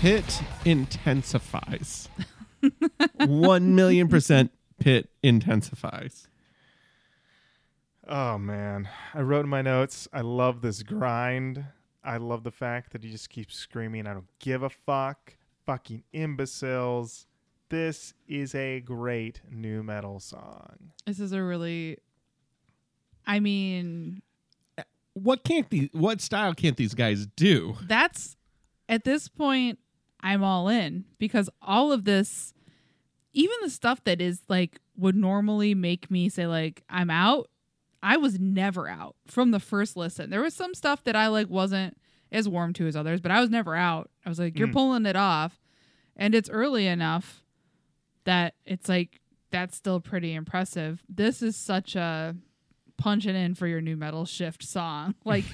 Pit 0.06 0.40
intensifies. 0.64 2.08
One 3.26 3.74
million 3.74 4.06
percent 4.06 4.52
pit 4.78 5.08
intensifies. 5.20 6.28
oh 8.06 8.38
man, 8.38 8.88
I 9.14 9.22
wrote 9.22 9.40
in 9.46 9.48
my 9.48 9.62
notes. 9.62 10.06
I 10.12 10.20
love 10.20 10.60
this 10.60 10.84
grind. 10.84 11.64
I 12.04 12.18
love 12.18 12.44
the 12.44 12.52
fact 12.52 12.92
that 12.92 13.02
he 13.02 13.10
just 13.10 13.30
keeps 13.30 13.56
screaming, 13.56 14.06
"I 14.06 14.12
don't 14.14 14.28
give 14.38 14.62
a 14.62 14.70
fuck." 14.70 15.34
Fucking 15.66 16.04
imbeciles. 16.12 17.26
This 17.68 18.14
is 18.28 18.54
a 18.54 18.78
great 18.78 19.40
new 19.50 19.82
metal 19.82 20.20
song. 20.20 20.92
This 21.04 21.18
is 21.18 21.32
a 21.32 21.42
really, 21.42 21.98
I 23.26 23.40
mean, 23.40 24.22
What 25.14 25.42
can't 25.42 25.68
the 25.68 25.90
what 25.92 26.20
style 26.20 26.54
can't 26.54 26.76
these 26.76 26.94
guys 26.94 27.26
do? 27.34 27.74
that's 27.88 28.36
at 28.88 29.02
this 29.02 29.26
point, 29.26 29.80
I'm 30.20 30.42
all 30.42 30.68
in 30.68 31.04
because 31.18 31.48
all 31.62 31.92
of 31.92 32.04
this, 32.04 32.52
even 33.32 33.56
the 33.62 33.70
stuff 33.70 34.02
that 34.04 34.20
is 34.20 34.40
like 34.48 34.80
would 34.96 35.16
normally 35.16 35.74
make 35.74 36.10
me 36.10 36.28
say 36.28 36.46
like 36.46 36.82
I'm 36.88 37.10
out, 37.10 37.48
I 38.02 38.16
was 38.16 38.38
never 38.38 38.88
out 38.88 39.16
from 39.26 39.50
the 39.50 39.60
first 39.60 39.96
listen. 39.96 40.30
There 40.30 40.42
was 40.42 40.54
some 40.54 40.74
stuff 40.74 41.04
that 41.04 41.16
I 41.16 41.28
like 41.28 41.48
wasn't 41.48 41.96
as 42.32 42.48
warm 42.48 42.72
to 42.74 42.86
as 42.86 42.96
others, 42.96 43.20
but 43.20 43.30
I 43.30 43.40
was 43.40 43.50
never 43.50 43.74
out. 43.76 44.10
I 44.24 44.28
was 44.28 44.38
like, 44.38 44.58
you're 44.58 44.68
Mm. 44.68 44.72
pulling 44.72 45.06
it 45.06 45.16
off, 45.16 45.60
and 46.16 46.34
it's 46.34 46.50
early 46.50 46.86
enough 46.86 47.42
that 48.24 48.54
it's 48.64 48.88
like 48.88 49.20
that's 49.50 49.76
still 49.76 50.00
pretty 50.00 50.34
impressive. 50.34 51.02
This 51.08 51.40
is 51.42 51.56
such 51.56 51.94
a 51.94 52.34
punching 52.96 53.36
in 53.36 53.54
for 53.54 53.66
your 53.66 53.80
new 53.80 53.96
metal 53.96 54.24
shift 54.24 54.62
song. 54.64 55.14
Like 55.24 55.44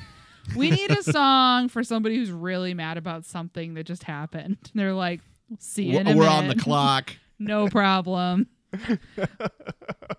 we 0.57 0.70
need 0.70 0.90
a 0.90 1.03
song 1.03 1.68
for 1.68 1.82
somebody 1.82 2.16
who's 2.16 2.30
really 2.30 2.74
mad 2.74 2.97
about 2.97 3.24
something 3.24 3.74
that 3.74 3.84
just 3.84 4.05
happened. 4.05 4.59
And 4.62 4.70
they're 4.74 4.93
like, 4.93 5.20
see 5.59 5.84
you 5.84 5.99
in 5.99 6.07
a 6.07 6.16
We're 6.16 6.28
on 6.28 6.49
the 6.49 6.55
clock. 6.59 7.14
No 7.38 7.68
problem. 7.68 8.49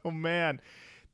oh 0.05 0.11
man, 0.11 0.61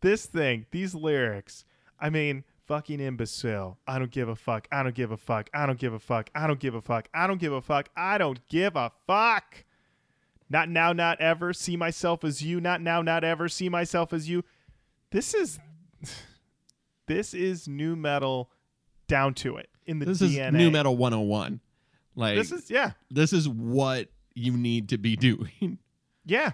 this 0.01 0.26
thing, 0.26 0.66
these 0.72 0.93
lyrics. 0.95 1.66
I 1.99 2.10
mean, 2.10 2.43
fucking 2.66 2.99
imbecile. 2.99 3.78
I 3.88 3.99
don't 3.99 4.12
give 4.12 4.30
a 4.30 4.36
fuck. 4.36 4.68
I 4.72 4.84
don't 4.84 4.95
give 4.95 5.12
a 5.12 5.18
fuck. 5.18 5.49
I 5.53 5.66
don't 5.66 5.80
give 5.80 5.93
a 5.93 5.99
fuck. 5.99 6.30
I 6.34 6.47
don't 6.47 6.60
give 6.60 6.74
a 6.74 6.82
fuck. 6.82 7.10
I 7.14 7.28
don't 7.28 7.39
give 7.39 7.53
a 7.53 7.62
fuck. 7.62 7.89
I 7.95 8.18
don't 8.18 8.39
give 8.47 8.76
a 8.76 8.91
fuck. 9.07 9.66
Not 10.49 10.70
now, 10.70 10.93
not 10.93 11.22
ever. 11.22 11.53
See 11.53 11.78
myself 11.78 12.24
as 12.24 12.41
you. 12.41 12.60
Not 12.60 12.82
now, 12.82 13.01
not 13.01 13.24
ever. 13.24 13.47
See 13.49 13.70
myself 13.70 14.14
as 14.14 14.30
you. 14.30 14.43
This 15.12 15.34
is 15.34 15.60
this 17.07 17.34
is 17.34 17.68
new 17.68 17.95
metal 17.95 18.49
down 19.10 19.34
to 19.36 19.57
it 19.57 19.70
in 19.86 19.99
the 19.99 20.05
This 20.05 20.22
DNA. 20.22 20.47
is 20.47 20.53
new 20.53 20.72
metal 20.72 20.95
101. 20.95 21.60
Like 22.16 22.38
This 22.38 22.51
is 22.53 22.72
yeah. 22.72 22.91
this 23.12 23.34
is 23.34 23.49
what 23.49 24.07
you 24.34 24.53
need 24.55 24.88
to 24.89 24.97
be 24.97 25.16
doing. 25.18 25.80
Yeah, 26.26 26.51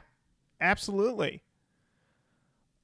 absolutely. 0.60 1.44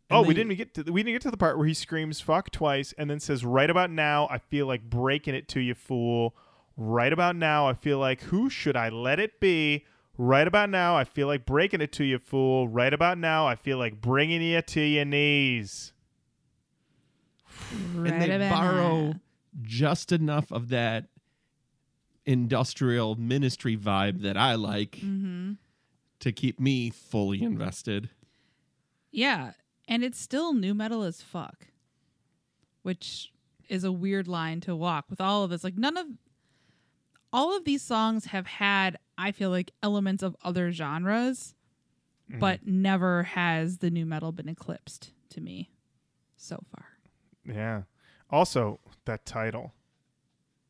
And 0.10 0.18
oh, 0.20 0.22
we 0.28 0.34
didn't 0.34 0.56
get 0.56 0.74
to 0.76 0.84
we 0.92 1.02
didn't 1.04 1.16
get 1.16 1.22
to 1.24 1.32
the 1.32 1.38
part 1.38 1.58
where 1.58 1.66
he 1.68 1.74
screams 1.74 2.20
"fuck" 2.20 2.52
twice 2.52 2.94
and 2.98 3.10
then 3.10 3.20
says, 3.20 3.46
"Right 3.46 3.70
about 3.70 3.90
now, 3.90 4.28
I 4.30 4.38
feel 4.40 4.68
like 4.68 4.84
breaking 4.84 5.36
it 5.36 5.48
to 5.50 5.60
you, 5.60 5.74
fool." 5.74 6.36
Right 6.76 7.14
about 7.14 7.36
now, 7.36 7.68
I 7.68 7.74
feel 7.74 7.98
like 8.00 8.22
who 8.24 8.50
should 8.50 8.76
I 8.76 8.90
let 8.90 9.20
it 9.20 9.40
be? 9.40 9.86
Right 10.18 10.48
about 10.48 10.70
now, 10.70 10.96
I 10.98 11.04
feel 11.06 11.28
like 11.28 11.46
breaking 11.46 11.80
it 11.82 11.92
to 11.94 12.04
you, 12.04 12.20
fool. 12.20 12.68
Right 12.68 12.94
about 12.94 13.18
now, 13.18 13.48
I 13.48 13.56
feel 13.56 13.78
like 13.78 14.02
bringing 14.02 14.42
you 14.42 14.62
to 14.62 14.82
your 14.82 15.06
knees. 15.06 15.94
Right 17.94 18.12
and 18.14 18.22
they 18.22 18.36
about 18.36 18.50
borrow 18.52 19.08
now. 19.08 19.20
Just 19.62 20.12
enough 20.12 20.52
of 20.52 20.70
that 20.70 21.06
industrial 22.26 23.16
ministry 23.16 23.76
vibe 23.78 24.22
that 24.22 24.38
I 24.38 24.56
like 24.56 24.98
Mm-hmm. 24.98 25.54
to 26.20 26.32
keep 26.32 26.60
me 26.60 26.90
fully 26.90 27.42
invested. 27.42 28.10
Yeah, 29.12 29.54
and 29.88 30.04
it's 30.04 30.20
still 30.20 30.54
new 30.54 30.74
metal 30.74 31.04
as 31.04 31.22
fuck. 31.22 31.68
which 32.84 33.32
is 33.70 33.84
a 33.84 33.92
weird 33.92 34.28
line 34.28 34.60
to 34.62 34.76
walk 34.76 35.06
with 35.10 35.22
all 35.22 35.44
of 35.44 35.50
this. 35.52 35.64
Like 35.64 35.78
none 35.78 35.96
of 35.98 36.08
all 37.32 37.56
of 37.56 37.64
these 37.64 37.82
songs 37.82 38.26
have 38.26 38.46
had, 38.48 38.98
I 39.18 39.32
feel 39.32 39.50
like, 39.50 39.72
elements 39.84 40.22
of 40.24 40.36
other 40.44 40.72
genres, 40.72 41.54
but 42.40 42.66
never 42.66 43.24
has 43.24 43.78
the 43.78 43.90
new 43.90 44.06
metal 44.06 44.32
been 44.32 44.50
eclipsed 44.50 45.12
to 45.30 45.42
me 45.42 45.70
so 46.38 46.60
far. 46.76 46.86
Yeah. 47.46 47.84
Also, 48.32 48.80
that 49.06 49.26
title. 49.26 49.74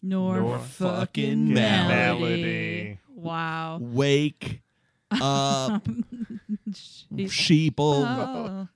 Nor, 0.04 0.38
Nor 0.40 0.58
fucking 0.60 0.96
fucking 0.98 1.54
melody. 1.54 2.20
melody. 2.20 3.00
Wow. 3.16 3.78
Wake 3.82 4.62
up, 5.12 5.88
She- 6.74 7.06
sheeple. 7.72 8.04
Oh. 8.06 8.68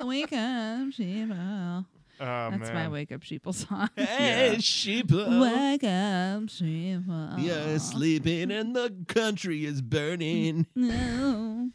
Wake 0.06 0.32
up, 0.32 0.88
sheeple. 0.90 1.86
Oh, 2.20 2.50
That's 2.50 2.70
man. 2.70 2.74
my 2.74 2.88
wake 2.88 3.10
up 3.10 3.20
sheeple 3.22 3.52
song. 3.54 3.88
Hey, 3.96 4.54
sheeple. 4.58 5.40
Wake 5.40 5.82
up, 5.82 6.42
sheeple. 6.50 7.42
You're 7.42 7.78
sleeping 7.80 8.50
and 8.52 8.76
the 8.76 8.94
country 9.08 9.64
is 9.64 9.80
burning. 9.82 10.66
No. 10.76 11.70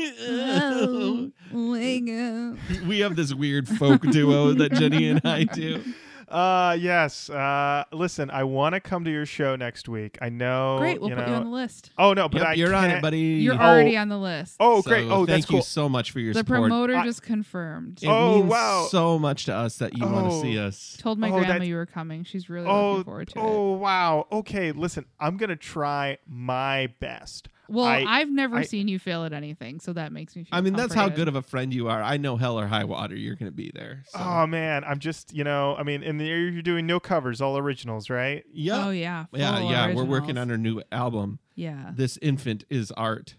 Oh, 0.00 1.30
wake 1.52 2.08
up. 2.10 2.56
we 2.86 3.00
have 3.00 3.16
this 3.16 3.34
weird 3.34 3.68
folk 3.68 4.02
duo 4.02 4.52
that 4.54 4.72
Jenny 4.72 5.08
and 5.08 5.20
I 5.24 5.44
do. 5.44 5.82
Uh 6.28 6.76
yes. 6.78 7.30
Uh 7.30 7.84
listen, 7.90 8.28
I 8.30 8.44
want 8.44 8.74
to 8.74 8.80
come 8.80 9.02
to 9.06 9.10
your 9.10 9.24
show 9.24 9.56
next 9.56 9.88
week. 9.88 10.18
I 10.20 10.28
know. 10.28 10.76
Great, 10.78 11.00
we'll 11.00 11.08
you 11.08 11.16
put 11.16 11.24
know, 11.26 11.32
you 11.32 11.36
on 11.38 11.44
the 11.44 11.50
list. 11.50 11.90
Oh 11.96 12.12
no, 12.12 12.28
but 12.28 12.40
Yep, 12.42 12.46
I 12.48 12.52
you're 12.52 12.74
on 12.74 12.84
it, 12.84 12.88
can't- 12.88 13.02
buddy. 13.02 13.18
You're 13.18 13.54
Oh. 13.54 13.58
already 13.58 13.96
on 13.96 14.10
the 14.10 14.18
list. 14.18 14.56
Oh 14.60 14.82
So 14.82 14.90
great. 14.90 15.06
Oh, 15.06 15.24
thank 15.24 15.28
that's 15.28 15.46
cool. 15.46 15.56
you 15.56 15.62
so 15.62 15.88
much 15.88 16.10
for 16.10 16.20
your 16.20 16.34
support. 16.34 16.46
the 16.46 16.52
support. 16.54 16.68
promoter 16.68 16.96
I- 16.96 17.04
just 17.06 17.22
confirmed. 17.22 18.00
It 18.02 18.08
Oh, 18.08 18.40
means 18.40 18.50
wow. 18.50 18.88
so 18.90 19.18
much 19.18 19.46
to 19.46 19.54
us 19.54 19.78
that 19.78 19.96
you 19.96 20.04
want 20.04 20.28
to 20.28 20.36
Oh. 20.36 20.42
see 20.42 20.58
us. 20.58 20.98
Told 21.00 21.18
my 21.18 21.28
Oh, 21.28 21.32
grandma 21.32 21.48
that's- 21.48 21.66
you 21.68 21.76
were 21.76 21.86
coming. 21.86 22.24
She's 22.24 22.50
really 22.50 22.66
Oh, 22.68 22.90
looking 22.90 23.04
forward 23.04 23.28
to 23.28 23.38
it. 23.38 23.42
oh 23.42 23.72
wow. 23.72 24.26
Okay, 24.30 24.72
listen. 24.72 25.06
I'm 25.18 25.38
gonna 25.38 25.56
try 25.56 26.18
my 26.28 26.88
best. 27.00 27.48
Well, 27.68 27.84
I- 27.84 28.04
I, 28.06 28.18
have 28.20 28.30
never 28.30 28.56
I- 28.58 28.62
seen 28.62 28.88
you 28.88 28.98
fail 28.98 29.24
at 29.24 29.32
anything, 29.32 29.80
so 29.80 29.92
that 29.92 30.10
makes 30.12 30.34
me 30.34 30.44
feel 30.44 30.50
I 30.52 30.60
mean, 30.60 30.74
that's 30.74 30.94
how 30.94 31.08
good 31.08 31.28
of 31.28 31.36
a 31.36 31.42
friend 31.42 31.72
you 31.72 31.88
are. 31.88 32.02
I 32.02 32.16
know 32.16 32.36
hell 32.36 32.58
or 32.58 32.66
high 32.66 32.84
water, 32.84 33.14
you're 33.14 33.34
going 33.36 33.50
to 33.50 33.56
be 33.56 33.70
there. 33.74 34.04
So. 34.08 34.18
Oh 34.20 34.46
man, 34.46 34.84
I'm 34.84 34.98
just 34.98 35.34
you 35.34 35.44
know. 35.44 35.76
I 35.76 35.82
mean, 35.82 36.02
in 36.02 36.18
the 36.18 36.30
area 36.30 36.50
you're 36.50 36.62
doing 36.62 36.86
no 36.86 36.98
covers, 36.98 37.40
all 37.40 37.58
originals, 37.58 38.08
right? 38.08 38.44
yeah. 38.52 38.86
Oh 38.86 38.90
yeah. 38.90 39.26
yeah, 39.32 39.58
full 39.58 39.70
yeah. 39.70 39.94
We're 39.94 40.04
working 40.04 40.38
on 40.38 40.50
our 40.50 40.58
new 40.58 40.82
album. 40.90 41.38
Yeah. 41.54 41.90
This 41.94 42.18
infant 42.22 42.64
is 42.70 42.90
art. 42.92 43.34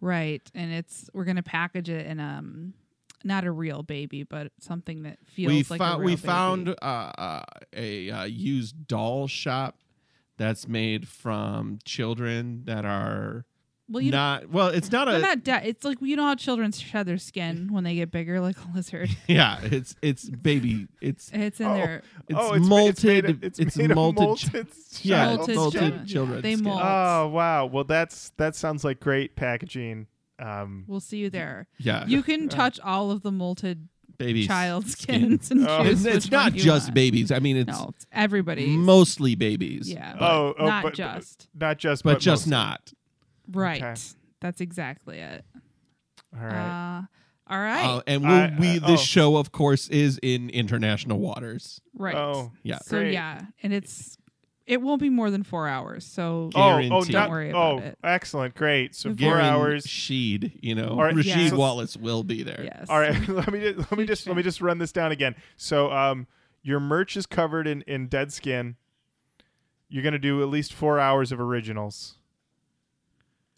Right. 0.00 0.42
And 0.54 0.72
it's 0.72 1.08
we're 1.14 1.24
gonna 1.24 1.42
package 1.42 1.88
it 1.88 2.06
in 2.06 2.18
um 2.20 2.74
not 3.24 3.44
a 3.44 3.52
real 3.52 3.82
baby, 3.82 4.24
but 4.24 4.52
something 4.58 5.04
that 5.04 5.18
feels 5.26 5.52
we 5.52 5.64
like 5.70 5.80
a 5.80 5.84
found 5.84 6.00
real 6.00 6.06
we 6.06 6.16
baby. 6.16 6.26
found 6.26 6.68
uh, 6.68 6.74
uh, 6.82 7.42
a 7.72 8.10
uh, 8.10 8.24
used 8.24 8.86
doll 8.88 9.28
shop 9.28 9.78
that's 10.38 10.66
made 10.66 11.06
from 11.06 11.78
children 11.84 12.62
that 12.64 12.84
are 12.84 13.44
well, 13.88 14.00
you 14.02 14.10
not 14.10 14.48
well. 14.50 14.68
It's 14.68 14.90
not 14.92 15.08
a 15.08 15.18
not 15.18 15.44
de- 15.44 15.68
it's 15.68 15.84
like 15.84 15.98
you 16.00 16.16
know 16.16 16.24
how 16.26 16.34
children 16.34 16.72
shed 16.72 17.06
their 17.06 17.18
skin 17.18 17.68
when 17.72 17.84
they 17.84 17.94
get 17.94 18.10
bigger 18.10 18.40
like 18.40 18.56
a 18.58 18.74
lizard. 18.76 19.10
yeah. 19.26 19.58
It's 19.62 19.94
it's 20.02 20.28
baby. 20.30 20.88
It's 21.00 21.30
It's 21.32 21.60
in 21.60 21.66
Oh. 21.66 21.74
there. 21.74 22.02
it's 22.28 22.38
oh, 22.40 22.52
it's, 22.54 22.66
molted. 22.68 22.88
It's 22.88 23.04
made 23.04 23.24
of, 23.30 23.44
it's 23.44 23.58
it's 23.58 23.76
made 23.76 23.90
of 23.90 23.96
molted. 23.98 24.16
molted 24.16 24.66
yeah, 25.04 25.24
child 25.36 25.40
Molted 25.40 25.54
molted 25.56 25.72
children. 25.72 26.06
children. 26.06 26.42
They 26.42 26.54
skin. 26.54 26.64
mold. 26.64 26.80
Oh 26.82 27.28
wow. 27.28 27.66
Well, 27.66 27.84
that's 27.84 28.30
that 28.38 28.56
sounds 28.56 28.84
like 28.84 29.00
great 29.00 29.36
packaging. 29.36 30.06
Um, 30.38 30.84
We'll 30.88 31.00
see 31.00 31.18
you 31.18 31.30
there. 31.30 31.68
Yeah, 31.78 32.04
You 32.06 32.22
can 32.22 32.48
touch 32.48 32.80
all 32.80 33.10
of 33.12 33.22
the 33.22 33.30
molted 33.30 33.86
baby 34.18 34.46
child 34.46 34.88
skins 34.88 35.50
and 35.50 35.66
Oh. 35.68 35.84
choose 35.84 36.04
It's, 36.06 36.16
it's 36.16 36.24
which 36.26 36.32
not 36.32 36.44
one 36.52 36.54
you 36.54 36.62
just 36.64 36.86
want. 36.86 36.94
babies. 36.94 37.30
I 37.30 37.38
mean, 37.38 37.56
it's 37.56 37.68
No, 37.78 37.90
it's 37.94 38.06
everybody's. 38.10 38.68
mostly 38.76 39.34
babies. 39.36 39.88
yeah. 39.90 40.14
but, 40.18 40.30
oh, 40.30 40.54
oh, 40.58 40.66
not 40.66 40.82
but, 40.84 40.94
just. 40.94 41.48
not 41.54 41.78
just, 41.78 42.02
but 42.04 42.18
just 42.18 42.46
mostly. 42.46 42.50
not. 42.50 42.92
Right. 43.50 43.82
Okay. 43.82 43.94
That's 44.40 44.60
exactly 44.60 45.18
it. 45.18 45.44
All 46.38 46.44
right. 46.46 46.98
Uh, 46.98 47.02
all 47.48 47.58
right. 47.60 47.84
Uh, 47.84 48.02
and 48.06 48.22
we'll, 48.22 48.30
I- 48.32 48.56
we 48.58 48.78
uh, 48.78 48.86
this 48.86 49.00
oh. 49.00 49.04
show, 49.04 49.36
of 49.36 49.52
course, 49.52 49.88
is 49.88 50.18
in 50.22 50.50
international 50.50 51.18
waters. 51.18 51.80
right. 51.94 52.14
Oh, 52.14 52.52
Yeah. 52.62 52.78
So 52.78 52.98
great. 52.98 53.12
yeah, 53.12 53.42
and 53.62 53.72
it's 53.72 54.16
it 54.64 54.80
won't 54.80 55.00
be 55.00 55.10
more 55.10 55.30
than 55.30 55.42
four 55.42 55.66
hours. 55.66 56.06
So 56.06 56.48
Oh, 56.54 56.60
oh, 56.60 56.78
Guaranteed. 56.78 57.12
not- 57.14 57.22
Don't 57.24 57.30
worry 57.30 57.50
about 57.50 57.72
oh, 57.74 57.78
it. 57.78 57.98
excellent, 58.04 58.54
great. 58.54 58.94
So 58.94 59.10
four 59.10 59.16
Guaran- 59.34 59.42
hours. 59.42 59.84
Sheed, 59.86 60.52
you 60.62 60.74
know, 60.76 60.90
All 60.90 61.02
right, 61.02 61.14
Rasheed 61.14 61.50
yeah. 61.50 61.54
Wallace 61.54 61.96
will 61.96 62.22
be 62.22 62.42
there. 62.42 62.62
yes. 62.64 62.86
All 62.88 62.98
right, 63.00 63.16
let 63.28 63.52
me 63.52 63.60
just, 63.60 63.90
let 63.90 63.98
me 63.98 64.06
just 64.06 64.26
let 64.26 64.36
me 64.36 64.42
just 64.42 64.60
run 64.60 64.78
this 64.78 64.92
down 64.92 65.12
again. 65.12 65.34
So, 65.56 65.90
um, 65.92 66.26
your 66.62 66.78
merch 66.80 67.16
is 67.16 67.26
covered 67.26 67.66
in 67.66 67.82
in 67.82 68.06
dead 68.06 68.32
skin. 68.32 68.76
You're 69.88 70.04
gonna 70.04 70.18
do 70.18 70.40
at 70.42 70.48
least 70.48 70.72
four 70.72 70.98
hours 70.98 71.32
of 71.32 71.40
originals. 71.40 72.16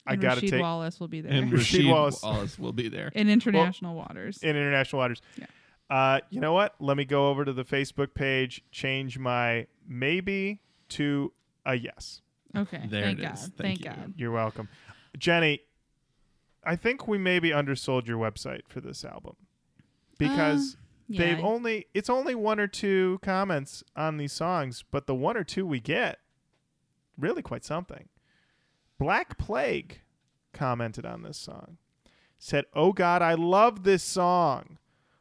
I 0.06 0.12
And 0.14 0.22
gotta 0.22 0.40
Rasheed 0.42 0.50
take 0.50 0.60
Wallace 0.62 1.00
will 1.00 1.08
be 1.08 1.20
there 1.22 1.32
And 1.32 1.50
Rasheed 1.52 1.80
Rasheed 1.84 1.90
Wallace. 1.90 2.22
Wallace. 2.22 2.58
will 2.58 2.72
be 2.72 2.88
there. 2.88 3.08
in 3.14 3.28
international 3.28 3.94
waters. 3.94 4.38
in 4.42 4.50
international 4.50 5.00
waters. 5.00 5.22
Yeah. 5.38 5.46
Uh, 5.90 6.20
you 6.30 6.40
know 6.40 6.52
what? 6.52 6.74
Let 6.80 6.96
me 6.96 7.04
go 7.04 7.28
over 7.28 7.44
to 7.44 7.52
the 7.52 7.64
Facebook 7.64 8.14
page, 8.14 8.62
change 8.70 9.18
my 9.18 9.66
maybe 9.86 10.60
to 10.90 11.32
a 11.66 11.74
yes. 11.74 12.20
okay. 12.56 12.82
There 12.88 13.02
Thank 13.04 13.18
it 13.18 13.22
God. 13.22 13.34
is. 13.34 13.40
Thank 13.40 13.56
Thank 13.56 13.78
you. 13.80 13.90
God. 13.90 14.14
You're 14.16 14.30
welcome, 14.32 14.68
Jenny. 15.18 15.60
I 16.66 16.76
think 16.76 17.06
we 17.06 17.18
maybe 17.18 17.52
undersold 17.52 18.06
your 18.08 18.18
website 18.18 18.62
for 18.68 18.80
this 18.80 19.04
album 19.04 19.36
because 20.18 20.76
Yeah. 21.06 21.34
they've 21.34 21.44
only 21.44 21.86
it's 21.92 22.08
only 22.08 22.34
one 22.34 22.58
or 22.58 22.66
two 22.66 23.18
comments 23.22 23.84
on 23.94 24.16
these 24.16 24.32
songs, 24.32 24.84
but 24.90 25.06
the 25.06 25.14
one 25.14 25.36
or 25.36 25.44
two 25.44 25.66
we 25.66 25.80
get 25.80 26.18
really 27.18 27.42
quite 27.42 27.64
something. 27.64 28.08
Black 29.04 29.36
Plague 29.36 30.00
commented 30.54 31.04
on 31.04 31.24
this 31.24 31.36
song. 31.36 31.76
Said, 32.38 32.64
"Oh 32.72 32.94
god, 32.94 33.20
I 33.20 33.34
love 33.34 33.82
this 33.82 34.02
song. 34.02 34.78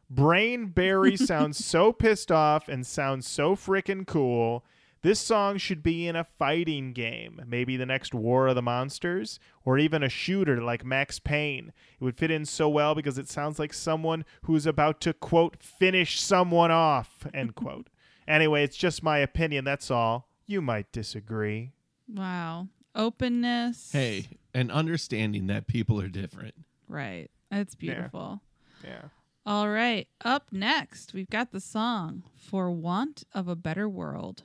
Brian 0.10 0.68
Barry 0.68 1.18
sounds 1.18 1.66
so 1.66 1.92
pissed 1.92 2.32
off 2.32 2.70
and 2.70 2.88
sounds 2.88 3.28
so 3.28 3.58
freaking 3.58 4.08
cool. 4.08 4.64
This 5.02 5.20
song 5.20 5.58
should 5.58 5.84
be 5.84 6.08
in 6.08 6.16
a 6.16 6.24
fighting 6.24 6.94
game, 6.94 7.42
maybe 7.46 7.76
the 7.76 7.86
next 7.86 8.14
War 8.14 8.48
of 8.48 8.56
the 8.56 8.62
Monsters, 8.62 9.38
or 9.66 9.78
even 9.78 10.02
a 10.02 10.08
shooter 10.08 10.64
like 10.64 10.86
Max 10.86 11.20
Payne. 11.20 11.74
It 12.00 12.06
would 12.06 12.16
fit 12.16 12.32
in 12.32 12.46
so 12.46 12.70
well 12.70 12.96
because 12.96 13.18
it 13.18 13.28
sounds 13.28 13.60
like 13.60 13.74
someone 13.74 14.24
who's 14.44 14.66
about 14.66 15.02
to, 15.02 15.12
quote, 15.14 15.62
finish 15.62 16.22
someone 16.22 16.72
off, 16.72 17.28
end 17.34 17.56
quote. 17.56 17.90
Anyway, 18.30 18.64
it's 18.64 18.78
just 18.78 19.04
my 19.04 19.18
opinion, 19.18 19.66
that's 19.66 19.92
all. 19.92 20.30
You 20.48 20.62
might 20.62 20.90
disagree. 20.94 21.74
Wow. 22.08 22.70
Openness. 22.96 23.92
Hey, 23.92 24.28
and 24.54 24.72
understanding 24.72 25.48
that 25.48 25.68
people 25.68 26.00
are 26.00 26.10
different. 26.10 26.54
Right. 26.88 27.30
That's 27.50 27.76
beautiful. 27.76 28.42
Yeah. 28.84 29.10
All 29.46 29.70
right. 29.70 30.08
Up 30.24 30.48
next, 30.52 31.14
we've 31.14 31.30
got 31.30 31.52
the 31.52 31.60
song 31.60 32.24
For 32.36 32.72
Want 32.72 33.24
of 33.34 33.48
a 33.48 33.56
Better 33.56 33.90
World. 33.90 34.44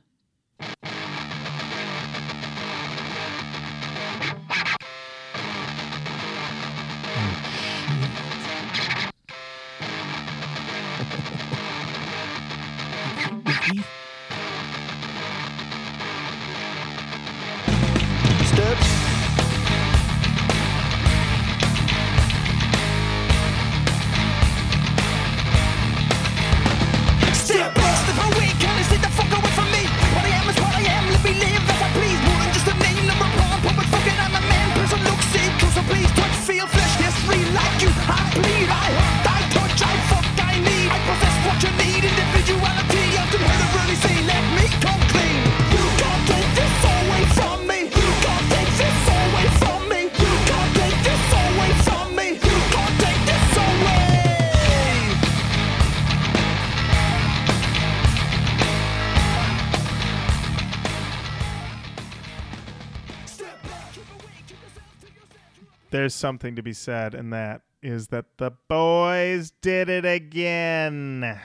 There's 66.08 66.14
something 66.14 66.56
to 66.56 66.62
be 66.62 66.72
said, 66.72 67.14
and 67.14 67.34
that 67.34 67.60
is 67.82 68.08
that 68.08 68.38
the 68.38 68.52
boys 68.66 69.52
did 69.60 69.90
it 69.90 70.06
again. 70.06 71.38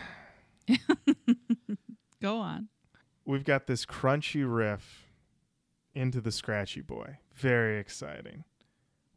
Go 2.22 2.38
on. 2.38 2.70
We've 3.26 3.44
got 3.44 3.68
this 3.68 3.86
crunchy 3.86 4.46
riff 4.48 5.10
into 5.94 6.22
the 6.22 6.32
scratchy 6.32 6.80
boy. 6.80 7.18
Very 7.36 7.78
exciting. 7.78 8.46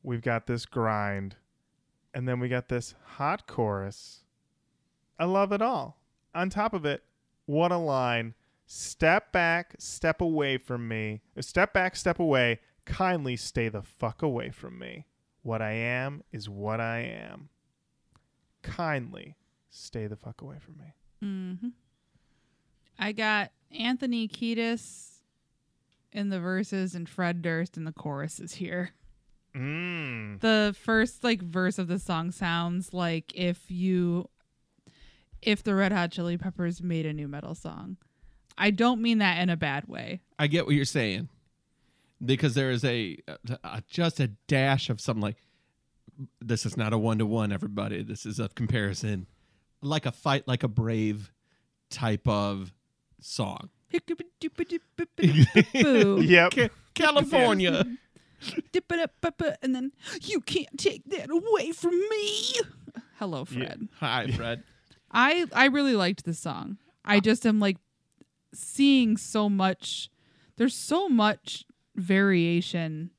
We've 0.03 0.21
got 0.21 0.49
this 0.49 0.67
grind. 0.67 1.37
And 2.13 2.27
then 2.27 2.41
we 2.41 2.49
got 2.49 2.69
this 2.69 2.97
hot 3.05 3.47
chorus. 3.47 4.25
I 5.17 5.27
love 5.27 5.53
it 5.53 5.63
all. 5.63 6.01
On 6.35 6.51
top 6.51 6.75
of 6.75 6.85
it, 6.85 7.05
what 7.45 7.71
a 7.71 7.79
line. 7.79 8.35
Step 8.67 9.31
back, 9.31 9.77
step 9.79 10.21
away 10.21 10.59
from 10.59 10.89
me. 10.89 11.21
Step 11.39 11.73
back, 11.73 11.95
step 11.95 12.19
away. 12.19 12.59
Kindly 12.85 13.37
stay 13.37 13.69
the 13.69 13.83
fuck 13.83 14.23
away 14.23 14.51
from 14.51 14.81
me. 14.81 15.07
What 15.47 15.63
I 15.63 15.75
am 15.75 16.25
is 16.33 16.49
what 16.49 16.81
I 16.81 17.03
am. 17.03 17.51
Kindly 18.63 19.37
stay 19.71 20.09
the 20.09 20.17
fuck 20.17 20.41
away 20.43 20.57
from 20.59 20.77
me. 20.77 20.95
hmm 21.23 21.69
I 22.99 23.13
got 23.13 23.53
Anthony 23.71 24.27
Kiedis 24.27 25.21
in 26.11 26.31
the 26.31 26.41
verses 26.41 26.97
and 26.97 27.09
Fred 27.09 27.43
Durst 27.43 27.77
in 27.77 27.85
the 27.85 27.93
choruses 27.93 28.55
here. 28.55 28.91
Mmm. 29.55 30.41
The 30.41 30.75
first 30.83 31.23
like 31.23 31.43
verse 31.43 31.79
of 31.79 31.87
the 31.87 32.01
song 32.01 32.33
sounds 32.33 32.93
like 32.93 33.33
if 33.33 33.71
you 33.71 34.29
if 35.43 35.63
the 35.63 35.77
Red 35.77 35.93
Hot 35.93 36.11
Chili 36.11 36.37
Peppers 36.37 36.83
made 36.83 37.07
a 37.07 37.13
new 37.13 37.29
metal 37.29 37.55
song. 37.55 37.99
I 38.59 38.73
don't 38.73 39.01
mean 39.01 39.19
that 39.19 39.39
in 39.39 39.49
a 39.49 39.57
bad 39.57 39.87
way. 39.87 40.23
I 40.41 40.49
get 40.49 40.67
what 40.67 40.75
you're 40.75 40.85
saying 40.85 41.29
because 42.25 42.55
there 42.55 42.71
is 42.71 42.85
a, 42.85 43.19
a 43.65 43.83
just 43.89 44.21
a 44.21 44.29
dash 44.49 44.91
of 44.91 45.01
something 45.01 45.23
like 45.23 45.37
this 46.41 46.65
is 46.65 46.77
not 46.77 46.93
a 46.93 46.99
one 46.99 47.19
to 47.19 47.27
one. 47.27 47.53
Everybody, 47.53 48.03
this 48.03 48.25
is 48.27 48.41
a 48.41 48.49
comparison, 48.49 49.27
like 49.83 50.07
a 50.07 50.13
fight, 50.13 50.47
like 50.49 50.63
a 50.63 50.69
brave 50.69 51.33
type 51.91 52.27
of 52.27 52.73
song. 53.21 53.71
Yep. 56.21 56.53
Ca- 56.53 56.69
California. 56.95 57.85
Dip 58.73 58.93
it 58.93 59.11
up, 59.23 59.43
and 59.63 59.75
then 59.75 59.93
you 60.23 60.41
can't 60.41 60.79
take 60.79 61.05
that 61.07 61.31
away 61.31 61.73
from 61.73 61.99
me. 61.99 62.55
Hello, 63.19 63.45
Fred. 63.47 63.89
Hi, 64.01 64.27
Fred. 64.27 64.63
I 65.11 65.47
I 65.55 65.67
really 65.67 65.95
liked 65.95 66.25
this 66.25 66.39
song. 66.39 66.77
I 67.05 67.21
just 67.21 67.47
am 67.47 67.61
like 67.61 67.79
seeing 68.53 69.17
so 69.17 69.49
much. 69.49 70.11
There's 70.57 70.75
so 70.75 71.09
much 71.09 71.65
variation 71.97 73.11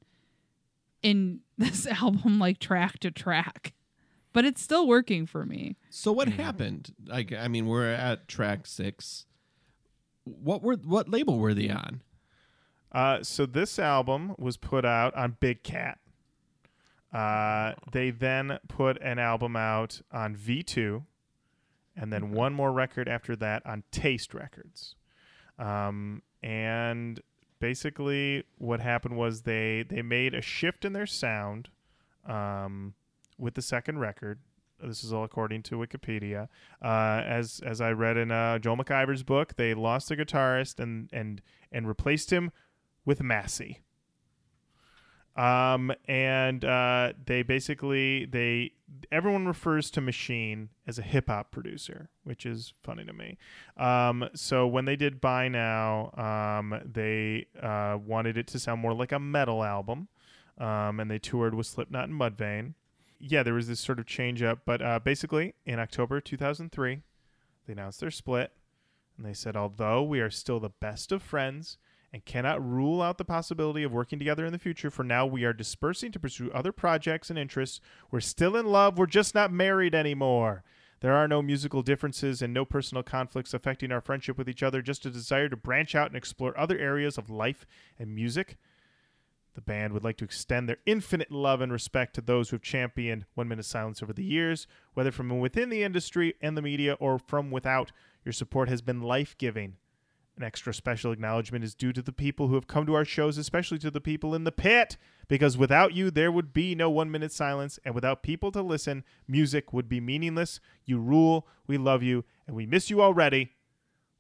in 1.01 1.41
this 1.57 1.86
album, 1.88 2.39
like 2.39 2.59
track 2.59 2.99
to 2.99 3.11
track, 3.11 3.73
but 4.34 4.45
it's 4.45 4.61
still 4.61 4.88
working 4.88 5.25
for 5.25 5.45
me. 5.45 5.78
So 5.89 6.11
what 6.11 6.28
happened? 6.28 6.93
Like, 7.05 7.34
I 7.34 7.47
mean, 7.47 7.67
we're 7.67 7.91
at 7.91 8.28
track 8.28 8.67
six. 8.67 9.25
What 10.23 10.61
were 10.61 10.75
what 10.75 11.09
label 11.09 11.39
were 11.39 11.53
they 11.53 11.69
on? 11.69 12.01
Uh, 12.91 13.23
so 13.23 13.45
this 13.45 13.80
album 13.80 14.36
was 14.38 14.57
put 14.57 14.86
out 14.86 15.13
on 15.15 15.38
Big 15.39 15.63
Cat. 15.63 15.99
Uh, 17.13 17.73
they 17.91 18.11
then 18.11 18.59
put 18.67 19.01
an 19.01 19.19
album 19.19 19.55
out 19.55 20.01
on 20.11 20.36
V2, 20.36 21.03
and 21.95 22.11
then 22.11 22.32
one 22.32 22.53
more 22.53 22.71
record 22.71 23.07
after 23.07 23.36
that 23.36 23.65
on 23.65 23.84
Taste 23.91 24.34
Records. 24.34 24.95
Um, 25.57 26.21
and 26.43 27.19
basically, 27.59 28.43
what 28.57 28.79
happened 28.79 29.17
was 29.17 29.41
they 29.41 29.83
they 29.87 30.01
made 30.01 30.33
a 30.33 30.41
shift 30.41 30.85
in 30.85 30.93
their 30.93 31.05
sound 31.05 31.69
um, 32.25 32.93
with 33.37 33.55
the 33.55 33.61
second 33.61 33.99
record. 33.99 34.39
This 34.81 35.03
is 35.03 35.11
all 35.11 35.23
according 35.23 35.63
to 35.63 35.75
Wikipedia. 35.77 36.49
Uh, 36.81 37.21
as 37.25 37.61
as 37.65 37.81
I 37.81 37.91
read 37.91 38.17
in 38.17 38.31
uh, 38.31 38.59
Joel 38.59 38.77
McIver's 38.77 39.23
book, 39.23 39.55
they 39.55 39.73
lost 39.73 40.09
their 40.09 40.17
guitarist 40.17 40.79
and 40.79 41.09
and 41.11 41.41
and 41.71 41.87
replaced 41.87 42.31
him 42.31 42.51
with 43.05 43.21
Massey. 43.21 43.79
Um, 45.38 45.93
and 46.07 46.65
uh, 46.65 47.13
they 47.25 47.43
basically 47.43 48.25
they 48.25 48.71
everyone 49.11 49.47
refers 49.47 49.91
to 49.91 50.01
Machine 50.01 50.69
as 50.88 50.97
a 50.97 51.03
hip 51.03 51.27
hop 51.27 51.51
producer, 51.51 52.09
which 52.23 52.45
is 52.45 52.73
funny 52.83 53.05
to 53.05 53.13
me. 53.13 53.38
Um, 53.77 54.29
so 54.33 54.65
when 54.65 54.85
they 54.85 54.95
did 54.95 55.21
Buy 55.21 55.47
Now, 55.47 56.11
um, 56.17 56.81
they 56.83 57.45
uh, 57.61 57.97
wanted 58.03 58.38
it 58.38 58.47
to 58.47 58.59
sound 58.59 58.81
more 58.81 58.93
like 58.93 59.11
a 59.11 59.19
metal 59.19 59.63
album, 59.63 60.07
um, 60.57 60.99
and 60.99 61.09
they 61.11 61.19
toured 61.19 61.53
with 61.53 61.67
Slipknot 61.67 62.09
and 62.09 62.19
Mudvayne. 62.19 62.73
Yeah, 63.19 63.43
there 63.43 63.53
was 63.53 63.67
this 63.67 63.79
sort 63.79 63.99
of 63.99 64.05
change 64.07 64.41
up, 64.41 64.59
but 64.65 64.81
uh, 64.81 64.99
basically 64.99 65.53
in 65.65 65.79
October 65.79 66.19
2003, 66.19 67.01
they 67.65 67.73
announced 67.73 67.99
their 67.99 68.11
split, 68.11 68.53
and 69.17 69.25
they 69.25 69.33
said, 69.33 69.55
although 69.55 70.01
we 70.01 70.19
are 70.19 70.29
still 70.29 70.59
the 70.59 70.69
best 70.69 71.11
of 71.11 71.21
friends 71.21 71.77
and 72.13 72.23
cannot 72.25 72.65
rule 72.65 73.01
out 73.01 73.17
the 73.17 73.25
possibility 73.25 73.83
of 73.83 73.91
working 73.91 74.17
together 74.17 74.45
in 74.45 74.53
the 74.53 74.59
future. 74.59 74.89
For 74.89 75.03
now, 75.03 75.25
we 75.25 75.43
are 75.43 75.53
dispersing 75.53 76.11
to 76.13 76.19
pursue 76.19 76.51
other 76.51 76.71
projects 76.71 77.29
and 77.29 77.37
interests. 77.37 77.81
We're 78.11 78.21
still 78.21 78.55
in 78.55 78.65
love. 78.65 78.97
We're 78.97 79.07
just 79.07 79.35
not 79.35 79.51
married 79.51 79.93
anymore. 79.93 80.63
There 80.99 81.13
are 81.13 81.27
no 81.27 81.41
musical 81.41 81.83
differences 81.83 82.41
and 82.41 82.53
no 82.53 82.65
personal 82.65 83.03
conflicts 83.03 83.53
affecting 83.53 83.91
our 83.91 84.01
friendship 84.01 84.37
with 84.37 84.49
each 84.49 84.63
other, 84.63 84.81
just 84.81 85.05
a 85.05 85.11
desire 85.11 85.49
to 85.49 85.57
branch 85.57 85.93
out 85.93 86.07
and 86.07 86.15
explore 86.15 86.57
other 86.57 86.77
areas 86.77 87.17
of 87.17 87.29
life 87.29 87.67
and 87.99 88.15
music. 88.15 88.57
The 89.53 89.61
band 89.61 89.93
would 89.93 90.03
like 90.03 90.17
to 90.17 90.25
extend 90.25 90.69
their 90.69 90.77
infinite 90.85 91.31
love 91.31 91.61
and 91.61 91.71
respect 91.71 92.13
to 92.15 92.21
those 92.21 92.49
who 92.49 92.55
have 92.55 92.63
championed 92.63 93.25
One 93.35 93.47
Minute 93.47 93.65
Silence 93.65 94.01
over 94.01 94.13
the 94.13 94.23
years, 94.23 94.67
whether 94.93 95.11
from 95.11 95.39
within 95.39 95.69
the 95.69 95.83
industry 95.83 96.35
and 96.41 96.55
the 96.55 96.61
media 96.61 96.93
or 96.93 97.19
from 97.19 97.51
without. 97.51 97.91
Your 98.23 98.33
support 98.33 98.69
has 98.69 98.81
been 98.81 99.01
life 99.01 99.35
giving. 99.37 99.77
An 100.38 100.43
extra 100.43 100.71
special 100.71 101.11
acknowledgement 101.11 101.63
is 101.63 101.73
due 101.73 101.91
to 101.91 102.01
the 102.01 102.11
people 102.11 102.47
who 102.47 102.53
have 102.53 102.67
come 102.67 102.85
to 102.85 102.93
our 102.93 103.05
shows, 103.05 103.39
especially 103.39 103.79
to 103.79 103.89
the 103.89 103.99
people 103.99 104.35
in 104.35 104.43
the 104.43 104.51
pit, 104.51 104.95
because 105.27 105.57
without 105.57 105.95
you, 105.95 106.11
there 106.11 106.31
would 106.31 106.53
be 106.53 106.75
no 106.75 106.91
one 106.91 107.09
minute 107.09 107.31
silence, 107.31 107.79
and 107.83 107.95
without 107.95 108.21
people 108.21 108.51
to 108.51 108.61
listen, 108.61 109.03
music 109.27 109.73
would 109.73 109.89
be 109.89 109.99
meaningless. 109.99 110.59
You 110.85 110.99
rule, 110.99 111.47
we 111.65 111.79
love 111.79 112.03
you, 112.03 112.23
and 112.45 112.55
we 112.55 112.67
miss 112.67 112.91
you 112.91 113.01
already. 113.01 113.53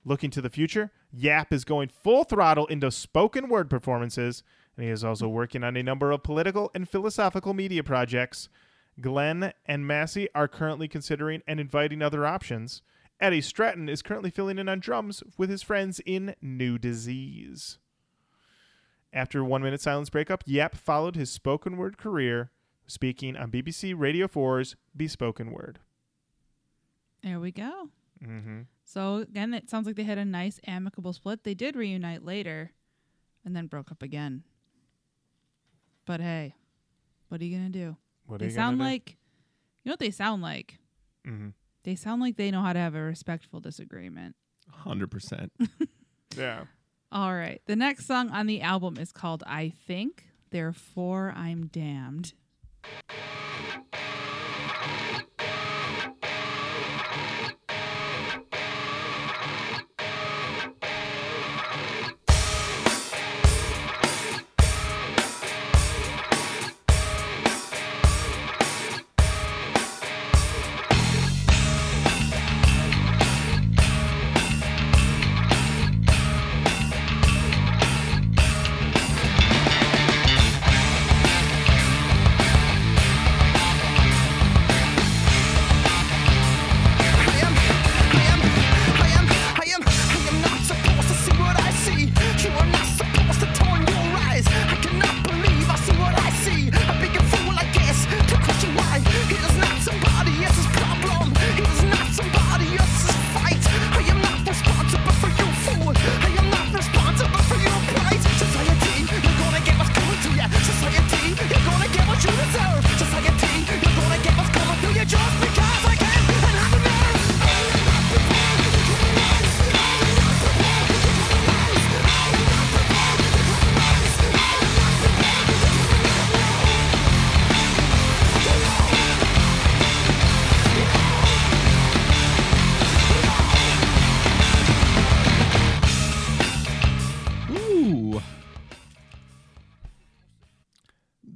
Looking 0.03 0.31
to 0.31 0.41
the 0.41 0.49
future, 0.49 0.91
Yap 1.11 1.53
is 1.53 1.63
going 1.63 1.89
full 1.89 2.23
throttle 2.23 2.65
into 2.65 2.89
spoken 2.89 3.47
word 3.47 3.69
performances, 3.69 4.41
and 4.75 4.85
he 4.85 4.91
is 4.91 5.03
also 5.03 5.27
working 5.27 5.63
on 5.63 5.77
a 5.77 5.83
number 5.83 6.11
of 6.11 6.23
political 6.23 6.71
and 6.73 6.89
philosophical 6.89 7.53
media 7.53 7.83
projects. 7.83 8.49
Glenn 8.99 9.53
and 9.67 9.85
Massey 9.85 10.29
are 10.33 10.47
currently 10.47 10.87
considering 10.87 11.43
and 11.47 11.59
inviting 11.59 12.01
other 12.01 12.25
options. 12.25 12.81
Eddie 13.19 13.41
Stratton 13.41 13.89
is 13.89 14.01
currently 14.01 14.29
filling 14.29 14.59
in 14.59 14.69
on 14.69 14.79
drums 14.79 15.23
with 15.37 15.49
his 15.49 15.63
friends 15.63 15.99
in 16.05 16.35
New 16.41 16.77
Disease. 16.77 17.79
After 19.11 19.43
One 19.43 19.63
Minute 19.63 19.81
Silence 19.81 20.09
breakup, 20.09 20.43
Yap 20.45 20.75
followed 20.75 21.15
his 21.15 21.31
spoken 21.31 21.77
word 21.77 21.97
career, 21.97 22.51
speaking 22.85 23.35
on 23.35 23.49
BBC 23.49 23.93
Radio 23.97 24.27
4's 24.27 24.75
Bespoken 24.95 25.51
Word. 25.51 25.79
There 27.23 27.39
we 27.39 27.51
go. 27.51 27.89
Mm-hmm. 28.23 28.61
So 28.83 29.17
again, 29.17 29.53
it 29.53 29.69
sounds 29.69 29.87
like 29.87 29.95
they 29.95 30.03
had 30.03 30.17
a 30.17 30.25
nice 30.25 30.59
amicable 30.67 31.13
split. 31.13 31.43
They 31.43 31.53
did 31.55 31.75
reunite 31.75 32.23
later, 32.23 32.71
and 33.43 33.55
then 33.55 33.67
broke 33.67 33.91
up 33.91 34.03
again. 34.03 34.43
But 36.05 36.21
hey, 36.21 36.53
what 37.29 37.41
are 37.41 37.45
you 37.45 37.57
gonna 37.57 37.69
do? 37.69 37.97
What 38.27 38.41
are 38.41 38.45
they 38.45 38.51
sound 38.51 38.77
gonna 38.77 38.89
like, 38.89 39.17
you 39.83 39.89
know 39.89 39.93
what 39.93 39.99
they 39.99 40.11
sound 40.11 40.41
like? 40.41 40.79
do? 41.25 41.53
They 41.87 41.95
sound 41.95 42.21
like 42.21 42.35
they 42.35 42.51
know 42.51 42.63
how 42.63 42.73
to 42.73 42.79
have 42.79 42.95
a 42.95 43.01
respectful 43.01 43.61
disagreement. 43.61 44.35
Hundred 44.69 45.09
percent. 45.09 45.53
Yeah. 46.35 46.65
All 47.11 47.33
right. 47.33 47.61
The 47.65 47.75
next 47.77 48.05
song 48.05 48.29
on 48.29 48.45
the 48.45 48.61
album 48.61 48.97
is 48.99 49.11
called 49.11 49.43
I 49.47 49.73
Think, 49.87 50.25
Therefore 50.51 51.33
I'm 51.35 51.67
Damned. 51.67 52.33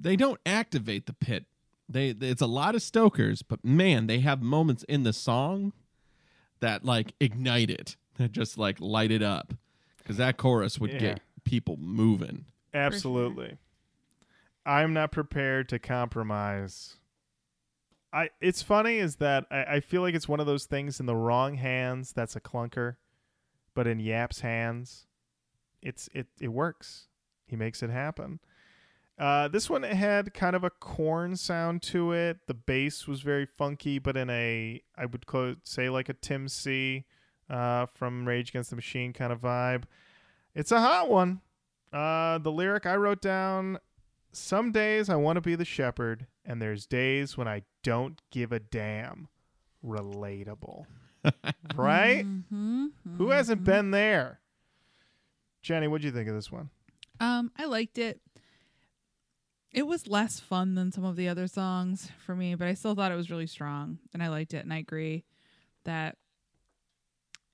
They 0.02 0.16
don't 0.16 0.40
activate 0.46 1.06
the 1.06 1.14
pit. 1.14 1.46
They 1.90 2.10
it's 2.10 2.42
a 2.42 2.48
lot 2.48 2.76
of 2.76 2.82
Stokers, 2.82 3.42
but 3.42 3.64
man, 3.66 4.08
they 4.08 4.20
have 4.20 4.42
moments 4.42 4.84
in 4.84 5.04
the 5.04 5.14
song 5.14 5.74
that 6.60 6.86
like 6.86 7.14
ignite 7.20 7.70
it, 7.70 7.96
that 8.18 8.32
just 8.32 8.58
like 8.58 8.80
light 8.80 9.12
it 9.12 9.22
up, 9.22 9.54
because 9.98 10.18
that 10.18 10.38
chorus 10.38 10.80
would 10.80 10.92
Yeah. 10.94 11.00
get 11.00 11.22
people 11.44 11.78
moving. 11.78 12.46
Absolutely. 12.74 13.58
I'm 14.66 14.94
not 14.94 15.12
prepared 15.12 15.68
to 15.70 15.80
compromise. 15.80 16.98
I 18.14 18.30
it's 18.40 18.62
funny 18.62 18.98
is 18.98 19.18
that 19.18 19.46
I, 19.52 19.64
I 19.64 19.80
feel 19.80 20.02
like 20.02 20.16
it's 20.16 20.28
one 20.30 20.40
of 20.40 20.46
those 20.46 20.66
things 20.66 21.00
in 21.00 21.06
the 21.06 21.16
wrong 21.16 21.56
hands 21.56 22.14
that's 22.14 22.36
a 22.36 22.42
clunker, 22.42 22.96
but 23.74 23.88
in 23.88 24.00
Yap's 24.00 24.42
hands, 24.42 25.08
it's 25.82 26.10
it 26.14 26.28
it 26.40 26.50
works. 26.50 27.08
He 27.48 27.56
makes 27.56 27.82
it 27.84 27.90
happen. 27.90 28.40
Uh, 29.20 29.48
this 29.48 29.70
one 29.70 29.84
had 29.84 30.34
kind 30.34 30.56
of 30.56 30.64
a 30.64 30.70
Korn 30.70 31.36
sound 31.36 31.84
to 31.84 32.12
it. 32.12 32.40
The 32.48 32.54
bass 32.54 33.08
was 33.08 33.22
very 33.22 33.46
funky, 33.46 34.00
but 34.00 34.18
in 34.18 34.30
a 34.30 34.82
I 34.98 35.06
would 35.06 35.26
call 35.28 35.56
say 35.64 35.90
like 35.90 36.10
a 36.10 36.14
Tim 36.14 36.48
C 36.48 37.06
uh, 37.50 37.86
from 37.94 38.28
Rage 38.28 38.50
Against 38.50 38.72
the 38.72 38.76
Machine 38.76 39.14
kind 39.14 39.32
of 39.32 39.42
vibe. 39.42 39.84
It's 40.56 40.72
a 40.72 40.80
hot 40.80 41.10
one. 41.10 41.42
Uh, 41.94 42.38
the 42.38 42.52
lyric 42.52 42.86
I 42.86 42.96
wrote 42.96 43.22
down 43.22 43.78
Some 44.32 44.72
days 44.72 45.10
I 45.10 45.16
want 45.18 45.36
to 45.38 45.42
be 45.42 45.56
the 45.56 45.66
shepherd, 45.66 46.26
and 46.46 46.62
there's 46.62 46.86
days 46.86 47.38
when 47.38 47.48
I 47.48 47.64
don't 47.84 48.22
give 48.32 48.52
a 48.52 48.60
damn. 48.60 49.28
Relatable. 49.86 50.86
right? 51.76 52.26
Mm-hmm. 52.26 52.88
Who 53.18 53.30
hasn't 53.30 53.64
been 53.64 53.92
there? 53.92 54.40
Jenny, 55.62 55.88
what 55.88 56.02
do 56.02 56.08
you 56.08 56.14
think 56.14 56.28
of 56.28 56.36
this 56.36 56.52
one? 56.52 56.70
Um, 57.20 57.52
I 57.58 57.66
liked 57.66 57.98
it. 57.98 58.20
It 59.74 59.88
was 59.88 60.06
less 60.08 60.40
fun 60.40 60.76
than 60.76 60.92
some 60.92 61.06
of 61.06 61.16
the 61.16 61.30
other 61.30 61.48
songs 61.48 62.10
for 62.26 62.36
me, 62.36 62.56
but 62.56 62.68
I 62.68 62.74
still 62.74 62.94
thought 62.94 63.12
it 63.12 63.16
was 63.16 63.32
really 63.32 63.48
strong, 63.48 64.00
and 64.14 64.22
I 64.22 64.28
liked 64.28 64.54
it. 64.54 64.64
And 64.64 64.74
I 64.74 64.78
agree 64.80 65.24
that 65.86 66.18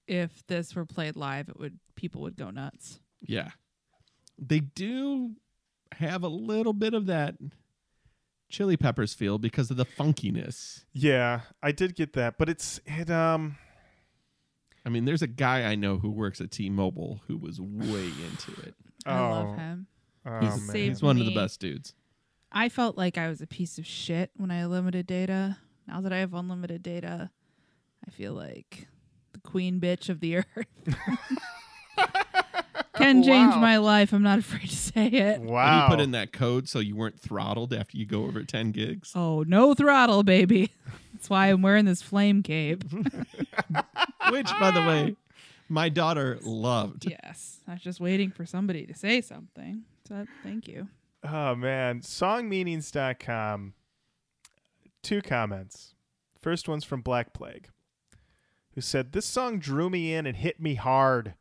if 0.07 0.45
this 0.47 0.76
were 0.76 0.86
played 0.86 1.15
live, 1.15 1.49
it 1.49 1.59
would 1.59 1.78
people 1.95 2.22
would 2.22 2.36
go 2.38 2.49
nuts. 2.49 2.99
Yeah. 3.22 3.49
They 4.39 4.59
do 4.59 5.32
have 5.93 6.24
a 6.24 6.28
little 6.28 6.74
bit 6.74 6.93
of 6.93 7.05
that 7.07 7.36
chili 8.49 8.78
peppers 8.78 9.13
feel 9.13 9.38
because 9.38 9.70
of 9.70 9.78
the 9.78 9.86
funkiness. 9.86 10.86
Yeah, 10.93 11.41
I 11.61 11.72
did 11.72 11.95
get 11.95 12.13
that, 12.13 12.38
but 12.38 12.49
it's 12.49 12.80
it 12.86 13.09
um 13.11 13.57
I 14.86 14.89
mean, 14.89 15.03
there's 15.05 15.22
a 15.22 15.28
guy 15.28 15.63
I 15.70 15.76
know 15.76 15.97
who 15.97 16.09
works 16.09 16.39
at 16.39 16.49
T-Mobile 16.49 17.22
who 17.28 17.38
was 17.38 17.59
way 17.59 18.05
into 18.05 18.53
it. 18.61 18.74
I 19.05 19.20
Oh, 19.20 19.30
love 19.32 19.57
him. 19.57 19.88
oh, 20.26 20.39
He's, 20.39 20.68
man. 20.68 20.76
He's 20.76 21.03
one 21.03 21.20
of 21.20 21.26
the 21.26 21.36
best 21.36 21.59
dudes. 21.59 21.93
I 22.51 22.69
felt 22.69 22.97
like 22.97 23.17
I 23.17 23.27
was 23.27 23.41
a 23.41 23.47
piece 23.47 23.77
of 23.77 23.85
shit 23.85 24.31
when 24.37 24.51
I 24.51 24.59
had 24.59 24.67
limited 24.69 25.05
data. 25.07 25.57
Now 25.87 26.01
that 26.01 26.11
I 26.13 26.17
have 26.19 26.33
unlimited 26.33 26.81
data, 26.83 27.29
I 28.07 28.11
feel 28.11 28.33
like 28.33 28.87
the 29.33 29.39
queen 29.39 29.79
bitch 29.79 30.09
of 30.09 30.19
the 30.19 30.37
earth. 30.55 30.67
Can 32.95 33.21
change 33.21 33.53
Wow. 33.53 33.59
my 33.61 33.77
life. 33.77 34.11
I'm 34.11 34.23
not 34.23 34.39
afraid 34.39 34.69
to 34.69 34.75
say 34.75 35.05
it. 35.07 35.39
And 35.39 35.49
Wow. 35.49 35.83
you 35.83 35.89
put 35.95 36.01
in 36.01 36.11
that 36.11 36.33
code 36.33 36.67
so 36.67 36.79
you 36.79 36.95
weren't 36.95 37.19
throttled 37.19 37.71
after 37.73 37.95
you 37.95 38.05
go 38.07 38.23
over 38.25 38.43
10 38.43 38.71
gigs. 38.71 39.11
Oh, 39.13 39.43
no 39.47 39.75
throttle, 39.75 40.23
baby. 40.23 40.71
That's 41.13 41.29
why 41.29 41.47
I'm 41.47 41.61
wearing 41.61 41.85
this 41.85 42.01
flame 42.01 42.41
cape. 42.41 42.83
Which, 44.31 44.49
by 44.59 44.71
the 44.71 44.81
way, 44.81 45.15
my 45.69 45.89
daughter 45.89 46.39
loved. 46.41 47.05
yes. 47.07 47.59
I 47.67 47.73
was 47.73 47.81
just 47.81 47.99
waiting 47.99 48.31
for 48.31 48.45
somebody 48.47 48.87
to 48.87 48.95
say 48.95 49.21
something. 49.21 49.83
So 50.07 50.25
thank 50.43 50.67
you. 50.67 50.87
Oh 51.24 51.55
man, 51.55 52.01
songmeanings.com. 52.01 53.74
Two 55.03 55.22
comments. 55.22 55.95
First 56.39 56.68
one's 56.68 56.84
from 56.84 57.01
Black 57.01 57.34
Plague, 57.34 57.70
who 58.74 58.82
said, 58.82 59.11
This 59.11 59.26
song 59.26 59.59
drew 59.59 59.89
me 59.89 60.13
in 60.13 60.26
and 60.26 60.38
hit 60.38 60.59
me 60.61 60.76
hard. 60.76 61.34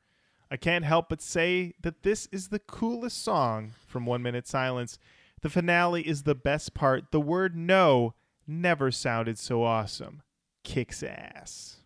I 0.50 0.56
can't 0.56 0.84
help 0.84 1.08
but 1.08 1.20
say 1.20 1.74
that 1.82 2.02
this 2.02 2.28
is 2.32 2.48
the 2.48 2.60
coolest 2.60 3.22
song 3.22 3.72
from 3.86 4.06
One 4.06 4.22
Minute 4.22 4.46
Silence. 4.46 4.98
The 5.42 5.50
finale 5.50 6.06
is 6.06 6.22
the 6.22 6.34
best 6.34 6.74
part. 6.74 7.10
The 7.10 7.20
word 7.20 7.56
no 7.56 8.14
never 8.46 8.90
sounded 8.90 9.38
so 9.38 9.62
awesome. 9.62 10.22
Kicks 10.64 11.02
ass. 11.02 11.76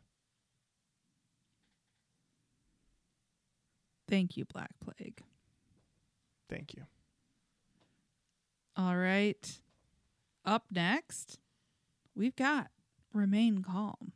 Thank 4.09 4.37
you, 4.37 4.45
Black 4.45 4.71
Plague. 4.81 5.23
Thank 6.49 6.75
you. 6.75 6.83
All 8.81 8.97
right. 8.97 9.61
Up 10.47 10.65
next, 10.73 11.39
we've 12.15 12.35
got 12.35 12.69
Remain 13.13 13.63
Calm. 13.63 14.13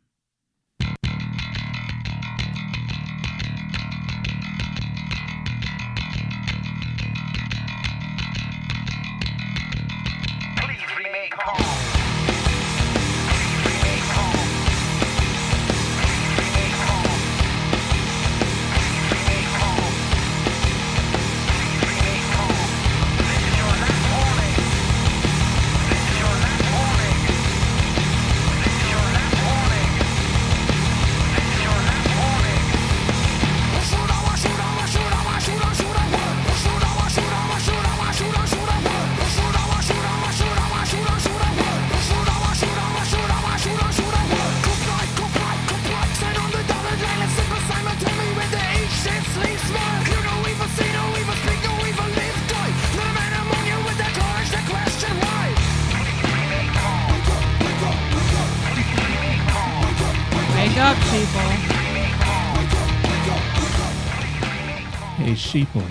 Sheeple. 65.54 65.86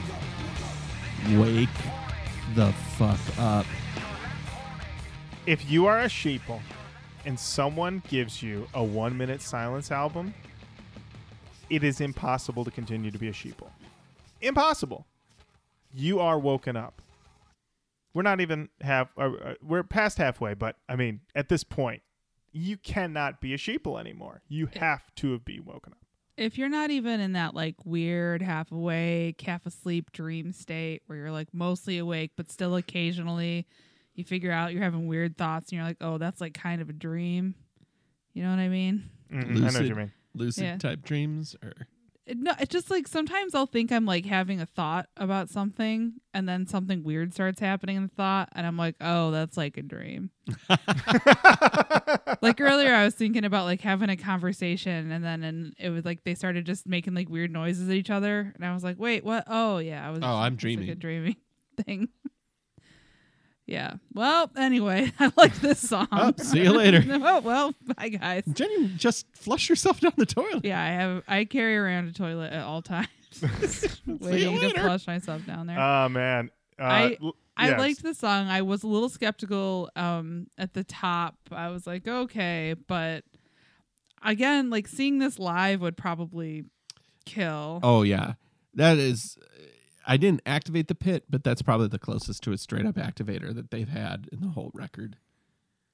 Wake 1.40 1.70
the 2.54 2.74
fuck 2.98 3.20
up. 3.40 3.66
If 5.46 5.72
you 5.72 5.86
are 5.86 6.02
a 6.02 6.08
sheeple 6.08 6.60
and 7.26 7.40
someone 7.40 8.04
gives 8.10 8.44
you 8.44 8.68
a 8.74 8.84
one 8.84 9.18
minute 9.18 9.42
silence 9.42 9.90
album, 9.90 10.34
it 11.70 11.82
is 11.82 12.02
impossible 12.02 12.66
to 12.66 12.72
continue 12.72 13.10
to 13.10 13.18
be 13.18 13.30
a 13.30 13.32
sheeple. 13.32 13.70
Impossible. 14.42 15.06
You 15.94 16.20
are 16.20 16.38
woken 16.38 16.76
up. 16.76 17.02
We're 18.14 18.24
not 18.24 18.42
even 18.42 18.68
half. 18.82 19.14
Uh, 19.18 19.32
uh, 19.32 19.54
we're 19.64 19.84
past 19.84 20.18
halfway, 20.18 20.56
but 20.56 20.76
I 20.90 20.98
mean, 20.98 21.22
at 21.36 21.48
this 21.48 21.64
point, 21.64 22.02
you 22.52 22.76
cannot 22.76 23.40
be 23.40 23.54
a 23.54 23.58
sheeple 23.58 23.98
anymore. 23.98 24.42
You 24.50 24.68
have 24.76 25.04
to 25.16 25.40
be 25.40 25.62
woken 25.62 25.94
up. 25.94 26.03
If 26.36 26.58
you're 26.58 26.70
not 26.70 26.90
even 26.90 27.20
in 27.20 27.34
that 27.34 27.54
like 27.54 27.76
weird 27.86 28.42
half 28.42 28.72
awake, 28.72 29.40
half 29.42 29.66
asleep 29.66 30.12
dream 30.12 30.52
state 30.52 31.04
where 31.06 31.18
you're 31.18 31.32
like 31.32 31.54
mostly 31.54 31.98
awake, 32.00 32.32
but 32.36 32.50
still 32.52 32.76
occasionally 32.76 33.68
you 34.16 34.24
figure 34.24 34.52
out 34.52 34.74
you're 34.74 34.82
having 34.84 35.08
weird 35.08 35.38
thoughts 35.38 35.70
and 35.72 35.78
you're 35.78 35.86
like, 35.88 35.98
oh, 36.02 36.18
that's 36.18 36.42
like 36.42 36.54
kind 36.54 36.82
of 36.82 36.90
a 36.90 36.94
dream. 36.94 37.56
You 38.34 38.44
know 38.44 38.50
what 38.50 38.60
I 38.60 38.68
mean? 38.70 39.10
Mhm, 39.32 39.58
I 39.58 39.60
know 39.60 39.80
what 39.80 39.86
you 39.86 39.96
mean. 39.96 40.12
lucid 40.34 40.64
Yeah. 40.64 40.78
type 40.78 41.04
dreams 41.04 41.56
or 41.64 41.70
It, 41.70 41.88
no, 42.28 42.54
it's 42.60 42.72
just 42.72 42.90
like 42.90 43.08
sometimes 43.08 43.54
I'll 43.56 43.66
think 43.66 43.92
I'm 43.92 44.06
like 44.06 44.26
having 44.26 44.62
a 44.62 44.66
thought 44.66 45.08
about 45.18 45.50
something 45.50 46.14
and 46.34 46.48
then 46.48 46.66
something 46.68 47.04
weird 47.04 47.34
starts 47.34 47.60
happening 47.60 47.98
in 47.98 48.04
the 48.04 48.10
thought 48.16 48.50
and 48.54 48.66
I'm 48.66 48.78
like, 48.78 48.96
oh, 49.02 49.32
that's 49.32 49.58
like 49.58 49.78
a 49.78 49.82
dream. 49.82 50.30
like 52.42 52.60
earlier 52.62 52.94
I 52.94 53.06
was 53.06 53.16
thinking 53.16 53.46
about 53.46 53.66
like 53.66 53.82
having 53.82 54.10
a 54.10 54.18
conversation 54.18 55.12
and 55.12 55.24
then 55.24 55.44
and 55.44 55.74
it 55.80 55.90
was 55.90 56.06
like 56.06 56.24
they 56.24 56.36
started 56.36 56.66
just 56.66 56.88
making 56.88 57.14
like 57.14 57.30
weird 57.30 57.52
noises 57.52 57.90
at 57.90 57.96
each 57.96 58.10
other 58.10 58.52
and 58.56 58.66
I 58.66 58.74
was 58.74 58.84
like, 58.84 59.00
wait, 59.00 59.24
what? 59.24 59.44
Oh 59.48 59.78
yeah, 59.80 60.06
I 60.06 60.12
was 60.12 60.20
Oh, 60.24 60.28
I'm 60.28 60.54
it's 60.56 60.64
like 60.64 60.74
a 60.74 60.96
dreaming. 60.96 61.00
dreaming 61.00 61.36
thing. 61.86 62.10
Yeah. 63.66 63.94
Well, 64.14 64.50
anyway, 64.58 65.12
I 65.20 65.32
like 65.38 65.56
this 65.56 65.80
song. 65.80 66.08
Oh, 66.12 66.34
see 66.38 66.64
you 66.64 66.72
later. 66.74 67.04
oh, 67.10 67.40
well, 67.42 67.74
bye 67.98 68.10
guys. 68.10 68.44
Jenny, 68.52 68.90
just 68.98 69.26
flush 69.36 69.70
yourself 69.70 70.00
down 70.00 70.14
the 70.18 70.26
toilet. 70.26 70.66
Yeah, 70.66 70.82
I 70.82 70.88
have. 70.90 71.24
I 71.28 71.46
carry 71.46 71.78
around 71.78 72.08
a 72.10 72.14
toilet 72.14 72.52
at 72.54 72.64
all 72.64 72.82
times, 72.82 73.08
waiting 74.08 74.56
to 74.60 74.68
later. 74.68 74.82
flush 74.82 75.08
myself 75.08 75.46
down 75.46 75.68
there. 75.68 75.80
Oh 75.80 76.10
man. 76.10 76.50
Uh, 76.80 76.84
I- 76.84 77.18
l- 77.22 77.36
I 77.56 77.70
Yes. 77.70 77.80
liked 77.80 78.02
the 78.04 78.16
song. 78.16 78.48
I 78.48 78.64
was 78.64 78.82
a 78.82 78.88
little 78.88 79.10
skeptical 79.10 79.90
um 79.96 80.48
at 80.58 80.74
the 80.74 80.84
top. 80.84 81.36
I 81.52 81.70
was 81.70 81.86
like, 81.86 82.08
okay, 82.08 82.74
but 82.88 83.24
again, 84.24 84.70
like 84.72 84.88
seeing 84.88 85.20
this 85.20 85.38
live 85.38 85.80
would 85.82 85.96
probably 85.96 86.64
kill. 87.26 87.80
Oh 87.84 88.02
yeah, 88.02 88.34
that 88.74 88.98
is. 88.98 89.38
I 90.06 90.18
didn't 90.18 90.42
activate 90.46 90.88
the 90.88 90.96
pit, 90.96 91.26
but 91.30 91.44
that's 91.44 91.62
probably 91.62 91.88
the 91.88 92.00
closest 92.00 92.44
to 92.44 92.52
a 92.52 92.58
straight 92.58 92.86
up 92.86 92.96
activator 92.96 93.54
that 93.56 93.72
they've 93.72 93.88
had 93.88 94.28
in 94.32 94.42
the 94.42 94.50
whole 94.50 94.72
record. 94.74 95.18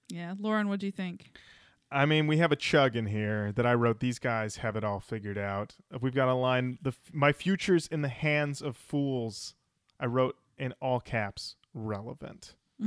Yeah, 0.08 0.34
Lauren, 0.40 0.68
what 0.68 0.80
do 0.80 0.88
you 0.88 0.92
think? 0.92 1.32
I 1.92 2.06
mean, 2.06 2.28
we 2.28 2.38
have 2.38 2.52
a 2.52 2.56
chug 2.56 2.96
in 2.96 3.08
here 3.08 3.52
that 3.54 3.66
I 3.66 3.74
wrote. 3.74 4.00
These 4.00 4.20
guys 4.20 4.58
have 4.58 4.76
it 4.76 4.84
all 4.84 5.00
figured 5.00 5.38
out. 5.38 5.76
We've 6.02 6.14
got 6.14 6.28
a 6.28 6.34
line: 6.34 6.78
"The 6.82 6.94
my 7.12 7.32
future's 7.32 7.88
in 7.88 8.02
the 8.02 8.10
hands 8.10 8.62
of 8.62 8.78
fools." 8.78 9.56
I 10.00 10.06
wrote 10.06 10.38
in 10.58 10.74
all 10.82 11.00
caps, 11.00 11.56
relevant. 11.74 12.56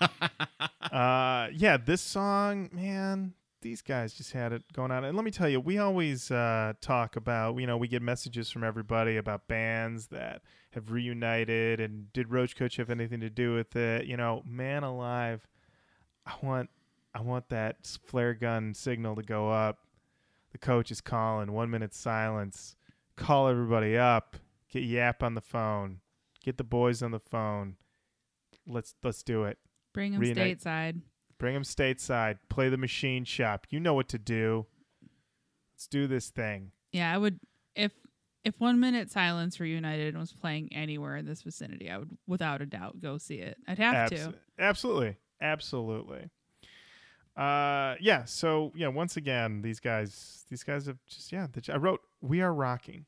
uh, 0.00 1.48
yeah, 1.52 1.76
this 1.76 2.00
song, 2.00 2.70
man, 2.72 3.34
these 3.62 3.82
guys 3.82 4.14
just 4.14 4.32
had 4.32 4.52
it 4.52 4.62
going 4.72 4.90
on. 4.90 5.04
And 5.04 5.16
let 5.16 5.24
me 5.24 5.30
tell 5.30 5.48
you, 5.48 5.60
we 5.60 5.78
always 5.78 6.30
uh, 6.30 6.74
talk 6.80 7.16
about, 7.16 7.56
you 7.56 7.66
know, 7.66 7.76
we 7.76 7.88
get 7.88 8.02
messages 8.02 8.50
from 8.50 8.62
everybody 8.64 9.16
about 9.16 9.48
bands 9.48 10.08
that 10.08 10.42
have 10.72 10.90
reunited 10.90 11.80
and 11.80 12.12
did 12.12 12.30
Roach 12.30 12.56
Coach 12.56 12.76
have 12.76 12.90
anything 12.90 13.20
to 13.20 13.30
do 13.30 13.54
with 13.54 13.74
it? 13.74 14.06
You 14.06 14.16
know, 14.16 14.42
man 14.46 14.82
alive, 14.82 15.46
I 16.24 16.34
want, 16.42 16.70
I 17.14 17.22
want 17.22 17.48
that 17.48 17.86
flare 18.06 18.34
gun 18.34 18.74
signal 18.74 19.16
to 19.16 19.22
go 19.22 19.50
up. 19.50 19.78
The 20.52 20.58
coach 20.58 20.90
is 20.90 21.00
calling. 21.00 21.52
One 21.52 21.70
minute 21.70 21.94
silence. 21.94 22.76
Call 23.16 23.48
everybody 23.48 23.96
up. 23.96 24.36
Get 24.70 24.84
Yap 24.84 25.22
on 25.22 25.34
the 25.34 25.40
phone. 25.40 26.00
Get 26.44 26.58
the 26.58 26.64
boys 26.64 27.02
on 27.02 27.10
the 27.10 27.20
phone. 27.20 27.76
Let's 28.66 28.94
let's 29.02 29.22
do 29.22 29.44
it. 29.44 29.58
Bring 29.92 30.12
them 30.12 30.20
Reunite. 30.20 30.60
stateside. 30.60 31.00
Bring 31.38 31.54
them 31.54 31.62
stateside. 31.62 32.38
Play 32.48 32.68
the 32.68 32.76
machine 32.76 33.24
shop. 33.24 33.66
You 33.70 33.80
know 33.80 33.94
what 33.94 34.08
to 34.08 34.18
do. 34.18 34.66
Let's 35.74 35.86
do 35.86 36.06
this 36.06 36.30
thing. 36.30 36.70
Yeah, 36.92 37.12
I 37.12 37.18
would 37.18 37.38
if 37.74 37.92
if 38.44 38.58
One 38.58 38.80
Minute 38.80 39.10
Silence 39.10 39.60
reunited 39.60 40.16
was 40.16 40.32
playing 40.32 40.70
anywhere 40.72 41.16
in 41.16 41.26
this 41.26 41.42
vicinity, 41.42 41.90
I 41.90 41.98
would 41.98 42.16
without 42.26 42.62
a 42.62 42.66
doubt 42.66 43.00
go 43.00 43.18
see 43.18 43.36
it. 43.36 43.58
I'd 43.68 43.78
have 43.78 43.94
Abs- 43.94 44.10
to. 44.12 44.34
Absolutely. 44.58 45.16
Absolutely. 45.40 46.30
Uh 47.36 47.96
yeah, 48.00 48.24
so 48.24 48.72
yeah, 48.74 48.88
once 48.88 49.18
again, 49.18 49.60
these 49.60 49.78
guys 49.80 50.46
these 50.48 50.62
guys 50.64 50.86
have 50.86 50.96
just 51.06 51.30
yeah, 51.32 51.46
the, 51.52 51.70
I 51.72 51.76
wrote 51.76 52.00
we 52.22 52.40
are 52.40 52.54
rocking. 52.54 53.04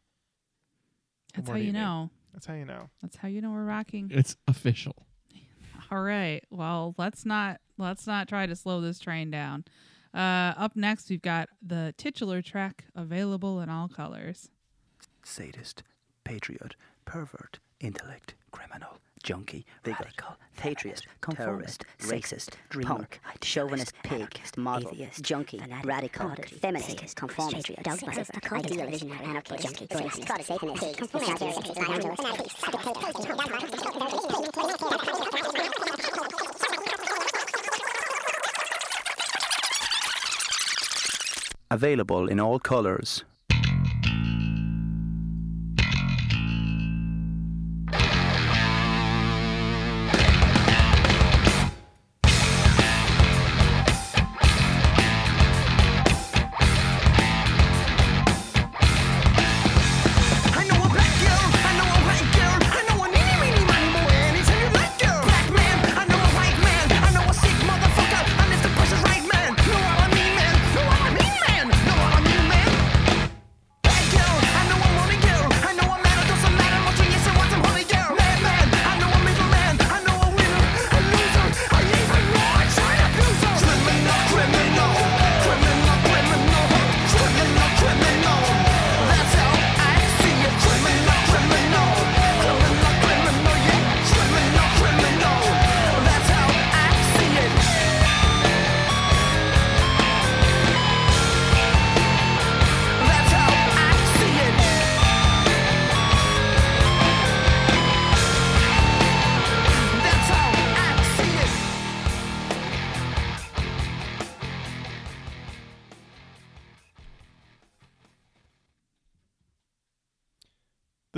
That's 1.35 1.47
more 1.47 1.55
how 1.57 1.61
you 1.61 1.67
you 1.69 1.73
need? 1.73 1.79
know. 1.79 2.11
That's 2.35 2.45
how 2.45 2.55
you 2.55 2.67
know. 2.67 2.91
That's 3.01 3.17
how 3.17 3.29
you 3.29 3.41
know 3.41 3.51
we're 3.51 3.65
rocking. 3.65 4.11
It's 4.13 4.37
official. 4.47 5.07
All 5.91 6.03
right. 6.03 6.45
Well, 6.51 6.95
let's 6.99 7.25
not 7.25 7.61
let's 7.79 8.07
not 8.07 8.29
try 8.29 8.47
to 8.47 8.57
slow 8.57 8.81
this 8.81 8.99
train 8.99 9.31
down. 9.31 9.65
Uh, 10.15 10.53
up 10.57 10.75
next, 10.75 11.11
we've 11.11 11.23
got 11.23 11.49
the 11.63 11.95
titular 11.97 12.43
track 12.43 12.85
available 12.95 13.61
in 13.61 13.69
all 13.69 13.89
colors. 13.89 14.49
sadist, 15.23 15.83
patriot, 16.25 16.75
pervert, 17.05 17.59
intellect, 17.81 18.35
criminal, 18.51 18.99
junkie, 19.23 19.67
radical, 19.85 20.37
patriot, 20.57 21.03
conformist, 21.21 21.85
racist, 22.01 22.55
punk, 22.83 23.21
chauvinist, 23.43 23.93
pig, 24.03 24.41
model, 24.57 24.91
junkie, 25.21 25.61
radical, 25.85 26.35
feminist, 26.61 27.15
conformist, 27.17 27.71
dogma, 27.83 28.25
ideal, 28.53 28.87
visionary, 28.87 29.25
anarchist, 29.25 29.63
junkie, 29.63 29.87
Buddhist, 29.91 30.27
Satanist, 30.27 30.89
Available 41.71 42.29
in 42.29 42.41
all 42.41 42.59
colors. 42.59 43.25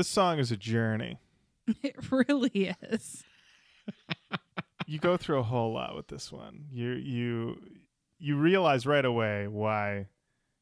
This 0.00 0.08
song 0.08 0.38
is 0.38 0.50
a 0.50 0.56
journey. 0.56 1.18
It 1.82 2.10
really 2.10 2.74
is. 2.90 3.22
you 4.86 4.98
go 4.98 5.18
through 5.18 5.40
a 5.40 5.42
whole 5.42 5.74
lot 5.74 5.94
with 5.94 6.08
this 6.08 6.32
one. 6.32 6.64
You 6.72 6.92
you 6.92 7.60
you 8.18 8.38
realize 8.38 8.86
right 8.86 9.04
away 9.04 9.46
why 9.46 10.06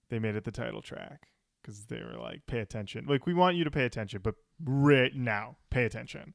they 0.08 0.18
made 0.18 0.34
it 0.34 0.42
the 0.42 0.50
title 0.50 0.82
track 0.82 1.28
because 1.62 1.84
they 1.84 2.02
were 2.02 2.20
like, 2.20 2.46
pay 2.48 2.58
attention. 2.58 3.06
Like 3.06 3.26
we 3.26 3.32
want 3.32 3.54
you 3.54 3.62
to 3.62 3.70
pay 3.70 3.84
attention, 3.84 4.22
but 4.24 4.34
right 4.60 5.14
now, 5.14 5.58
pay 5.70 5.84
attention. 5.84 6.34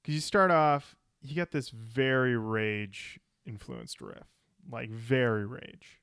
Because 0.00 0.14
you 0.14 0.22
start 0.22 0.50
off, 0.50 0.96
you 1.20 1.34
get 1.34 1.52
this 1.52 1.68
very 1.68 2.38
rage 2.38 3.20
influenced 3.44 4.00
riff, 4.00 4.28
like 4.72 4.88
very 4.88 5.44
rage, 5.44 6.00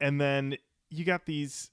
and 0.00 0.20
then 0.20 0.58
you 0.90 1.04
got 1.04 1.26
these 1.26 1.72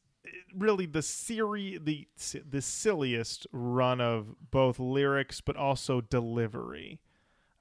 really 0.56 0.86
the 0.86 1.02
seri- 1.02 1.78
the 1.78 2.08
the 2.50 2.62
silliest 2.62 3.48
run 3.52 4.00
of 4.02 4.36
both 4.52 4.80
lyrics 4.80 5.42
but 5.42 5.56
also 5.56 6.02
delivery. 6.02 7.00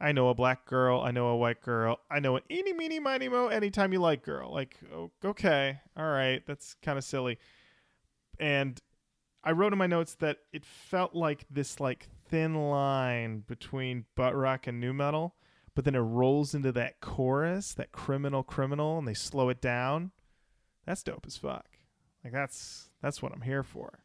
I 0.01 0.11
know 0.11 0.31
a 0.31 0.35
black 0.35 0.67
girl, 0.67 1.01
I 1.01 1.13
know 1.13 1.29
a 1.29 1.37
white 1.37 1.63
girl, 1.63 2.01
I 2.11 2.19
know 2.19 2.37
an 2.37 2.43
eeny 2.51 2.73
meeny 2.73 2.99
miny 2.99 3.29
mo 3.29 3.49
anytime 3.49 3.93
you 3.93 4.01
like 4.01 4.23
girl. 4.23 4.53
Like 4.53 4.79
okay, 5.25 5.81
all 5.97 6.11
right, 6.11 6.45
that's 6.47 6.75
kind 6.83 6.99
of 6.99 7.05
silly. 7.05 7.39
And 8.39 8.81
I 9.45 9.53
wrote 9.53 9.73
in 9.73 9.79
my 9.79 9.87
notes 9.87 10.15
that 10.17 10.39
it 10.53 10.65
felt 10.65 11.15
like 11.15 11.45
this 11.51 11.81
like 11.81 12.09
thin 12.29 12.55
line 12.55 13.45
between 13.47 14.05
butt 14.15 14.35
rock 14.35 14.67
and 14.67 14.81
new 14.81 14.93
metal, 14.93 15.35
but 15.75 15.85
then 15.85 15.95
it 15.95 16.01
rolls 16.01 16.55
into 16.55 16.73
that 16.73 17.01
chorus, 17.01 17.75
that 17.75 17.93
criminal 17.93 18.43
criminal, 18.43 18.99
and 18.99 19.07
they 19.07 19.15
slow 19.15 19.49
it 19.49 19.61
down. 19.61 20.13
That's 20.87 21.03
dope 21.03 21.27
as 21.27 21.37
fuck. 21.37 21.72
Like 22.25 22.33
that's 22.33 22.91
that's 23.03 23.23
what 23.23 23.33
I'm 23.33 23.43
here 23.43 23.63
for. 23.63 24.01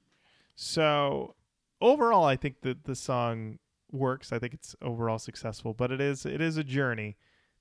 So 0.55 1.35
overall, 1.81 2.25
I 2.25 2.35
think 2.35 2.61
that 2.61 2.85
the 2.85 2.95
song 2.95 3.59
works. 3.91 4.31
I 4.31 4.39
think 4.39 4.53
it's 4.53 4.75
overall 4.81 5.19
successful, 5.19 5.73
but 5.73 5.91
it 5.91 6.01
is 6.01 6.25
it 6.25 6.41
is 6.41 6.57
a 6.57 6.63
journey 6.63 7.17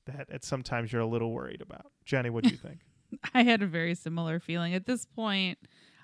that 0.06 0.28
at 0.30 0.44
sometimes 0.44 0.92
you're 0.92 1.02
a 1.02 1.06
little 1.06 1.32
worried 1.32 1.60
about. 1.60 1.92
Jenny, 2.04 2.30
what 2.30 2.44
do 2.44 2.50
you 2.50 2.56
think? 2.56 2.80
I 3.34 3.42
had 3.42 3.62
a 3.62 3.66
very 3.66 3.94
similar 3.94 4.40
feeling. 4.40 4.74
At 4.74 4.86
this 4.86 5.04
point, 5.04 5.58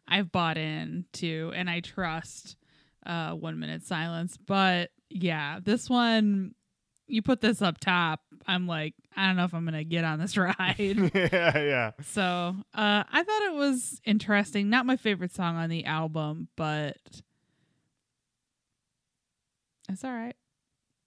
I've 0.07 0.31
bought 0.31 0.59
in 0.59 1.07
to 1.15 1.53
and 1.55 1.69
I 1.71 1.81
trust 1.81 2.57
uh 3.07 3.33
one 3.33 3.59
minute 3.59 3.85
silence. 3.85 4.37
But 4.37 4.91
yeah, 5.09 5.59
this 5.63 5.89
one 5.89 6.55
you 7.13 7.23
put 7.23 7.41
this 7.41 7.61
up 7.63 7.79
top, 7.79 8.21
I'm 8.47 8.67
like, 8.67 8.95
I 9.17 9.27
don't 9.27 9.37
know 9.37 9.45
if 9.45 9.55
I'm 9.55 9.65
gonna 9.65 9.85
get 9.85 10.05
on 10.05 10.19
this 10.19 10.37
ride. 10.37 10.55
yeah, 11.15 11.59
yeah. 11.59 11.91
so 12.03 12.57
uh 12.75 13.05
I 13.11 13.23
thought 13.23 13.43
it 13.43 13.55
was 13.55 14.01
interesting. 14.05 14.71
Not 14.71 14.87
my 14.87 14.97
favorite 14.97 15.33
song 15.35 15.57
on 15.57 15.69
the 15.71 15.85
album, 15.85 16.49
but 16.57 16.97
it's 19.89 20.05
all 20.05 20.13
right. 20.13 20.37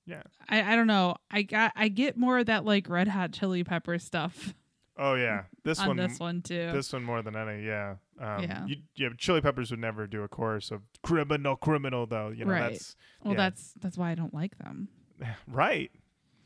Yeah. 0.05 0.21
I, 0.47 0.73
I 0.73 0.75
don't 0.75 0.87
know. 0.87 1.15
I 1.31 1.41
got 1.41 1.71
I 1.75 1.87
get 1.87 2.15
more 2.17 2.37
of 2.39 2.45
that 2.45 2.63
like 2.65 2.87
red 2.89 3.07
hot 3.07 3.31
chili 3.31 3.63
pepper 3.63 3.97
stuff 3.99 4.53
Oh 4.97 5.15
yeah, 5.15 5.43
this 5.65 5.79
on 5.79 5.89
one. 5.89 5.97
this 5.97 6.19
one 6.19 6.41
too. 6.41 6.71
This 6.71 6.93
one 6.93 7.03
more 7.03 7.21
than 7.21 7.35
any. 7.35 7.65
Yeah. 7.65 7.95
Um, 8.17 8.43
Yeah. 8.43 8.65
You, 8.65 8.77
yeah. 8.95 9.09
Chili 9.17 9.41
Peppers 9.41 9.69
would 9.71 9.79
never 9.81 10.07
do 10.07 10.23
a 10.23 10.29
chorus 10.29 10.71
of 10.71 10.83
criminal, 11.03 11.57
criminal 11.57 12.05
though. 12.05 12.29
You 12.29 12.45
know 12.45 12.51
Right. 12.53 12.71
that's 12.71 12.95
well, 13.21 13.33
yeah. 13.33 13.37
that's 13.39 13.73
that's 13.81 13.97
why 13.97 14.11
I 14.11 14.15
don't 14.15 14.33
like 14.33 14.57
them. 14.57 14.87
right. 15.47 15.91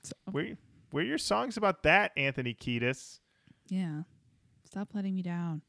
So, 0.04 0.14
Where 0.32 0.58
where 0.92 1.04
are 1.04 1.08
your 1.08 1.18
songs 1.18 1.58
about 1.58 1.84
that, 1.84 2.12
Anthony 2.18 2.54
Kiedis? 2.54 3.20
yeah. 3.70 4.02
Stop 4.66 4.90
letting 4.94 5.16
me 5.16 5.24
down. 5.24 5.64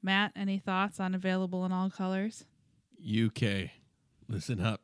Matt, 0.00 0.30
any 0.36 0.58
thoughts 0.58 1.00
on 1.00 1.12
available 1.14 1.64
in 1.64 1.72
all 1.72 1.90
colors? 1.90 2.44
UK, 3.04 3.70
listen 4.28 4.60
up. 4.60 4.82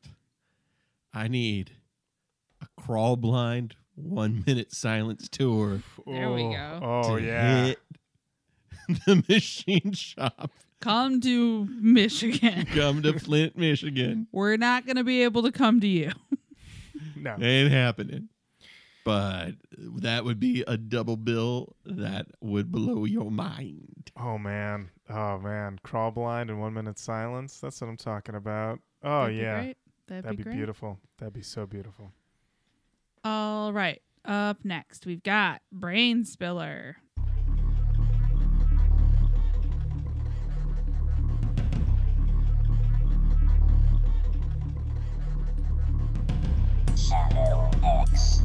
I 1.15 1.29
need 1.29 1.71
a 2.61 2.67
crawl 2.77 3.17
blind 3.17 3.77
one 3.95 4.43
minute 4.47 4.73
silence 4.75 5.29
tour 5.29 5.83
There 6.05 6.33
we 6.33 6.43
go. 6.43 6.81
Oh 6.83 7.17
to 7.17 7.23
yeah. 7.23 7.65
hit 7.67 7.79
the 9.07 9.25
machine 9.29 9.93
shop. 9.93 10.51
Come 10.81 11.21
to 11.23 11.65
Michigan. 11.81 12.67
Come 12.75 13.03
to 13.03 13.19
Flint, 13.19 13.57
Michigan. 13.57 14.27
We're 14.33 14.57
not 14.57 14.85
going 14.85 14.97
to 14.97 15.05
be 15.05 15.23
able 15.23 15.43
to 15.45 15.53
come 15.53 15.81
to 15.81 15.87
you. 15.87 16.11
No. 17.17 17.37
Ain't 17.41 17.73
happening. 17.73 18.29
But 19.05 19.53
that 20.01 20.25
would 20.25 20.41
be 20.41 20.65
a 20.67 20.77
double 20.77 21.17
bill 21.17 21.77
that 21.85 22.27
would 22.41 22.73
blow 22.73 23.05
your 23.05 23.31
mind. 23.31 24.11
Oh 24.21 24.37
man. 24.37 24.91
Oh 25.09 25.39
man. 25.39 25.79
Crawl 25.85 26.11
blind 26.11 26.51
and 26.51 26.61
one 26.61 26.75
minute 26.75 26.99
silence. 26.99 27.61
That's 27.61 27.81
what 27.81 27.89
I'm 27.89 27.97
talking 27.97 28.35
about. 28.35 28.81
Oh 29.05 29.23
That'd 29.23 29.37
be 29.37 29.43
yeah. 29.43 29.61
great. 29.61 29.77
That'd, 30.09 30.25
That'd 30.25 30.37
be, 30.39 30.43
be 30.43 30.43
great. 30.45 30.57
beautiful. 30.57 30.99
That'd 31.19 31.35
be 31.35 31.43
so 31.43 31.67
beautiful. 31.67 32.11
All 33.25 33.73
right. 33.73 34.03
Up 34.25 34.65
next, 34.65 35.07
we've 35.07 35.23
got 35.23 35.63
Brain 35.71 36.25
Spiller. 36.25 36.97
Channel 47.09 47.71
X. 47.85 48.43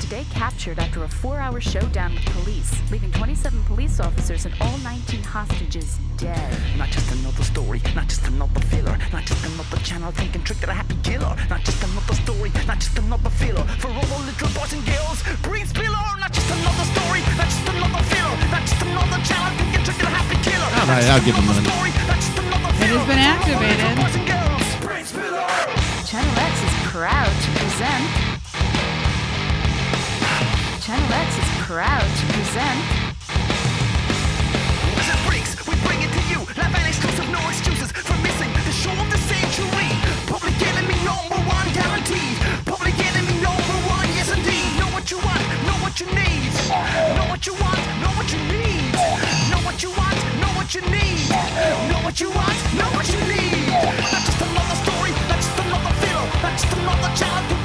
today 0.00 0.24
captured 0.30 0.78
after 0.78 1.04
a 1.04 1.08
four 1.08 1.38
hour 1.38 1.60
showdown 1.60 2.14
with 2.14 2.24
police, 2.26 2.72
leaving 2.90 3.10
27 3.12 3.62
police 3.64 4.00
officers 4.00 4.46
and 4.46 4.54
all 4.60 4.76
19 4.78 5.22
hostages 5.22 5.98
dead. 6.16 6.56
Not 6.78 6.88
just 6.88 7.10
another 7.12 7.42
story, 7.42 7.80
not 7.94 8.08
just 8.08 8.26
another 8.26 8.60
filler, 8.60 8.96
not 9.12 9.24
just 9.24 9.44
another 9.44 9.76
channel 9.84 10.10
thinking 10.12 10.42
trick 10.42 10.58
that 10.58 10.68
a 10.68 10.74
happy 10.74 10.96
killer. 11.02 11.36
Not 11.50 11.64
just 11.64 11.82
another 11.82 12.14
story, 12.14 12.50
not 12.66 12.78
just 12.80 12.98
another 12.98 13.30
filler. 13.30 13.64
For 13.78 13.88
all 13.88 14.06
the 14.06 14.18
little 14.24 14.48
boys 14.56 14.72
and 14.72 14.84
girls, 14.86 15.22
brain 15.42 15.66
spiller. 15.66 16.04
Not 16.18 16.32
just 16.32 16.50
another 16.50 16.86
story, 16.94 17.20
not 17.36 17.48
just 17.48 17.68
another 17.68 18.02
filler, 18.08 18.34
not 18.50 18.62
just 18.64 18.82
another 18.82 19.20
channel 19.24 19.52
thinking 19.58 19.84
trick 19.84 19.98
that 20.00 20.08
a 20.08 20.14
happy 20.16 20.38
killer. 20.40 20.68
All 20.80 20.88
right, 20.88 21.04
I'll 21.12 21.24
give 21.24 21.36
him 21.36 21.46
money. 21.46 21.66
It 22.80 22.90
has 22.90 23.06
been 23.06 23.20
activated. 23.20 23.84
Channel 26.06 26.38
X 26.38 26.54
is 26.62 26.74
proud 26.90 27.26
to 27.26 27.48
present. 27.58 28.23
Channel 30.84 31.12
X 31.16 31.38
is 31.40 31.48
proud 31.64 32.04
to 32.04 32.24
present. 32.36 32.80
As 35.00 35.08
it 35.08 35.20
breaks, 35.24 35.56
we 35.64 35.72
bring 35.80 35.96
it 36.04 36.12
to 36.12 36.22
you. 36.28 36.44
Live 36.60 36.76
and 36.76 36.84
exclusive, 36.84 37.24
no 37.32 37.40
excuses 37.48 37.88
for 37.88 38.12
missing 38.20 38.52
the 38.52 38.68
show 38.68 38.92
of 38.92 39.08
the 39.08 39.16
century. 39.16 39.88
Public 40.28 40.52
enemy 40.60 40.92
number 41.00 41.40
one, 41.48 41.64
guaranteed. 41.72 42.36
Public 42.68 42.92
enemy 43.00 43.32
number 43.40 43.78
one, 43.88 44.04
yes 44.12 44.28
indeed. 44.28 44.76
Know 44.76 44.92
what 44.92 45.08
you 45.08 45.16
want, 45.24 45.40
know 45.64 45.80
what 45.80 45.96
you 45.96 46.08
need. 46.12 46.52
Know 47.16 47.32
what 47.32 47.40
you 47.48 47.56
want, 47.64 47.80
know 48.04 48.12
what 48.20 48.28
you 48.28 48.44
need. 48.44 48.84
Know 49.48 49.64
what 49.64 49.80
you 49.80 49.88
want, 49.88 50.20
know 50.36 50.52
what 50.52 50.68
you 50.76 50.84
need. 50.92 51.32
Know 51.88 52.00
what 52.04 52.20
you 52.20 52.28
want, 52.28 52.60
know 52.76 52.92
what 52.92 53.08
you 53.08 53.20
need. 53.24 53.72
Not 53.72 54.20
just 54.20 54.36
another 54.36 54.76
story, 54.84 55.16
not 55.32 55.40
just 55.40 55.56
another 55.64 55.92
filler, 56.04 56.28
not 56.44 56.52
just 56.60 56.76
another 56.76 57.08
child 57.16 57.63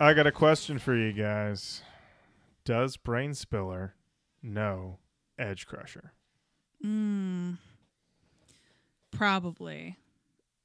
I 0.00 0.14
got 0.14 0.26
a 0.26 0.32
question 0.32 0.78
for 0.78 0.96
you 0.96 1.12
guys. 1.12 1.82
Does 2.64 2.96
Brain 2.96 3.34
Spiller 3.34 3.94
know 4.42 4.98
Edgecrusher? 5.38 6.10
Mm, 6.84 7.58
probably. 9.10 9.96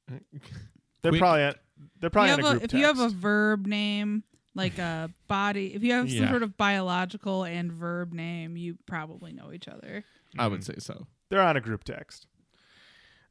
They're 0.09 1.11
Quick- 1.11 1.19
probably 1.19 1.41
at, 1.43 1.57
they're 1.99 2.09
probably 2.09 2.31
if 2.31 2.39
in 2.39 2.43
you 2.43 2.45
a 2.45 2.49
have 2.49 2.59
group 2.59 2.61
a, 2.61 2.65
if 2.65 2.79
you 2.79 2.85
have 2.85 2.99
a 2.99 3.09
verb 3.09 3.67
name, 3.67 4.23
like 4.55 4.77
a 4.79 5.11
body, 5.27 5.75
if 5.75 5.83
you 5.83 5.91
have 5.91 6.09
some 6.09 6.23
Yeah. 6.23 6.29
sort 6.29 6.41
of 6.41 6.57
biological 6.57 7.43
and 7.43 7.71
verb 7.71 8.13
name, 8.13 8.55
you 8.57 8.77
probably 8.87 9.33
know 9.33 9.51
each 9.51 9.67
other. 9.67 10.03
I 10.39 10.47
would 10.47 10.63
say 10.63 10.75
so. 10.79 11.05
They're 11.29 11.41
on 11.41 11.57
a 11.57 11.61
group 11.61 11.83
text. 11.83 12.27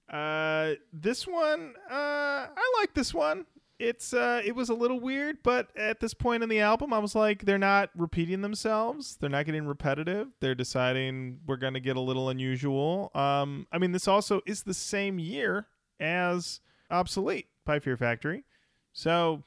Uh, 0.08 0.72
this 0.92 1.26
one, 1.26 1.74
uh, 1.90 1.94
I 1.94 2.72
like 2.80 2.94
this 2.94 3.12
one. 3.14 3.46
It's 3.78 4.14
uh, 4.14 4.40
it 4.44 4.54
was 4.54 4.68
a 4.68 4.74
little 4.74 5.00
weird, 5.00 5.38
but 5.42 5.76
at 5.76 5.98
this 6.00 6.14
point 6.14 6.42
in 6.42 6.48
the 6.48 6.60
album, 6.60 6.92
I 6.92 6.98
was 6.98 7.14
like, 7.14 7.44
they're 7.44 7.58
not 7.58 7.90
repeating 7.96 8.40
themselves. 8.40 9.16
They're 9.16 9.28
not 9.28 9.46
getting 9.46 9.66
repetitive. 9.66 10.28
They're 10.40 10.54
deciding 10.54 11.40
we're 11.46 11.56
gonna 11.56 11.80
get 11.80 11.96
a 11.96 12.00
little 12.00 12.28
unusual. 12.28 13.10
Um, 13.14 13.66
I 13.72 13.78
mean, 13.78 13.90
this 13.92 14.06
also 14.06 14.40
is 14.46 14.62
the 14.62 14.74
same 14.74 15.18
year 15.18 15.66
as 15.98 16.60
Obsolete 16.90 17.48
by 17.64 17.80
Fear 17.80 17.96
Factory, 17.96 18.44
so 18.92 19.42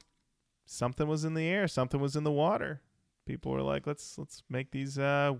something 0.66 1.08
was 1.08 1.24
in 1.24 1.32
the 1.32 1.46
air. 1.46 1.66
Something 1.66 2.00
was 2.00 2.14
in 2.14 2.24
the 2.24 2.32
water. 2.32 2.82
People 3.24 3.52
were 3.52 3.62
like, 3.62 3.86
let's 3.86 4.18
let's 4.18 4.42
make 4.50 4.72
these 4.72 4.98
uh 4.98 5.34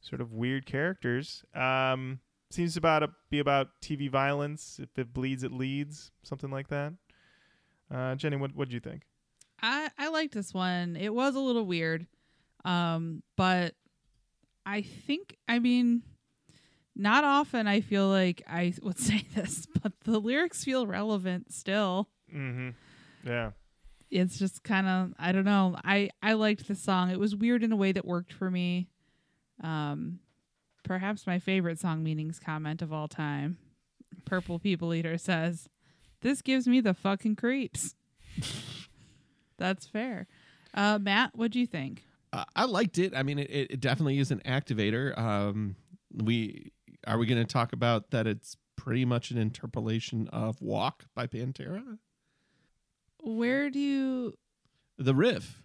sort 0.00 0.20
of 0.20 0.32
weird 0.32 0.66
characters. 0.66 1.44
Um, 1.54 2.20
seems 2.50 2.76
about 2.76 3.00
to 3.00 3.10
be 3.30 3.38
about 3.38 3.68
TV 3.82 4.10
violence. 4.10 4.78
If 4.82 4.98
it 4.98 5.12
bleeds, 5.12 5.42
it 5.42 5.52
leads. 5.52 6.10
Something 6.22 6.50
like 6.50 6.68
that. 6.68 6.92
Uh, 7.92 8.14
Jenny, 8.14 8.36
what 8.36 8.54
what 8.54 8.68
do 8.68 8.74
you 8.74 8.80
think? 8.80 9.02
I 9.62 9.90
I 9.98 10.08
liked 10.08 10.34
this 10.34 10.54
one. 10.54 10.96
It 10.96 11.12
was 11.12 11.34
a 11.34 11.40
little 11.40 11.64
weird, 11.64 12.06
um, 12.64 13.22
but 13.36 13.74
I 14.66 14.82
think 14.82 15.36
I 15.48 15.58
mean, 15.58 16.02
not 16.94 17.24
often 17.24 17.66
I 17.66 17.80
feel 17.80 18.08
like 18.08 18.42
I 18.46 18.74
would 18.82 18.98
say 18.98 19.24
this, 19.34 19.66
but 19.82 19.92
the 20.04 20.18
lyrics 20.18 20.64
feel 20.64 20.86
relevant 20.86 21.52
still. 21.52 22.08
Mm-hmm. 22.34 22.70
Yeah. 23.26 23.52
It's 24.10 24.38
just 24.38 24.62
kind 24.62 24.86
of 24.86 25.14
I 25.18 25.32
don't 25.32 25.44
know. 25.44 25.76
I 25.84 26.10
I 26.22 26.34
liked 26.34 26.68
the 26.68 26.74
song. 26.74 27.10
It 27.10 27.20
was 27.20 27.34
weird 27.34 27.62
in 27.62 27.72
a 27.72 27.76
way 27.76 27.92
that 27.92 28.04
worked 28.04 28.32
for 28.32 28.50
me. 28.50 28.88
Um, 29.62 30.20
perhaps 30.84 31.26
my 31.26 31.38
favorite 31.38 31.78
song 31.78 32.02
meanings 32.02 32.38
comment 32.38 32.80
of 32.80 32.92
all 32.92 33.08
time. 33.08 33.58
Purple 34.24 34.58
People 34.58 34.94
Eater 34.94 35.18
says, 35.18 35.68
"This 36.20 36.42
gives 36.42 36.66
me 36.68 36.80
the 36.80 36.94
fucking 36.94 37.36
creeps." 37.36 37.94
That's 39.58 39.86
fair. 39.86 40.26
Uh, 40.74 40.98
Matt, 41.00 41.32
what 41.34 41.50
do 41.50 41.58
you 41.58 41.66
think? 41.66 42.04
Uh, 42.32 42.44
I 42.54 42.64
liked 42.66 42.98
it. 42.98 43.14
I 43.16 43.22
mean, 43.22 43.38
it, 43.38 43.50
it 43.50 43.80
definitely 43.80 44.18
is 44.18 44.30
an 44.30 44.40
activator. 44.44 45.16
Um, 45.18 45.76
we 46.12 46.72
are 47.06 47.18
we 47.18 47.26
going 47.26 47.44
to 47.44 47.50
talk 47.50 47.72
about 47.72 48.10
that? 48.10 48.26
It's 48.26 48.56
pretty 48.76 49.04
much 49.04 49.30
an 49.30 49.38
interpolation 49.38 50.28
of 50.28 50.60
"Walk" 50.60 51.06
by 51.14 51.26
Pantera. 51.26 51.98
Where 53.22 53.70
do 53.70 53.78
you 53.80 54.34
The 54.98 55.14
riff. 55.14 55.60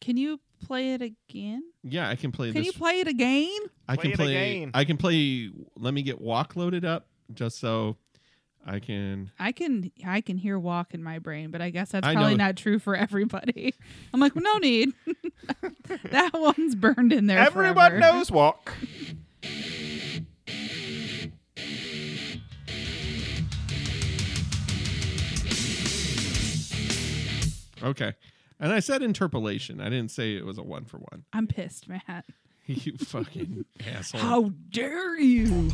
can 0.00 0.16
you 0.16 0.40
play 0.64 0.94
it 0.94 1.02
again? 1.02 1.62
Yeah, 1.84 2.08
I 2.08 2.16
can 2.16 2.32
play 2.32 2.48
Can 2.48 2.56
this. 2.62 2.66
you 2.66 2.72
play 2.72 3.00
it 3.00 3.06
again? 3.08 3.58
I 3.88 3.94
Play 3.94 4.02
can 4.02 4.12
it 4.12 4.16
play. 4.16 4.56
again. 4.56 4.70
I 4.74 4.84
can 4.84 4.96
play. 4.96 5.50
Let 5.76 5.94
me 5.94 6.02
get 6.02 6.20
"Walk" 6.20 6.56
loaded 6.56 6.84
up 6.84 7.06
just 7.34 7.58
so 7.60 7.96
I 8.66 8.80
can. 8.80 9.30
I 9.38 9.52
can. 9.52 9.90
I 10.06 10.20
can 10.20 10.36
hear 10.36 10.58
walk 10.58 10.92
in 10.92 11.02
my 11.02 11.18
brain, 11.18 11.50
but 11.50 11.62
I 11.62 11.70
guess 11.70 11.90
that's 11.90 12.06
probably 12.06 12.36
not 12.36 12.56
true 12.56 12.78
for 12.78 12.94
everybody. 12.96 13.74
I'm 14.12 14.20
like, 14.20 14.36
no 14.36 14.58
need. 14.58 14.92
that 16.10 16.32
one's 16.34 16.74
burned 16.74 17.12
in 17.12 17.26
there. 17.26 17.38
Everyone 17.38 17.74
forever. 17.74 17.98
knows 17.98 18.30
walk. 18.30 18.74
okay, 27.82 28.12
and 28.60 28.72
I 28.72 28.80
said 28.80 29.02
interpolation. 29.02 29.80
I 29.80 29.84
didn't 29.84 30.10
say 30.10 30.36
it 30.36 30.44
was 30.44 30.58
a 30.58 30.62
one 30.62 30.84
for 30.84 30.98
one. 30.98 31.24
I'm 31.32 31.46
pissed, 31.46 31.88
Matt. 31.88 32.26
you 32.66 32.98
fucking 32.98 33.64
asshole! 33.86 34.20
How 34.20 34.50
dare 34.70 35.18
you! 35.18 35.70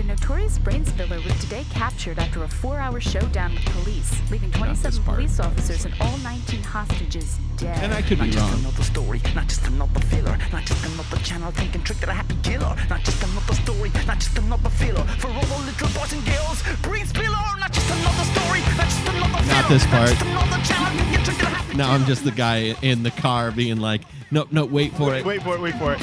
The 0.00 0.06
notorious 0.06 0.58
brain 0.58 0.86
spiller 0.86 1.20
was 1.20 1.38
today 1.40 1.62
captured 1.68 2.18
after 2.18 2.42
a 2.42 2.48
four-hour 2.48 3.00
showdown 3.00 3.52
with 3.52 3.66
police, 3.66 4.10
leaving 4.30 4.50
27 4.52 5.02
police 5.02 5.38
officers 5.38 5.84
and 5.84 5.92
all 6.00 6.16
19 6.24 6.62
hostages 6.62 7.36
dead. 7.58 7.76
And 7.84 7.92
I 7.92 8.00
could 8.00 8.18
be 8.18 8.24
Not 8.24 8.32
just 8.32 8.50
wrong. 8.50 8.60
another 8.60 8.82
story, 8.82 9.20
not 9.34 9.48
just 9.48 9.66
another 9.66 10.00
filler, 10.00 10.38
not 10.52 10.64
just 10.64 10.86
another 10.86 11.18
channel 11.18 11.50
thinking 11.50 11.82
trick 11.82 11.98
that 11.98 12.08
a 12.08 12.14
happy 12.14 12.34
killer, 12.42 12.74
not 12.88 13.04
just 13.04 13.22
another 13.22 13.52
story, 13.52 13.92
not 14.06 14.18
just 14.20 14.38
another 14.38 14.70
filler. 14.70 15.04
For 15.20 15.26
all 15.28 15.42
the 15.42 15.64
little 15.66 15.88
boys 15.88 16.14
and 16.14 16.24
girls, 16.24 16.62
brain 16.80 17.04
spiller, 17.04 17.36
not 17.60 17.70
just 17.70 17.90
another 17.90 18.24
story, 18.32 18.60
not 18.80 18.88
just 18.88 19.06
another 19.06 19.42
filler, 19.44 19.52
Not 19.52 19.68
this 19.68 19.86
part. 19.88 20.08
just 20.08 20.22
another 20.22 20.64
channel 20.64 20.96
thinking 20.96 21.24
trick 21.24 21.36
that 21.36 21.52
a 21.52 21.54
happy 21.56 21.76
Now 21.76 21.92
I'm 21.92 22.06
just 22.06 22.24
the 22.24 22.32
guy 22.32 22.74
in 22.80 23.02
the 23.02 23.10
car 23.10 23.50
being 23.50 23.76
like, 23.76 24.00
nope, 24.30 24.48
no, 24.50 24.64
wait 24.64 24.94
for 24.94 25.14
it. 25.14 25.26
Wait 25.26 25.42
for 25.42 25.56
it. 25.56 25.60
Wait 25.60 25.74
for 25.74 25.92
it. 25.92 26.00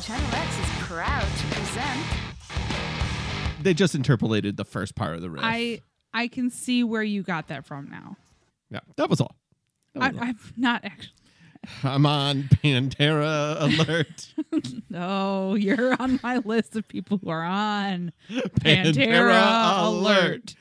Channel 0.00 0.34
X 0.34 0.58
is 0.58 0.86
proud 0.88 1.20
to 1.20 1.46
present 1.54 2.25
They 3.66 3.74
just 3.74 3.96
interpolated 3.96 4.56
the 4.56 4.64
first 4.64 4.94
part 4.94 5.16
of 5.16 5.22
the 5.22 5.28
riff. 5.28 5.42
I 5.44 5.80
I 6.14 6.28
can 6.28 6.50
see 6.50 6.84
where 6.84 7.02
you 7.02 7.24
got 7.24 7.48
that 7.48 7.66
from 7.66 7.90
now. 7.90 8.16
yeah, 8.70 8.78
that 8.96 9.10
was 9.10 9.20
all. 9.20 9.34
That 9.94 10.02
I, 10.04 10.08
was 10.10 10.18
all. 10.18 10.24
I've 10.28 10.52
not 10.56 10.84
actually. 10.84 11.12
I'm 11.82 12.06
on 12.06 12.44
Pantera 12.44 13.60
alert. 13.60 14.32
No, 14.88 15.54
you're 15.56 16.00
on 16.00 16.20
my 16.22 16.36
list 16.38 16.76
of 16.76 16.86
people 16.86 17.18
who 17.18 17.28
are 17.28 17.42
on 17.42 18.12
Pantera 18.30 18.94
Pantera 18.94 19.84
alert. 19.88 20.54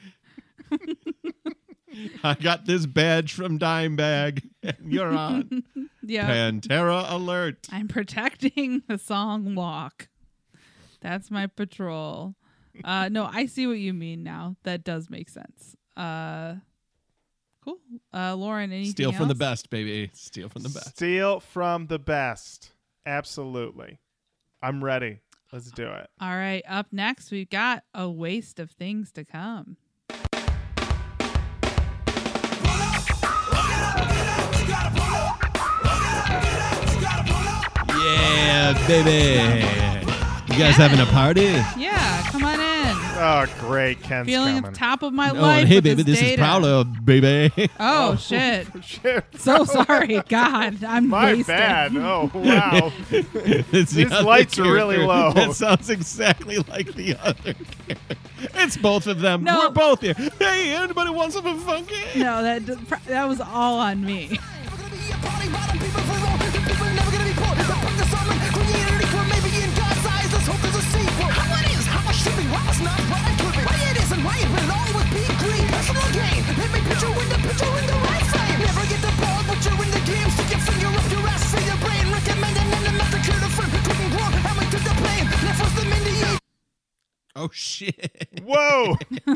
alert. 0.71 1.53
I 2.23 2.33
got 2.33 2.65
this 2.65 2.87
badge 2.87 3.33
from 3.33 3.59
Dimebag. 3.59 4.49
and 4.63 4.75
You're 4.91 5.15
on 5.15 5.63
Yeah, 6.01 6.27
Pantera 6.27 7.05
alert. 7.11 7.67
I'm 7.71 7.87
protecting 7.87 8.81
the 8.87 8.97
song 8.97 9.53
"Walk." 9.53 10.07
That's 11.01 11.29
my 11.29 11.45
patrol. 11.45 12.33
Uh, 12.83 13.09
no, 13.09 13.29
I 13.31 13.45
see 13.45 13.67
what 13.67 13.77
you 13.79 13.93
mean 13.93 14.23
now. 14.23 14.55
That 14.63 14.83
does 14.83 15.09
make 15.09 15.29
sense. 15.29 15.75
Uh, 15.95 16.55
cool. 17.63 17.77
Uh, 18.13 18.35
Lauren, 18.35 18.71
anything 18.71 18.91
Steal 18.91 19.11
from 19.11 19.27
the 19.27 19.35
best, 19.35 19.69
baby. 19.69 20.11
Steal 20.13 20.49
from 20.49 20.63
the 20.63 20.69
best. 20.69 20.89
Steal 20.89 21.39
from 21.39 21.87
the 21.87 21.99
best. 21.99 22.71
Absolutely. 23.05 23.99
I'm 24.61 24.83
ready. 24.83 25.19
Let's 25.51 25.71
do 25.71 25.87
it. 25.87 26.09
All 26.19 26.35
right. 26.35 26.63
Up 26.67 26.87
next, 26.91 27.31
we've 27.31 27.49
got 27.49 27.83
a 27.93 28.09
waste 28.09 28.59
of 28.59 28.71
things 28.71 29.11
to 29.13 29.23
come. 29.23 29.77
Yeah, 37.87 38.87
baby. 38.87 39.65
You 40.51 40.59
guys 40.59 40.75
having 40.75 40.99
a 40.99 41.05
party? 41.05 41.61
Yeah, 41.77 42.23
come 42.31 42.43
on 42.43 42.59
in. 42.59 42.64
Oh, 43.17 43.45
great. 43.59 44.01
Ken's 44.01 44.27
Feeling 44.27 44.57
at 44.57 44.63
coming. 44.63 44.71
the 44.73 44.77
top 44.77 45.01
of 45.03 45.13
my 45.13 45.29
Oh, 45.29 45.33
life. 45.35 45.67
hey, 45.67 45.75
with 45.75 45.83
baby, 45.85 46.03
this 46.03 46.15
is 46.15 46.21
data. 46.21 46.41
Prowler, 46.41 46.83
baby. 46.83 47.51
Oh, 47.79 48.11
oh 48.11 48.15
shit. 48.19 48.67
Shit. 48.83 49.23
So 49.37 49.63
sorry. 49.63 50.21
God, 50.27 50.83
I'm 50.83 51.07
My 51.07 51.33
wasted. 51.33 51.47
bad. 51.47 51.95
Oh, 51.95 52.29
wow. 52.33 52.91
It's 53.11 53.91
the 53.91 54.03
These 54.03 54.11
other 54.11 54.23
lights 54.23 54.59
are 54.59 54.63
really 54.71 54.95
character. 54.97 55.07
low. 55.07 55.31
That 55.33 55.53
sounds 55.55 55.89
exactly 55.89 56.57
like 56.57 56.93
the 56.93 57.15
other 57.21 57.53
character. 57.53 58.15
It's 58.55 58.75
both 58.77 59.07
of 59.07 59.21
them. 59.21 59.43
No. 59.45 59.59
We're 59.59 59.69
both 59.69 60.01
here. 60.01 60.13
Hey, 60.13 60.75
anybody 60.75 61.09
want 61.09 61.31
something 61.33 61.57
funky? 61.59 61.95
No, 62.19 62.43
that 62.43 62.65
that 63.07 63.27
was 63.27 63.39
all 63.39 63.79
on 63.79 64.03
me. 64.05 64.37
Oh, 87.45 87.49
shit. 87.53 88.41
Whoa. 88.43 88.95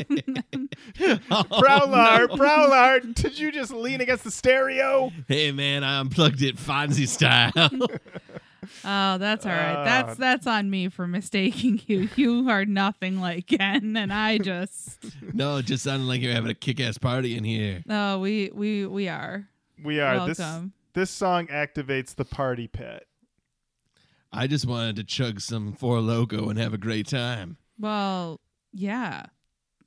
Oh, 1.30 1.44
Prowler, 1.44 2.26
no. 2.28 2.36
Prowler, 2.36 3.00
did 3.00 3.38
you 3.38 3.52
just 3.52 3.72
lean 3.72 4.00
against 4.00 4.24
the 4.24 4.30
stereo? 4.30 5.10
Hey, 5.28 5.52
man, 5.52 5.84
I 5.84 6.00
unplugged 6.00 6.42
it 6.42 6.56
Fonzie 6.56 7.08
style. 7.08 7.52
Oh, 8.84 9.18
that's 9.18 9.46
all 9.46 9.52
right. 9.52 9.72
Uh, 9.74 9.84
That's 9.84 10.16
that's 10.18 10.46
on 10.46 10.68
me 10.70 10.90
for 10.90 11.06
mistaking 11.06 11.80
you. 11.86 12.08
You 12.14 12.48
are 12.50 12.64
nothing 12.66 13.18
like 13.18 13.46
Ken, 13.46 13.96
and 13.96 14.12
I 14.12 14.36
just 14.38 14.98
no, 15.32 15.56
it 15.56 15.64
just 15.66 15.82
sounded 15.82 16.04
like 16.04 16.20
you're 16.20 16.34
having 16.34 16.50
a 16.50 16.54
kick 16.54 16.78
ass 16.78 16.98
party 16.98 17.36
in 17.36 17.42
here. 17.42 17.82
no. 17.86 18.20
We 18.20 18.50
we 18.54 18.86
we 18.86 19.08
are. 19.08 19.48
We 19.82 19.98
are. 20.00 20.26
This 20.28 20.38
Welcome. 20.38 20.72
this 20.92 21.10
song 21.10 21.46
activates 21.48 22.14
the 22.14 22.26
party 22.26 22.68
pit. 22.68 23.06
I 24.30 24.46
just 24.46 24.66
wanted 24.66 24.96
to 24.96 25.04
chug 25.04 25.40
some 25.40 25.72
Four 25.72 26.00
Loco 26.00 26.48
and 26.50 26.58
have 26.58 26.74
a 26.74 26.78
great 26.78 27.08
time. 27.08 27.56
Well, 27.80 28.38
yeah. 28.72 29.26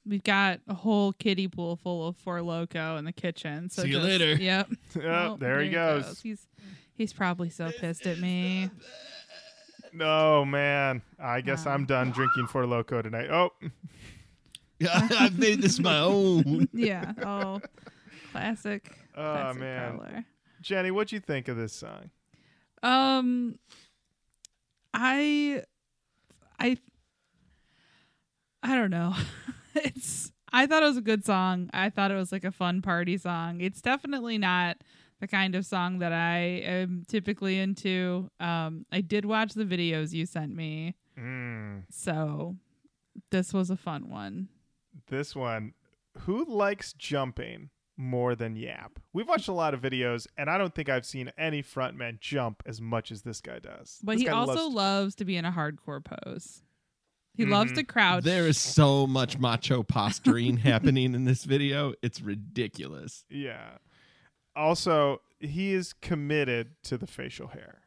We've 0.06 0.24
got 0.24 0.60
a 0.68 0.74
whole 0.74 1.14
kiddie 1.14 1.48
pool 1.48 1.78
full 1.78 2.08
of 2.08 2.18
Four 2.18 2.42
Loco 2.42 2.98
in 2.98 3.06
the 3.06 3.14
kitchen. 3.14 3.70
So 3.70 3.84
See 3.84 3.90
you 3.90 3.94
just- 3.96 4.06
later. 4.06 4.36
Yep. 4.42 4.70
Oh, 4.98 5.00
Well, 5.02 5.38
there 5.38 5.62
he 5.62 5.70
goes. 5.70 6.20
He's 6.22 6.48
he's 6.96 7.14
probably 7.14 7.50
so 7.50 7.72
pissed 7.80 8.06
at 8.06 8.20
me. 8.20 8.70
No, 9.94 10.44
man. 10.44 11.02
I 11.20 11.42
guess 11.42 11.66
Wow. 11.66 11.74
I'm 11.76 11.86
done 11.86 12.12
drinking 12.12 12.48
Four 12.48 12.66
Loco 12.66 13.02
tonight. 13.02 13.30
Oh, 13.32 13.52
I've 14.92 15.38
made 15.40 15.62
this 15.62 15.80
my 15.80 16.00
own. 16.00 16.68
Yeah. 16.74 17.14
Oh, 17.24 17.62
classic. 18.32 18.92
Oh, 19.16 19.22
classic 19.22 19.62
man. 19.62 19.98
Prowler. 20.00 20.26
Jenny, 20.62 20.92
what'd 20.92 21.12
you 21.12 21.20
think 21.20 21.48
of 21.48 21.56
this 21.58 21.74
song? 21.74 22.10
Um, 22.82 23.60
I, 24.94 25.64
I, 26.60 26.78
I 28.64 28.76
don't 28.76 28.90
know. 28.92 29.14
it's. 29.76 30.32
I 30.52 30.68
thought 30.68 30.84
it 30.84 30.88
was 30.88 30.98
a 30.98 31.02
good 31.02 31.26
song. 31.26 31.70
I 31.74 31.90
thought 31.90 32.12
it 32.12 32.16
was 32.16 32.32
like 32.32 32.44
a 32.44 32.52
fun 32.52 32.82
party 32.82 33.18
song. 33.18 33.60
It's 33.62 33.82
definitely 33.82 34.38
not 34.38 34.78
the 35.20 35.28
kind 35.28 35.56
of 35.56 35.66
song 35.66 36.00
that 36.00 36.14
I 36.14 36.38
am 36.64 37.04
typically 37.08 37.58
into. 37.60 38.30
Um, 38.40 38.86
I 38.92 39.02
did 39.02 39.26
watch 39.26 39.54
the 39.54 39.66
videos 39.66 40.14
you 40.14 40.26
sent 40.26 40.56
me, 40.56 40.96
Mm, 41.20 41.84
so 41.92 42.56
this 43.32 43.54
was 43.54 43.70
a 43.70 43.78
fun 43.78 44.10
one. 44.10 44.48
this 45.08 45.36
one. 45.36 45.74
Who 46.20 46.46
likes 46.46 46.94
jumping 46.94 47.70
more 47.98 48.36
than 48.36 48.56
Yap? 48.56 49.00
We've 49.14 49.28
watched 49.28 49.48
a 49.48 49.54
lot 49.54 49.74
of 49.74 49.82
videos, 49.82 50.28
and 50.38 50.50
I 50.50 50.58
don't 50.60 50.74
think 50.76 50.88
I've 50.90 51.06
seen 51.06 51.32
any 51.38 51.64
frontman 51.64 52.20
jump 52.20 52.62
as 52.68 52.80
much 52.82 53.12
as 53.12 53.24
this 53.24 53.42
guy 53.42 53.58
does. 53.60 54.00
But 54.04 54.14
This 54.14 54.22
he 54.24 54.28
also 54.30 54.64
loves- 54.66 54.76
loves 54.76 55.16
to 55.16 55.26
be 55.26 55.36
in 55.36 55.46
a 55.46 55.52
hardcore 55.52 56.04
pose. 56.04 56.62
He 57.36 57.46
loves 57.46 57.72
Mhm. 57.72 57.76
to 57.76 57.84
crouch. 57.84 58.24
There 58.24 58.48
is 58.48 58.58
so 58.60 59.08
much 59.08 59.40
macho 59.40 59.82
posturing 59.84 60.58
happening 60.70 61.16
in 61.16 61.26
this 61.26 61.46
video. 61.46 61.94
It's 62.02 62.22
ridiculous. 62.22 63.26
Yeah. 63.30 63.78
Also, 64.56 65.22
he 65.40 65.74
is 65.74 65.94
committed 65.94 66.76
to 66.84 66.98
the 66.98 67.08
facial 67.08 67.48
hair. 67.48 67.82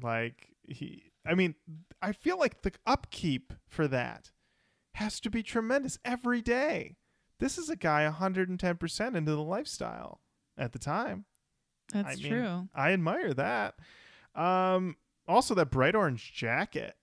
Like 0.00 0.54
he 0.68 1.10
I 1.24 1.34
mean, 1.34 1.54
I 2.02 2.12
feel 2.12 2.36
like 2.38 2.62
the 2.62 2.72
upkeep 2.84 3.52
for 3.68 3.86
that 3.88 4.32
has 4.94 5.20
to 5.20 5.30
be 5.30 5.42
tremendous 5.42 5.98
every 6.04 6.42
day. 6.42 6.96
This 7.38 7.56
is 7.58 7.70
a 7.70 7.76
guy 7.76 8.04
110% 8.04 9.16
into 9.16 9.32
the 9.32 9.42
lifestyle 9.42 10.20
at 10.58 10.72
the 10.72 10.78
time. 10.78 11.24
That's 11.92 12.18
I 12.18 12.22
mean, 12.22 12.32
true. 12.32 12.68
I 12.74 12.92
admire 12.92 13.32
that. 13.34 13.76
Um 14.34 14.96
also 15.26 15.54
that 15.54 15.70
bright 15.70 15.94
orange 15.94 16.32
jacket. 16.34 16.96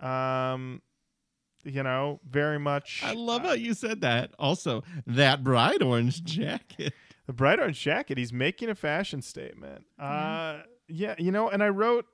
Um 0.00 0.80
you 1.66 1.82
know, 1.82 2.20
very 2.28 2.58
much 2.58 3.02
I 3.04 3.12
love 3.12 3.44
uh, 3.44 3.48
how 3.48 3.54
you 3.54 3.74
said 3.74 4.00
that. 4.02 4.32
Also, 4.38 4.82
that 5.06 5.42
bright 5.44 5.82
orange 5.82 6.24
jacket. 6.24 6.94
The 7.26 7.32
bright 7.32 7.58
orange 7.58 7.80
jacket, 7.80 8.18
he's 8.18 8.32
making 8.32 8.68
a 8.70 8.74
fashion 8.74 9.20
statement. 9.20 9.84
Uh 9.98 10.60
yeah, 10.88 11.16
you 11.18 11.32
know, 11.32 11.48
and 11.50 11.62
I 11.62 11.68
wrote 11.68 12.06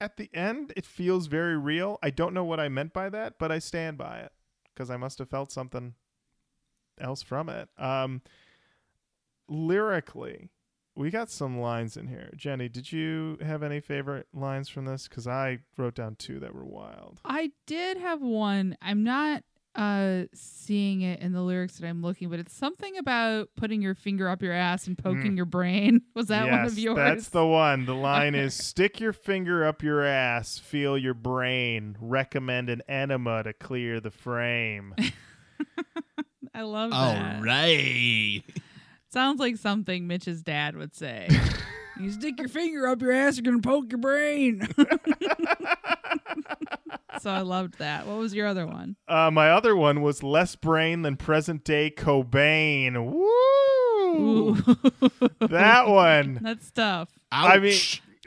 at 0.00 0.16
the 0.16 0.28
end 0.34 0.72
it 0.76 0.84
feels 0.84 1.28
very 1.28 1.56
real. 1.56 1.98
I 2.02 2.10
don't 2.10 2.34
know 2.34 2.44
what 2.44 2.58
I 2.60 2.68
meant 2.68 2.92
by 2.92 3.08
that, 3.10 3.34
but 3.38 3.52
I 3.52 3.60
stand 3.60 3.98
by 3.98 4.18
it 4.20 4.32
because 4.74 4.90
I 4.90 4.96
must 4.96 5.18
have 5.20 5.30
felt 5.30 5.52
something 5.52 5.94
else 7.00 7.22
from 7.22 7.48
it. 7.48 7.68
Um 7.78 8.22
lyrically, 9.48 10.50
we 10.98 11.10
got 11.10 11.30
some 11.30 11.60
lines 11.60 11.96
in 11.96 12.08
here. 12.08 12.30
Jenny, 12.36 12.68
did 12.68 12.90
you 12.90 13.38
have 13.40 13.62
any 13.62 13.80
favorite 13.80 14.26
lines 14.34 14.68
from 14.68 14.84
this 14.84 15.06
cuz 15.06 15.26
I 15.28 15.60
wrote 15.76 15.94
down 15.94 16.16
two 16.16 16.40
that 16.40 16.54
were 16.54 16.64
wild. 16.64 17.20
I 17.24 17.52
did 17.66 17.98
have 17.98 18.20
one. 18.20 18.76
I'm 18.82 19.04
not 19.04 19.44
uh 19.76 20.24
seeing 20.34 21.02
it 21.02 21.20
in 21.20 21.32
the 21.32 21.42
lyrics 21.42 21.78
that 21.78 21.86
I'm 21.86 22.02
looking, 22.02 22.28
but 22.30 22.40
it's 22.40 22.52
something 22.52 22.98
about 22.98 23.50
putting 23.56 23.80
your 23.80 23.94
finger 23.94 24.28
up 24.28 24.42
your 24.42 24.52
ass 24.52 24.88
and 24.88 24.98
poking 24.98 25.36
your 25.36 25.46
brain. 25.46 26.00
Was 26.16 26.26
that 26.26 26.46
yes, 26.46 26.52
one 26.52 26.66
of 26.66 26.78
yours? 26.78 26.96
That's 26.96 27.28
the 27.28 27.46
one. 27.46 27.86
The 27.86 27.94
line 27.94 28.34
is 28.34 28.54
stick 28.64 28.98
your 28.98 29.12
finger 29.12 29.64
up 29.64 29.84
your 29.84 30.02
ass, 30.02 30.58
feel 30.58 30.98
your 30.98 31.14
brain, 31.14 31.96
recommend 32.00 32.68
an 32.70 32.82
enema 32.88 33.44
to 33.44 33.52
clear 33.52 34.00
the 34.00 34.10
frame. 34.10 34.96
I 36.54 36.62
love 36.62 36.92
All 36.92 37.12
that. 37.12 37.40
right. 37.40 38.42
Sounds 39.10 39.40
like 39.40 39.56
something 39.56 40.06
Mitch's 40.06 40.42
dad 40.42 40.76
would 40.76 40.94
say. 40.94 41.28
you 42.00 42.10
stick 42.12 42.38
your 42.38 42.48
finger 42.48 42.86
up 42.86 43.00
your 43.00 43.12
ass, 43.12 43.36
you're 43.36 43.44
gonna 43.50 43.62
poke 43.62 43.90
your 43.90 43.98
brain. 43.98 44.68
so 47.20 47.30
I 47.30 47.40
loved 47.40 47.78
that. 47.78 48.06
What 48.06 48.18
was 48.18 48.34
your 48.34 48.46
other 48.46 48.66
one? 48.66 48.96
uh, 49.08 49.30
my 49.30 49.50
other 49.50 49.74
one 49.74 50.02
was 50.02 50.22
less 50.22 50.56
brain 50.56 51.02
than 51.02 51.16
present 51.16 51.64
day 51.64 51.90
Cobain. 51.90 53.12
Woo! 53.12 54.54
that 55.40 55.88
one. 55.88 56.38
That's 56.42 56.70
tough. 56.70 57.10
I 57.32 57.58
mean, 57.58 57.78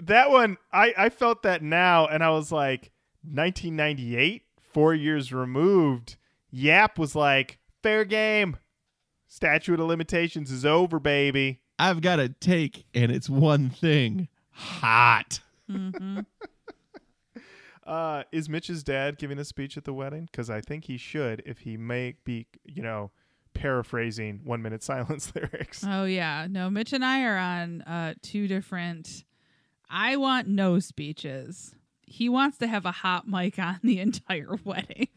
that 0.03 0.29
one, 0.29 0.57
I, 0.71 0.93
I 0.97 1.09
felt 1.09 1.43
that 1.43 1.61
now, 1.61 2.07
and 2.07 2.23
I 2.23 2.29
was 2.31 2.51
like, 2.51 2.91
1998, 3.23 4.43
four 4.73 4.93
years 4.93 5.31
removed. 5.31 6.17
Yap 6.51 6.97
was 6.99 7.15
like, 7.15 7.59
fair 7.81 8.03
game. 8.05 8.57
Statute 9.33 9.79
of 9.79 9.87
limitations 9.87 10.51
is 10.51 10.65
over, 10.65 10.99
baby. 10.99 11.61
I've 11.79 12.01
got 12.01 12.19
a 12.19 12.27
take, 12.27 12.83
and 12.93 13.09
it's 13.09 13.29
one 13.29 13.69
thing: 13.69 14.27
hot. 14.51 15.39
Uh, 17.83 18.23
is 18.31 18.47
Mitch's 18.47 18.83
dad 18.83 19.17
giving 19.17 19.39
a 19.39 19.43
speech 19.43 19.75
at 19.75 19.85
the 19.85 19.91
wedding? 19.93 20.29
Because 20.31 20.51
I 20.51 20.61
think 20.61 20.85
he 20.85 20.97
should, 20.97 21.41
if 21.47 21.59
he 21.59 21.77
may 21.77 22.13
be, 22.23 22.45
you 22.63 22.83
know, 22.83 23.09
paraphrasing 23.55 24.41
one 24.43 24.61
minute 24.61 24.83
silence 24.83 25.33
lyrics. 25.35 25.83
Oh 25.85 26.05
yeah. 26.05 26.45
No, 26.49 26.69
Mitch 26.69 26.93
and 26.93 27.03
I 27.03 27.23
are 27.23 27.37
on 27.37 27.81
uh 27.81 28.13
two 28.21 28.47
different 28.47 29.25
I 29.89 30.15
want 30.15 30.47
no 30.47 30.77
speeches. 30.79 31.73
He 32.05 32.29
wants 32.29 32.59
to 32.59 32.67
have 32.67 32.85
a 32.85 32.91
hot 32.91 33.27
mic 33.27 33.57
on 33.57 33.79
the 33.83 33.99
entire 33.99 34.55
wedding. 34.63 35.07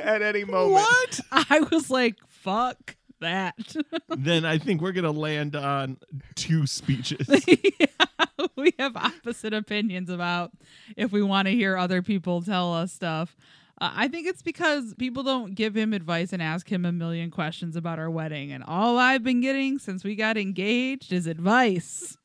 at 0.00 0.20
any 0.20 0.44
moment. 0.44 0.72
What? 0.72 1.20
I 1.30 1.60
was 1.70 1.90
like, 1.90 2.16
fuck 2.26 2.96
that. 3.20 3.54
then 4.08 4.44
I 4.44 4.58
think 4.58 4.80
we're 4.80 4.92
gonna 4.92 5.10
land 5.10 5.56
on 5.56 5.98
two 6.34 6.66
speeches. 6.66 7.28
yeah, 7.46 7.86
we 8.56 8.72
have 8.78 8.96
opposite 8.96 9.54
opinions 9.54 10.10
about 10.10 10.52
if 10.96 11.12
we 11.12 11.22
want 11.22 11.46
to 11.46 11.52
hear 11.52 11.76
other 11.76 12.02
people 12.02 12.42
tell 12.42 12.74
us 12.74 12.92
stuff. 12.92 13.36
Uh, 13.80 13.92
I 13.94 14.08
think 14.08 14.26
it's 14.26 14.42
because 14.42 14.94
people 14.94 15.22
don't 15.22 15.54
give 15.54 15.76
him 15.76 15.92
advice 15.92 16.32
and 16.32 16.42
ask 16.42 16.70
him 16.70 16.84
a 16.84 16.92
million 16.92 17.30
questions 17.30 17.76
about 17.76 17.98
our 17.98 18.10
wedding. 18.10 18.50
And 18.50 18.64
all 18.64 18.98
I've 18.98 19.22
been 19.22 19.40
getting 19.40 19.78
since 19.78 20.02
we 20.02 20.16
got 20.16 20.36
engaged 20.36 21.12
is 21.12 21.26
advice. 21.26 22.16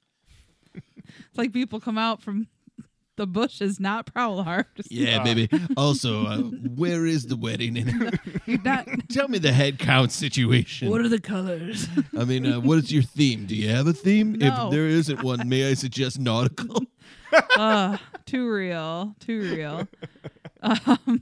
it's 0.74 1.38
like 1.38 1.54
people 1.54 1.80
come 1.80 1.98
out 1.98 2.22
from 2.22 2.48
the 3.16 3.28
bush 3.28 3.62
is 3.62 3.80
not 3.80 4.06
prowl 4.08 4.44
hard. 4.44 4.66
yeah, 4.90 5.24
baby. 5.24 5.50
Also, 5.78 6.26
uh, 6.26 6.38
where 6.76 7.06
is 7.06 7.28
the 7.28 7.36
wedding? 7.36 7.78
And 7.78 8.64
Not, 8.64 8.88
tell 9.10 9.28
me 9.28 9.38
the 9.38 9.52
head 9.52 9.80
count 9.80 10.12
situation. 10.12 10.90
what 10.90 11.02
are 11.02 11.10
the 11.10 11.22
colors? 11.22 11.88
I 12.18 12.26
mean, 12.26 12.46
uh, 12.46 12.60
what 12.60 12.78
is 12.80 12.92
your 12.92 13.04
theme? 13.04 13.46
Do 13.46 13.56
you 13.56 13.70
have 13.70 13.88
a 13.88 13.94
theme? 13.94 14.34
No. 14.34 14.68
If 14.68 14.72
there 14.72 14.88
isn't 14.88 15.24
one, 15.24 15.48
may 15.48 15.70
I 15.70 15.74
suggest 15.76 16.20
nautical? 16.20 16.84
uh, 17.58 17.98
too 18.26 18.50
real. 18.50 19.16
Too 19.20 19.42
real. 19.42 19.88
Um, 20.62 21.22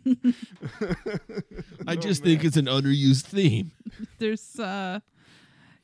I 1.88 1.96
just 1.96 2.24
think 2.24 2.44
it's 2.44 2.58
an 2.58 2.66
underused 2.66 3.24
theme. 3.24 3.72
there's 4.20 4.60
uh 4.60 5.00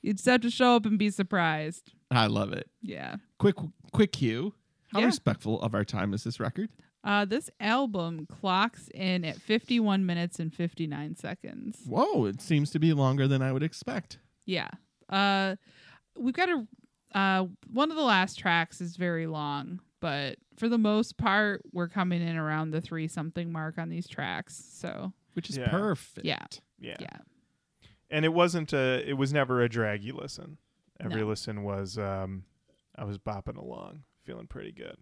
you 0.01 0.13
just 0.13 0.25
have 0.27 0.41
to 0.41 0.49
show 0.51 0.75
up 0.75 0.85
and 0.85 0.99
be 0.99 1.09
surprised. 1.09 1.91
I 2.11 2.27
love 2.27 2.53
it. 2.53 2.69
Yeah. 2.81 3.15
Quick, 3.39 3.55
quick 3.91 4.11
cue. 4.13 4.53
How 4.87 4.99
Yeah. 4.99 5.05
respectful 5.07 5.61
of 5.61 5.73
our 5.73 5.83
time 5.85 6.13
is 6.13 6.23
this 6.23 6.39
record? 6.39 6.69
Uh 7.03 7.25
this 7.25 7.49
album 7.59 8.25
clocks 8.25 8.89
in 8.93 9.23
at 9.23 9.37
51 9.37 10.05
minutes 10.05 10.39
and 10.39 10.53
59 10.53 11.15
seconds. 11.15 11.79
Whoa, 11.87 12.25
it 12.25 12.41
seems 12.41 12.71
to 12.71 12.79
be 12.79 12.93
longer 12.93 13.27
than 13.27 13.41
I 13.41 13.51
would 13.51 13.63
expect. 13.63 14.19
Yeah. 14.45 14.69
Uh 15.09 15.55
we've 16.17 16.33
got 16.33 16.49
a 16.49 16.67
uh 17.17 17.45
one 17.71 17.91
of 17.91 17.97
the 17.97 18.03
last 18.03 18.37
tracks 18.39 18.81
is 18.81 18.95
very 18.97 19.27
long, 19.27 19.79
but 19.99 20.37
for 20.57 20.67
the 20.67 20.77
most 20.77 21.17
part 21.17 21.61
we're 21.71 21.87
coming 21.87 22.21
in 22.21 22.35
around 22.37 22.71
the 22.71 22.81
3 22.81 23.07
something 23.07 23.51
mark 23.51 23.77
on 23.77 23.89
these 23.89 24.07
tracks. 24.07 24.55
So, 24.73 25.13
Which 25.33 25.49
is 25.49 25.57
Yeah. 25.57 25.69
perfect. 25.69 26.25
yeah. 26.25 26.45
Yeah. 26.79 26.95
Yeah. 26.99 27.17
And 28.09 28.23
it 28.25 28.33
wasn't 28.33 28.73
a, 28.73 29.07
it 29.07 29.13
was 29.13 29.31
never 29.33 29.61
a 29.61 29.69
draggy 29.69 30.11
listen. 30.11 30.57
Every 30.99 31.21
No. 31.21 31.27
listen 31.27 31.63
was, 31.63 31.97
um, 31.97 32.43
I 32.95 33.03
was 33.03 33.17
bopping 33.17 33.57
along, 33.57 34.03
feeling 34.27 34.45
pretty 34.45 34.73
good. 34.73 34.97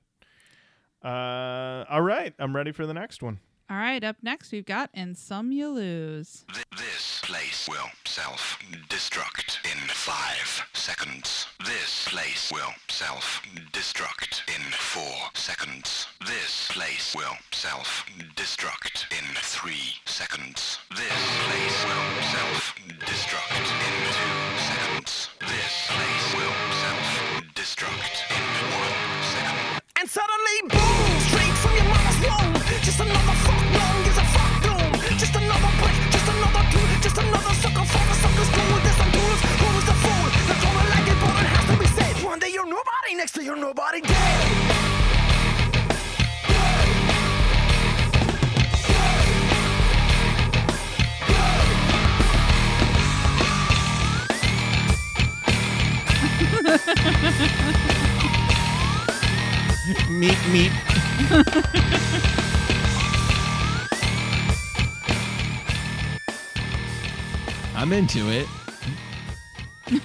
Uh, 1.04 1.84
all 1.90 2.02
right. 2.02 2.34
I'm 2.40 2.56
ready 2.56 2.72
for 2.72 2.86
the 2.86 2.94
next 2.94 3.24
one. 3.24 3.40
All 3.68 3.78
right, 3.78 4.04
up 4.04 4.18
next 4.22 4.52
we've 4.52 4.64
got 4.64 4.92
And 4.94 5.18
Some 5.18 5.52
You 5.52 5.70
Lose. 5.70 6.46
This 6.78 7.20
place 7.24 7.68
will 7.68 7.90
self-destruct 8.06 9.66
in 9.66 9.80
five 9.90 10.70
seconds. 10.74 11.48
This 11.66 12.08
place 12.08 12.52
will 12.54 12.74
self-destruct 12.90 14.48
in 14.56 14.62
four 14.72 15.32
seconds. 15.34 16.06
This 16.28 16.68
place 16.70 17.16
will 17.16 17.38
self-destruct 17.52 19.12
in 19.18 19.26
three 19.42 19.96
seconds. 20.06 20.78
This 20.92 21.26
place 21.50 21.86
will 21.86 22.22
self-destruct 22.22 23.66
in 23.82 23.96
two 24.14 24.38
seconds. 24.62 25.30
This 25.42 25.88
place 25.90 26.36
will 26.36 26.54
self-destruct 26.70 26.95
And 30.06 30.12
suddenly, 30.12 30.58
boom, 30.70 31.20
straight 31.26 31.58
from 31.66 31.74
your 31.78 31.90
mama's 31.90 32.18
womb. 32.22 32.54
Just 32.84 33.00
another 33.00 33.36
fuck 33.42 33.64
wrong 33.74 34.06
is 34.06 34.18
a 34.22 34.26
fuck 34.38 34.54
doom. 34.62 34.94
Just 35.18 35.34
another 35.34 35.72
break, 35.82 35.98
just 36.14 36.30
another 36.30 36.62
tool, 36.70 36.86
just 37.02 37.18
another 37.18 37.54
sucker 37.58 37.86
for 37.90 38.06
the 38.06 38.14
suckers. 38.22 38.50
Go 38.54 38.62
with 38.70 38.86
this, 38.86 39.02
I'm 39.02 39.10
clueless. 39.10 39.42
Who 39.58 39.66
is 39.80 39.86
the 39.90 39.98
fool? 40.06 40.30
Not 40.46 40.62
gonna 40.62 40.86
like 40.94 41.10
it, 41.10 41.18
but 41.26 41.42
it 41.42 41.50
has 41.50 41.66
to 41.74 41.78
be 41.82 41.90
said. 41.98 42.22
One 42.24 42.38
day 42.38 42.54
you're 42.54 42.68
nobody, 42.68 43.16
next 43.16 43.34
day 43.34 43.46
you're 43.46 43.56
nobody 43.56 44.02
dead. 44.02 44.76
Meet, 60.10 60.38
meet. 60.52 60.72
I'm 67.76 67.94
into 67.94 68.32
it. 68.32 68.48
Hey, 69.86 70.00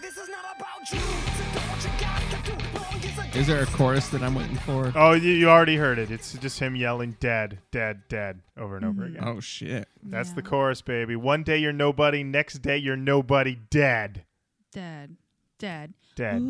this 0.00 0.16
is 0.16 0.28
not 0.28 0.56
about 0.56 0.90
you. 0.90 0.98
So 0.98 1.44
do 1.52 1.60
what 1.60 1.84
you 1.84 1.90
got 2.00 2.20
to 2.30 2.36
do. 2.50 2.52
Wrong 2.76 3.00
is 3.00 3.16
a 3.16 3.38
Is 3.38 3.46
there 3.46 3.62
a 3.62 3.66
chorus 3.66 4.08
that 4.08 4.24
I'm 4.24 4.34
waiting 4.34 4.56
for? 4.56 4.92
Oh, 4.96 5.12
you, 5.12 5.30
you 5.30 5.48
already 5.48 5.76
heard 5.76 6.00
it. 6.00 6.10
It's 6.10 6.32
just 6.32 6.58
him 6.58 6.74
yelling 6.74 7.16
dead, 7.20 7.60
dead, 7.70 8.02
dead 8.08 8.40
over 8.58 8.74
and 8.74 8.84
over 8.84 9.02
mm. 9.02 9.10
again. 9.10 9.22
Oh 9.24 9.38
shit. 9.38 9.86
That's 10.02 10.32
the 10.32 10.42
chorus, 10.42 10.82
baby. 10.82 11.14
One 11.14 11.44
day 11.44 11.58
you're 11.58 11.72
nobody, 11.72 12.24
next 12.24 12.60
day 12.60 12.76
you're 12.76 12.96
nobody 12.96 13.56
dead. 13.70 14.24
Dead. 14.72 15.14
Dead. 15.60 15.94
Dead. 16.16 16.42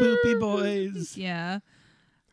Boopy 0.24 0.40
boys. 0.40 1.16
Yeah. 1.16 1.60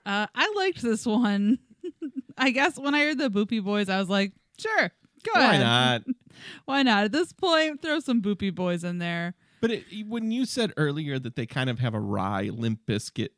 Uh, 0.05 0.27
I 0.35 0.53
liked 0.55 0.81
this 0.81 1.05
one. 1.05 1.59
I 2.37 2.51
guess 2.51 2.77
when 2.77 2.93
I 2.93 3.01
heard 3.01 3.17
the 3.17 3.29
Boopy 3.29 3.63
Boys, 3.63 3.89
I 3.89 3.97
was 3.97 4.09
like, 4.09 4.33
sure, 4.59 4.91
go 5.23 5.31
ahead. 5.33 5.49
Why 5.49 5.55
ahead. 5.55 5.61
not? 5.61 6.15
Why 6.65 6.83
not? 6.83 7.03
At 7.05 7.11
this 7.11 7.31
point, 7.33 7.81
throw 7.81 7.99
some 7.99 8.21
Boopy 8.21 8.53
Boys 8.53 8.83
in 8.83 8.97
there. 8.99 9.33
But 9.61 9.71
it, 9.71 9.83
when 10.07 10.31
you 10.31 10.45
said 10.45 10.73
earlier 10.77 11.17
that 11.17 11.35
they 11.35 11.45
kind 11.45 11.69
of 11.69 11.79
have 11.79 11.93
a 11.93 11.99
wry, 11.99 12.49
Limp 12.53 12.81
Bizkit 12.85 13.29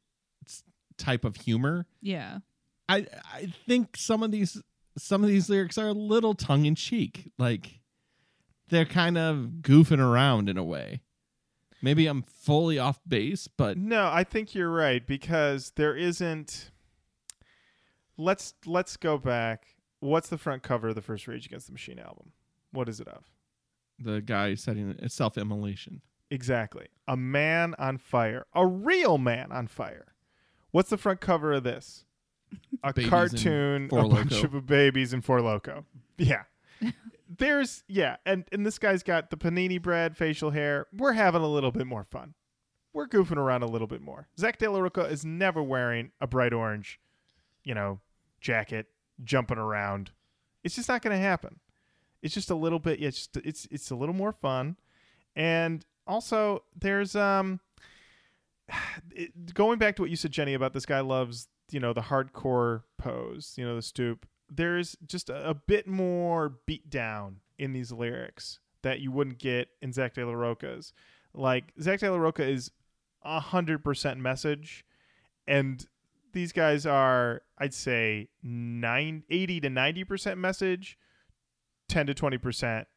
type 0.97 1.23
of 1.23 1.35
humor, 1.37 1.85
Yeah. 2.01 2.39
I 2.89 3.05
I 3.33 3.53
think 3.67 3.95
some 3.97 4.23
of 4.23 4.31
these 4.31 4.61
some 4.97 5.21
of 5.23 5.29
these 5.29 5.49
lyrics 5.49 5.77
are 5.77 5.87
a 5.87 5.93
little 5.93 6.33
tongue 6.33 6.65
in 6.65 6.73
cheek. 6.75 7.31
Like 7.37 7.79
they're 8.69 8.85
kind 8.85 9.17
of 9.17 9.49
goofing 9.61 9.99
around 9.99 10.49
in 10.49 10.57
a 10.57 10.63
way. 10.63 11.01
Maybe 11.81 12.07
I'm 12.07 12.23
fully 12.23 12.79
off 12.79 12.99
base, 13.07 13.47
but 13.47 13.77
No, 13.77 14.09
I 14.11 14.23
think 14.23 14.55
you're 14.55 14.71
right 14.71 15.05
because 15.05 15.71
there 15.75 15.95
isn't. 15.95 16.71
Let's 18.17 18.55
let's 18.65 18.97
go 18.97 19.17
back. 19.17 19.75
What's 19.99 20.29
the 20.29 20.37
front 20.37 20.63
cover 20.63 20.89
of 20.89 20.95
the 20.95 21.01
first 21.01 21.27
Rage 21.27 21.45
Against 21.45 21.67
the 21.67 21.73
Machine 21.73 21.99
album? 21.99 22.31
What 22.71 22.89
is 22.89 22.99
it 22.99 23.07
of? 23.07 23.23
the 23.99 24.21
guy 24.21 24.53
setting 24.55 24.95
a 25.01 25.09
self-immolation. 25.09 26.01
Exactly. 26.29 26.87
A 27.07 27.17
man 27.17 27.73
on 27.79 27.97
fire. 27.97 28.45
A 28.53 28.65
real 28.65 29.17
man 29.17 29.51
on 29.51 29.67
fire. 29.67 30.13
What's 30.71 30.89
the 30.89 30.97
front 30.97 31.21
cover 31.21 31.53
of 31.53 31.63
this? 31.63 32.05
a 32.83 32.93
Babies 32.93 33.09
cartoon, 33.09 33.89
a 33.91 34.07
bunch 34.07 34.43
of 34.43 34.65
babies 34.65 35.13
and 35.13 35.23
four 35.23 35.41
loco. 35.41 35.85
Yeah. 36.17 36.43
There's 37.29 37.83
yeah, 37.87 38.17
and 38.25 38.45
and 38.51 38.65
this 38.65 38.79
guy's 38.79 39.03
got 39.03 39.29
the 39.29 39.37
panini 39.37 39.81
bread, 39.81 40.15
facial 40.15 40.51
hair. 40.51 40.87
We're 40.93 41.13
having 41.13 41.41
a 41.41 41.47
little 41.47 41.71
bit 41.71 41.87
more 41.87 42.03
fun. 42.03 42.33
We're 42.93 43.07
goofing 43.07 43.37
around 43.37 43.63
a 43.63 43.67
little 43.67 43.87
bit 43.87 44.01
more. 44.01 44.27
Zack 44.39 44.57
de 44.57 44.69
la 44.69 44.79
Rocha 44.79 45.01
is 45.01 45.23
never 45.23 45.61
wearing 45.61 46.11
a 46.19 46.27
bright 46.27 46.53
orange, 46.53 46.99
you 47.63 47.75
know, 47.75 47.99
jacket, 48.41 48.87
jumping 49.23 49.57
around. 49.57 50.11
It's 50.63 50.75
just 50.75 50.89
not 50.89 51.01
going 51.01 51.15
to 51.15 51.21
happen. 51.21 51.59
It's 52.21 52.33
just 52.33 52.49
a 52.49 52.55
little 52.55 52.79
bit. 52.79 52.99
Yeah, 52.99 53.09
it's 53.09 53.27
just, 53.27 53.37
it's 53.45 53.67
it's 53.69 53.91
a 53.91 53.95
little 53.95 54.15
more 54.15 54.33
fun, 54.33 54.77
and 55.35 55.85
also 56.07 56.63
there's 56.75 57.15
um 57.15 57.59
it, 59.11 59.53
going 59.53 59.79
back 59.79 59.95
to 59.97 60.01
what 60.01 60.09
you 60.09 60.15
said, 60.15 60.31
Jenny, 60.31 60.53
about 60.53 60.73
this 60.73 60.85
guy 60.85 60.99
loves 61.01 61.47
you 61.71 61.79
know 61.79 61.93
the 61.93 62.01
hardcore 62.01 62.83
pose, 62.97 63.53
you 63.57 63.65
know 63.65 63.75
the 63.75 63.81
stoop. 63.81 64.25
There's 64.49 64.95
just 65.05 65.29
a, 65.29 65.49
a 65.49 65.53
bit 65.53 65.87
more 65.87 66.59
beat 66.65 66.89
down 66.89 67.37
in 67.57 67.73
these 67.73 67.91
lyrics 67.91 68.59
that 68.83 68.99
you 68.99 69.11
wouldn't 69.11 69.39
get 69.39 69.69
in 69.81 69.91
Zack 69.91 70.13
de 70.13 70.25
la 70.25 70.33
Rocha's. 70.33 70.93
Like 71.33 71.73
Zack 71.81 71.99
de 71.99 72.11
la 72.11 72.17
Rocha 72.17 72.43
is 72.43 72.71
hundred 73.23 73.83
percent 73.83 74.19
message, 74.19 74.85
and 75.47 75.85
these 76.33 76.51
guys 76.51 76.85
are, 76.85 77.41
I'd 77.57 77.73
say, 77.73 78.29
nine, 78.43 79.23
80 79.29 79.61
to 79.61 79.69
ninety 79.69 80.03
percent 80.03 80.39
message, 80.39 80.97
ten 81.89 82.07
to 82.07 82.13
twenty 82.13 82.37
percent. 82.37 82.87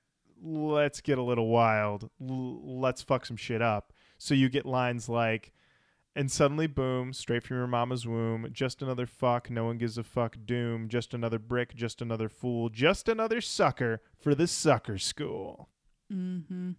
Let's 0.43 1.01
get 1.01 1.18
a 1.18 1.22
little 1.22 1.48
wild. 1.48 2.10
L- 2.20 2.81
let's 2.81 3.02
fuck 3.02 3.27
some 3.27 3.36
shit 3.36 3.60
up. 3.60 3.93
So 4.18 4.35
you 4.35 4.48
get 4.48 4.66
lines 4.66 5.09
like, 5.09 5.52
and 6.16 6.31
suddenly, 6.31 6.66
boom, 6.66 7.12
straight 7.12 7.45
from 7.45 7.57
your 7.57 7.66
mama's 7.66 8.07
womb. 8.07 8.49
Just 8.53 8.82
another 8.82 9.07
fuck. 9.07 9.49
No 9.49 9.66
one 9.66 9.78
gives 9.78 9.97
a 9.97 10.03
fuck. 10.03 10.37
Doom. 10.45 10.89
Just 10.89 11.15
another 11.15 11.39
brick. 11.39 11.74
Just 11.74 12.03
another 12.03 12.28
fool. 12.28 12.69
Just 12.69 13.09
another 13.09 13.41
sucker 13.41 14.03
for 14.19 14.35
the 14.35 14.47
sucker 14.47 14.99
school. 14.99 15.69
Mm-hmm. 16.12 16.73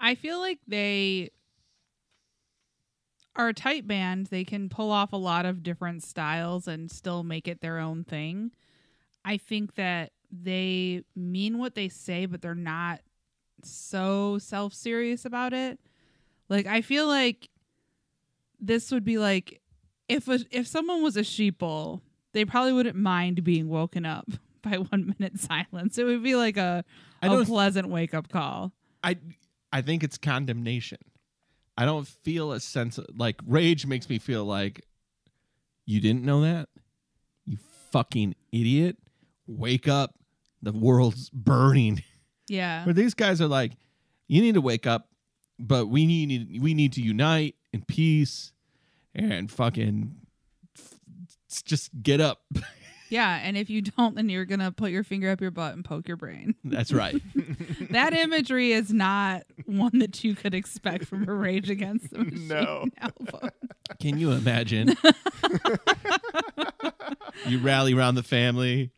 I 0.00 0.14
feel 0.16 0.40
like 0.40 0.58
they 0.66 1.30
are 3.36 3.48
a 3.48 3.54
tight 3.54 3.86
band. 3.86 4.26
They 4.26 4.44
can 4.44 4.68
pull 4.68 4.90
off 4.90 5.12
a 5.12 5.16
lot 5.16 5.46
of 5.46 5.62
different 5.62 6.02
styles 6.02 6.66
and 6.66 6.90
still 6.90 7.22
make 7.22 7.46
it 7.46 7.60
their 7.60 7.78
own 7.78 8.02
thing. 8.02 8.50
I 9.24 9.36
think 9.36 9.76
that 9.76 10.12
they 10.30 11.04
mean 11.14 11.58
what 11.58 11.76
they 11.76 11.88
say, 11.88 12.26
but 12.26 12.42
they're 12.42 12.54
not 12.54 13.00
so 13.62 14.38
self 14.38 14.74
serious 14.74 15.24
about 15.24 15.52
it. 15.52 15.78
Like 16.48 16.66
I 16.66 16.80
feel 16.80 17.06
like 17.06 17.48
this 18.60 18.90
would 18.90 19.04
be 19.04 19.18
like 19.18 19.60
if 20.08 20.28
a, 20.28 20.40
if 20.50 20.66
someone 20.66 21.02
was 21.02 21.16
a 21.16 21.22
sheeple, 21.22 22.00
they 22.32 22.44
probably 22.44 22.72
wouldn't 22.72 22.96
mind 22.96 23.44
being 23.44 23.68
woken 23.68 24.06
up 24.06 24.26
by 24.62 24.76
one 24.78 25.14
minute 25.18 25.38
silence. 25.38 25.98
It 25.98 26.04
would 26.04 26.22
be 26.22 26.34
like 26.34 26.56
a 26.56 26.84
a 27.22 27.44
pleasant 27.44 27.88
wake 27.88 28.14
up 28.14 28.28
call. 28.30 28.72
I 29.02 29.16
I 29.72 29.82
think 29.82 30.02
it's 30.02 30.18
condemnation. 30.18 30.98
I 31.76 31.84
don't 31.84 32.06
feel 32.08 32.52
a 32.52 32.60
sense 32.60 32.98
of 32.98 33.06
like 33.16 33.36
rage 33.46 33.86
makes 33.86 34.08
me 34.08 34.18
feel 34.18 34.44
like 34.44 34.84
you 35.86 36.00
didn't 36.00 36.24
know 36.24 36.42
that? 36.42 36.68
You 37.46 37.58
fucking 37.92 38.34
idiot. 38.52 38.98
Wake 39.46 39.88
up. 39.88 40.14
The 40.62 40.72
world's 40.72 41.30
burning. 41.30 42.02
Yeah. 42.50 42.84
But 42.86 42.96
these 42.96 43.12
guys 43.12 43.42
are 43.42 43.46
like, 43.46 43.72
you 44.26 44.40
need 44.40 44.54
to 44.54 44.62
wake 44.62 44.86
up, 44.86 45.10
but 45.58 45.88
we 45.88 46.06
need 46.06 46.62
we 46.62 46.72
need 46.72 46.94
to 46.94 47.02
unite 47.02 47.56
in 47.72 47.82
peace 47.84 48.52
and 49.14 49.50
fucking 49.50 50.14
f- 50.76 50.98
just 51.64 51.90
get 52.02 52.20
up. 52.20 52.40
Yeah, 53.10 53.40
and 53.42 53.56
if 53.56 53.70
you 53.70 53.80
don't, 53.80 54.16
then 54.16 54.28
you're 54.28 54.44
gonna 54.44 54.70
put 54.70 54.90
your 54.90 55.02
finger 55.02 55.30
up 55.30 55.40
your 55.40 55.50
butt 55.50 55.72
and 55.72 55.82
poke 55.82 56.06
your 56.08 56.18
brain. 56.18 56.54
That's 56.64 56.92
right. 56.92 57.16
that 57.90 58.12
imagery 58.12 58.72
is 58.72 58.92
not 58.92 59.44
one 59.64 60.00
that 60.00 60.22
you 60.22 60.34
could 60.34 60.52
expect 60.52 61.06
from 61.06 61.26
a 61.26 61.32
Rage 61.32 61.70
Against 61.70 62.10
the 62.10 62.18
Machine 62.18 62.48
No. 62.48 62.84
album. 63.00 63.48
Can 63.98 64.18
you 64.18 64.32
imagine? 64.32 64.94
you 67.46 67.58
rally 67.60 67.94
around 67.94 68.16
the 68.16 68.22
family. 68.22 68.90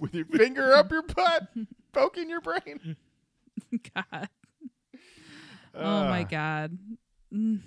With 0.00 0.14
your 0.14 0.24
finger 0.24 0.72
up 0.72 0.90
your 0.90 1.02
butt, 1.02 1.48
poking 1.92 2.30
your 2.30 2.40
brain. 2.40 2.96
God. 3.94 4.04
Ah. 4.12 4.28
oh 5.74 6.04
my. 6.08 6.22
God. 6.24 6.78
Mm. 7.30 7.60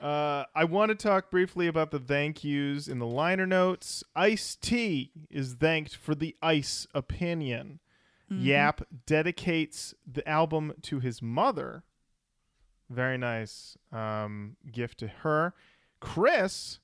Uh, 0.00 0.44
I 0.54 0.64
want 0.64 0.90
to 0.90 0.94
talk 0.94 1.30
briefly 1.30 1.66
about 1.66 1.90
the 1.90 1.98
thank 1.98 2.44
yous 2.44 2.86
in 2.86 2.98
the 2.98 3.06
liner 3.06 3.46
notes. 3.46 4.04
Ice 4.14 4.54
T 4.54 5.10
is 5.30 5.54
thanked 5.54 5.96
for 5.96 6.14
the 6.14 6.36
ice 6.42 6.86
opinion. 6.94 7.80
Yap 8.28 8.82
dedicates 9.06 9.94
the 10.04 10.28
album 10.28 10.74
to 10.82 10.98
his 10.98 11.22
mother. 11.22 11.84
Very 12.90 13.16
nice 13.16 13.78
um, 13.92 14.56
gift 14.70 14.98
to 14.98 15.08
her. 15.08 15.54
Chris 16.00 16.80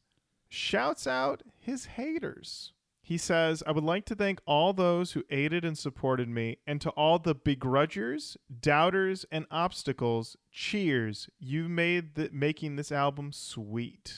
shouts 0.49 1.07
out 1.07 1.43
his 1.59 1.87
haters. 1.87 2.73
He 3.13 3.19
says, 3.19 3.63
I 3.67 3.73
would 3.73 3.85
like 3.85 4.07
to 4.07 4.15
thank 4.15 4.41
all 4.47 4.73
those 4.73 5.13
who 5.13 5.23
aided 5.29 5.67
and 5.67 5.77
supported 5.77 6.31
me, 6.31 6.57
and 6.67 6.81
to 6.81 6.89
all 6.93 7.19
the 7.19 7.35
begrudgers, 7.35 8.39
doubters, 8.63 9.27
and 9.31 9.45
obstacles, 9.51 10.39
cheers. 10.51 11.29
You 11.39 11.69
made 11.69 12.15
the, 12.15 12.31
making 12.33 12.77
this 12.77 12.91
album 12.91 13.31
sweet. 13.31 14.15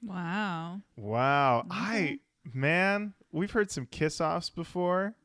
Wow. 0.00 0.82
Wow. 0.94 1.66
I 1.68 2.20
man, 2.54 3.14
we've 3.32 3.50
heard 3.50 3.72
some 3.72 3.86
kiss 3.86 4.20
offs 4.20 4.48
before. 4.48 5.16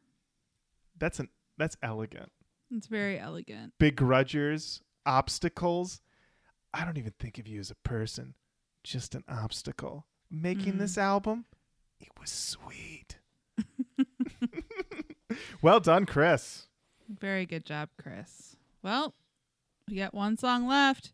That's 0.97 1.19
an 1.19 1.29
that's 1.59 1.77
elegant. 1.83 2.31
It's 2.71 2.87
very 2.87 3.19
elegant. 3.19 3.73
Begrudgers, 3.77 4.81
obstacles. 5.05 6.01
I 6.73 6.85
don't 6.85 6.97
even 6.97 7.13
think 7.19 7.37
of 7.37 7.47
you 7.47 7.59
as 7.59 7.69
a 7.69 7.75
person, 7.87 8.33
just 8.83 9.13
an 9.13 9.25
obstacle. 9.29 10.07
Making 10.31 10.79
this 10.79 10.93
mm-hmm. 10.93 11.01
album, 11.01 11.45
it 12.01 12.09
was 12.19 12.29
sweet. 12.29 13.17
well 15.61 15.79
done, 15.79 16.05
Chris. 16.05 16.67
Very 17.09 17.45
good 17.45 17.65
job, 17.65 17.89
Chris. 18.01 18.55
Well, 18.83 19.13
we 19.87 19.97
got 19.97 20.13
one 20.13 20.37
song 20.37 20.67
left. 20.67 21.13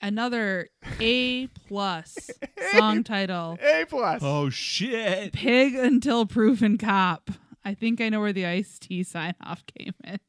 Another 0.00 0.68
A 1.00 1.48
plus 1.48 2.30
song 2.72 3.02
title. 3.02 3.58
A 3.62 3.84
plus. 3.86 4.22
Oh 4.24 4.50
shit. 4.50 5.32
Pig 5.32 5.74
until 5.74 6.26
proven 6.26 6.78
cop. 6.78 7.30
I 7.64 7.74
think 7.74 8.00
I 8.00 8.08
know 8.10 8.20
where 8.20 8.32
the 8.32 8.46
Ice 8.46 8.78
T 8.78 9.02
sign 9.02 9.34
off 9.42 9.64
came 9.66 9.94
in. 10.04 10.20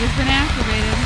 has 0.00 0.16
been 0.16 0.28
activated. 0.28 0.97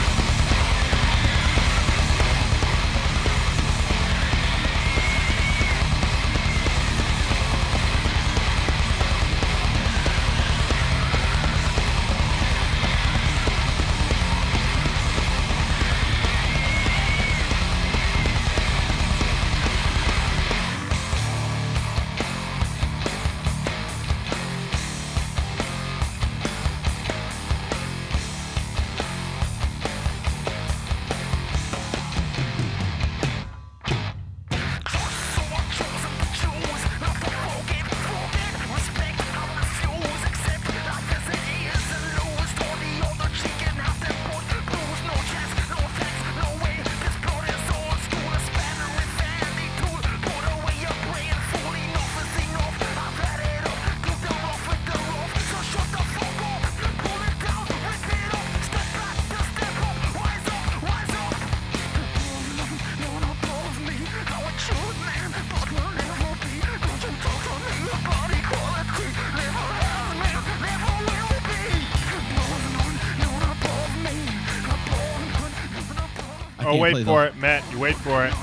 Wait 76.94 77.06
for 77.06 77.24
it, 77.24 77.36
Matt. 77.36 77.64
You 77.72 77.78
wait 77.78 77.96
for 77.96 78.24
it. 78.24 78.34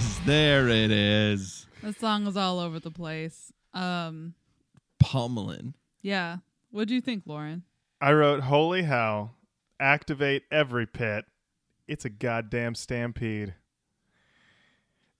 Jesus, 0.00 0.18
there 0.24 0.68
it 0.68 0.90
is. 0.90 1.66
The 1.82 1.92
song 1.92 2.26
is 2.26 2.34
all 2.34 2.58
over 2.58 2.78
the 2.78 2.90
place. 2.90 3.52
Um, 3.74 4.32
Pummeling. 4.98 5.74
yeah. 6.00 6.38
What 6.70 6.88
do 6.88 6.94
you 6.94 7.02
think, 7.02 7.24
Lauren? 7.26 7.64
I 8.00 8.12
wrote, 8.12 8.40
Holy 8.40 8.82
hell, 8.82 9.34
activate 9.78 10.44
every 10.50 10.86
pit. 10.86 11.26
It's 11.86 12.06
a 12.06 12.08
goddamn 12.08 12.76
stampede. 12.76 13.54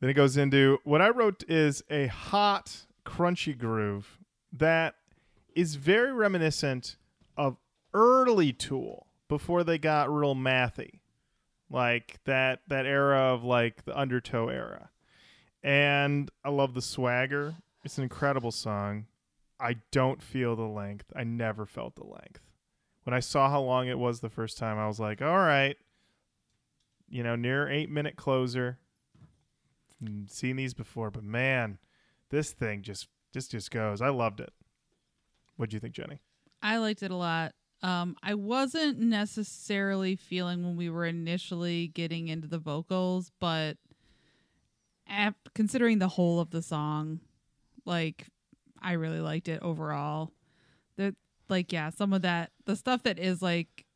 Then 0.00 0.08
it 0.08 0.14
goes 0.14 0.38
into 0.38 0.78
what 0.84 1.02
I 1.02 1.10
wrote 1.10 1.44
is 1.46 1.82
a 1.90 2.06
hot, 2.06 2.86
crunchy 3.04 3.58
groove 3.58 4.18
that 4.50 4.94
is 5.54 5.74
very 5.74 6.12
reminiscent 6.12 6.96
of 7.36 7.58
early 7.92 8.54
Tool 8.54 9.08
before 9.28 9.62
they 9.62 9.76
got 9.76 10.10
real 10.10 10.34
mathy. 10.34 10.99
Like 11.70 12.18
that 12.24 12.60
that 12.68 12.84
era 12.86 13.32
of 13.32 13.44
like 13.44 13.84
the 13.84 13.96
undertow 13.96 14.48
era. 14.48 14.90
And 15.62 16.30
I 16.44 16.48
love 16.50 16.74
the 16.74 16.82
swagger. 16.82 17.54
It's 17.84 17.96
an 17.98 18.02
incredible 18.04 18.50
song. 18.50 19.06
I 19.60 19.76
don't 19.92 20.22
feel 20.22 20.56
the 20.56 20.62
length. 20.62 21.12
I 21.14 21.22
never 21.24 21.66
felt 21.66 21.94
the 21.94 22.04
length. 22.06 22.40
When 23.04 23.14
I 23.14 23.20
saw 23.20 23.50
how 23.50 23.60
long 23.60 23.86
it 23.88 23.98
was 23.98 24.20
the 24.20 24.30
first 24.30 24.58
time, 24.58 24.78
I 24.78 24.86
was 24.86 24.98
like, 24.98 25.20
all 25.22 25.38
right, 25.38 25.76
you 27.08 27.22
know, 27.22 27.36
near 27.36 27.68
eight 27.68 27.90
minute 27.90 28.16
closer. 28.16 28.78
Mm, 30.02 30.30
Seen 30.30 30.56
these 30.56 30.74
before, 30.74 31.10
but 31.10 31.22
man, 31.24 31.78
this 32.30 32.52
thing 32.52 32.82
just 32.82 33.08
just 33.32 33.50
just 33.52 33.70
goes. 33.70 34.00
I 34.00 34.08
loved 34.08 34.40
it. 34.40 34.52
what 35.56 35.70
do 35.70 35.76
you 35.76 35.80
think, 35.80 35.94
Jenny? 35.94 36.20
I 36.62 36.78
liked 36.78 37.02
it 37.02 37.10
a 37.10 37.16
lot. 37.16 37.52
Um, 37.82 38.16
I 38.22 38.34
wasn't 38.34 38.98
necessarily 38.98 40.16
feeling 40.16 40.64
when 40.64 40.76
we 40.76 40.90
were 40.90 41.06
initially 41.06 41.88
getting 41.88 42.28
into 42.28 42.46
the 42.46 42.58
vocals, 42.58 43.32
but 43.40 43.78
ap- 45.08 45.48
considering 45.54 45.98
the 45.98 46.08
whole 46.08 46.40
of 46.40 46.50
the 46.50 46.60
song, 46.62 47.20
like 47.86 48.26
I 48.82 48.92
really 48.92 49.20
liked 49.20 49.48
it 49.48 49.62
overall. 49.62 50.32
The 50.96 51.14
like, 51.48 51.72
yeah, 51.72 51.90
some 51.90 52.12
of 52.12 52.22
that, 52.22 52.50
the 52.66 52.76
stuff 52.76 53.02
that 53.04 53.18
is 53.18 53.40
like, 53.40 53.86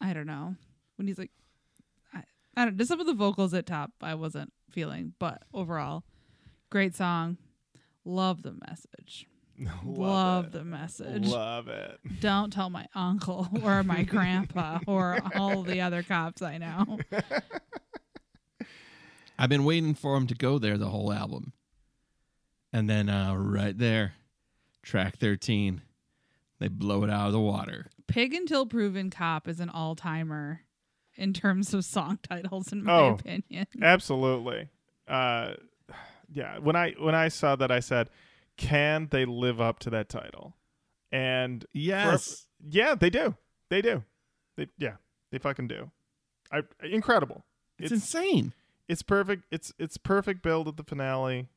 I 0.00 0.12
don't 0.12 0.26
know, 0.26 0.54
when 0.96 1.08
he's 1.08 1.18
like, 1.18 1.32
I, 2.14 2.22
I 2.56 2.64
don't. 2.64 2.78
Just 2.78 2.88
some 2.88 3.00
of 3.00 3.06
the 3.06 3.14
vocals 3.14 3.54
at 3.54 3.66
top, 3.66 3.90
I 4.00 4.14
wasn't 4.14 4.52
feeling, 4.70 5.14
but 5.18 5.42
overall, 5.52 6.04
great 6.70 6.94
song. 6.94 7.38
Love 8.04 8.42
the 8.42 8.56
message. 8.68 9.26
Love, 9.84 10.46
it. 10.46 10.52
the 10.52 10.64
message 10.64 11.26
Love 11.26 11.68
it. 11.68 11.98
don't 12.20 12.52
tell 12.52 12.70
my 12.70 12.86
uncle 12.94 13.48
or 13.62 13.82
my 13.82 14.02
grandpa 14.02 14.78
or 14.86 15.18
all 15.36 15.62
the 15.62 15.80
other 15.80 16.02
cops 16.02 16.42
I 16.42 16.58
know. 16.58 16.98
I've 19.38 19.48
been 19.48 19.64
waiting 19.64 19.94
for 19.94 20.16
him 20.16 20.26
to 20.28 20.34
go 20.34 20.58
there 20.58 20.78
the 20.78 20.88
whole 20.90 21.12
album. 21.12 21.52
And 22.72 22.88
then 22.88 23.08
uh, 23.08 23.34
right 23.34 23.76
there, 23.76 24.14
track 24.82 25.18
13, 25.18 25.82
they 26.60 26.68
blow 26.68 27.02
it 27.04 27.10
out 27.10 27.26
of 27.26 27.32
the 27.32 27.40
water. 27.40 27.86
Pig 28.06 28.32
Until 28.34 28.66
Proven 28.66 29.10
Cop 29.10 29.48
is 29.48 29.58
an 29.60 29.68
all 29.68 29.94
timer 29.96 30.60
in 31.16 31.32
terms 31.32 31.74
of 31.74 31.84
song 31.84 32.18
titles, 32.22 32.72
in 32.72 32.84
my 32.84 32.92
Oh. 32.92 33.08
opinion. 33.14 33.66
Absolutely. 33.80 34.68
Uh, 35.08 35.54
yeah. 36.32 36.58
When 36.58 36.76
I 36.76 36.92
when 36.92 37.14
I 37.14 37.28
saw 37.28 37.56
that, 37.56 37.70
I 37.70 37.80
said, 37.80 38.08
"Can 38.62 39.08
they 39.10 39.24
live 39.24 39.60
up 39.60 39.78
to 39.80 39.90
that 39.90 40.08
title?" 40.08 40.56
And 41.10 41.62
for- 41.62 41.68
Yes. 41.72 42.46
yeah, 42.66 42.94
they 42.94 43.10
do. 43.10 43.36
They 43.68 43.82
do. 43.82 44.04
They 44.56 44.68
yeah, 44.78 44.96
they 45.30 45.38
fucking 45.38 45.68
do. 45.68 45.90
I 46.50 46.62
incredible. 46.82 47.44
It's, 47.78 47.92
It's 47.92 48.02
insane. 48.02 48.52
it's 48.88 49.02
perfect. 49.02 49.44
It's 49.50 49.72
it's 49.78 49.96
perfect 49.96 50.42
build 50.42 50.68
at 50.68 50.76
the 50.76 50.84
finale. 50.84 51.48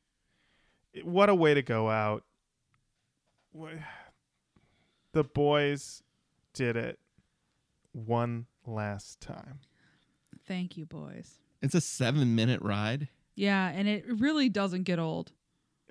It- 0.92 1.06
what 1.06 1.28
a 1.28 1.34
way 1.34 1.54
to 1.54 1.62
go 1.62 1.90
out. 1.90 2.24
Wha- 3.52 3.70
The 5.12 5.24
boys 5.24 6.02
did 6.52 6.76
it 6.76 6.98
one 7.92 8.46
last 8.66 9.20
time. 9.20 9.60
Thank 10.46 10.76
you, 10.76 10.84
boys. 10.86 11.38
It's 11.62 11.74
a 11.74 11.80
seven 11.80 12.34
minute 12.34 12.60
ride. 12.62 13.08
Yeah, 13.34 13.68
and 13.68 13.88
it 13.88 14.04
really 14.06 14.48
doesn't 14.48 14.84
get 14.84 14.98
old. 14.98 15.32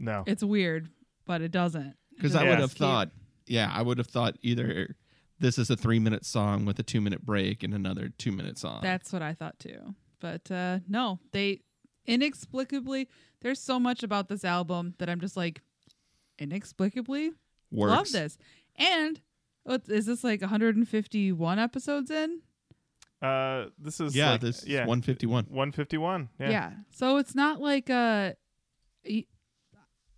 No. 0.00 0.24
It's 0.26 0.42
weird, 0.42 0.88
but 1.26 1.42
it 1.42 1.52
doesn't. 1.52 1.94
Because 2.16 2.34
I 2.34 2.40
just 2.40 2.48
would 2.48 2.58
have 2.58 2.70
keep- 2.70 2.78
thought, 2.78 3.10
yeah, 3.46 3.70
I 3.72 3.82
would 3.82 3.98
have 3.98 4.08
thought 4.08 4.36
either 4.42 4.96
this 5.38 5.58
is 5.58 5.70
a 5.70 5.76
three 5.76 5.98
minute 6.00 6.24
song 6.26 6.64
with 6.64 6.78
a 6.78 6.82
two 6.82 7.00
minute 7.00 7.24
break 7.24 7.62
and 7.62 7.72
another 7.74 8.08
two 8.18 8.32
minute 8.32 8.58
song. 8.58 8.80
That's 8.82 9.12
what 9.12 9.22
I 9.22 9.34
thought 9.34 9.58
too. 9.58 9.94
But 10.20 10.50
uh 10.50 10.80
no, 10.88 11.18
they 11.32 11.60
inexplicably 12.06 13.08
there's 13.40 13.60
so 13.60 13.78
much 13.80 14.02
about 14.02 14.28
this 14.28 14.44
album 14.44 14.94
that 14.98 15.08
I'm 15.08 15.20
just 15.20 15.36
like 15.36 15.62
inexplicably 16.38 17.30
Works. 17.70 17.90
love 17.90 18.12
this. 18.12 18.38
And 18.76 19.20
what 19.62 19.82
is 19.88 20.06
this 20.06 20.24
like 20.24 20.40
151 20.40 21.58
episodes 21.58 22.10
in? 22.10 22.40
Uh, 23.22 23.66
this 23.78 24.00
is 24.00 24.16
Yeah, 24.16 24.32
like- 24.32 24.40
this 24.40 24.66
yeah 24.66 24.80
151. 24.86 25.44
151. 25.44 26.28
Yeah. 26.38 26.50
Yeah. 26.50 26.72
So 26.90 27.18
it's 27.18 27.34
not 27.34 27.60
like 27.60 27.88
uh 27.90 28.32
y- 29.08 29.26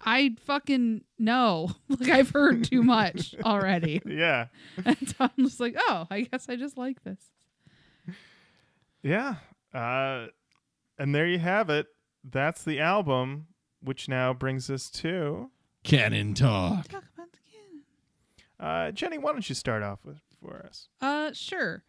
I 0.04 0.34
fucking 0.46 1.02
know. 1.18 1.70
like 1.88 2.08
I've 2.08 2.30
heard 2.30 2.64
too 2.64 2.82
much 2.82 3.34
already. 3.44 4.00
Yeah. 4.06 4.46
and 4.84 4.96
so 5.08 5.14
I'm 5.20 5.44
just 5.44 5.60
like, 5.60 5.74
oh, 5.78 6.06
I 6.10 6.22
guess 6.22 6.48
I 6.48 6.56
just 6.56 6.76
like 6.76 7.02
this. 7.04 7.20
Yeah. 9.02 9.36
Uh, 9.74 10.26
and 10.98 11.14
there 11.14 11.26
you 11.26 11.38
have 11.38 11.70
it. 11.70 11.86
That's 12.24 12.62
the 12.64 12.80
album, 12.80 13.46
which 13.82 14.08
now 14.08 14.32
brings 14.32 14.70
us 14.70 14.90
to 14.90 15.50
Cannon 15.82 16.34
talk. 16.34 16.88
Talk 16.88 17.04
about 17.14 17.32
the 17.32 17.38
canon. 17.50 17.82
uh, 18.60 18.90
Jenny. 18.92 19.18
Why 19.18 19.32
don't 19.32 19.48
you 19.48 19.54
start 19.54 19.82
off 19.82 20.04
with 20.04 20.20
for 20.40 20.64
us? 20.66 20.88
Uh, 21.00 21.32
sure. 21.32 21.82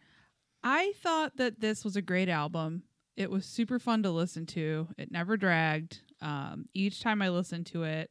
I 0.62 0.92
thought 1.02 1.36
that 1.36 1.60
this 1.60 1.84
was 1.84 1.94
a 1.94 2.02
great 2.02 2.28
album. 2.28 2.82
It 3.16 3.30
was 3.30 3.44
super 3.46 3.78
fun 3.78 4.02
to 4.02 4.10
listen 4.10 4.44
to. 4.46 4.88
It 4.98 5.12
never 5.12 5.36
dragged. 5.36 6.00
Um, 6.24 6.66
each 6.72 7.00
time 7.02 7.20
I 7.20 7.28
listened 7.28 7.66
to 7.66 7.84
it, 7.84 8.10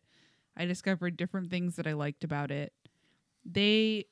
I 0.55 0.65
discovered 0.65 1.17
different 1.17 1.49
things 1.49 1.75
that 1.77 1.87
I 1.87 1.93
liked 1.93 2.23
about 2.23 2.51
it. 2.51 2.71
They 3.43 4.05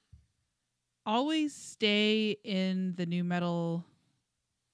always 1.06 1.54
stay 1.54 2.36
in 2.44 2.96
the 2.98 3.06
nu 3.06 3.24
metal 3.24 3.86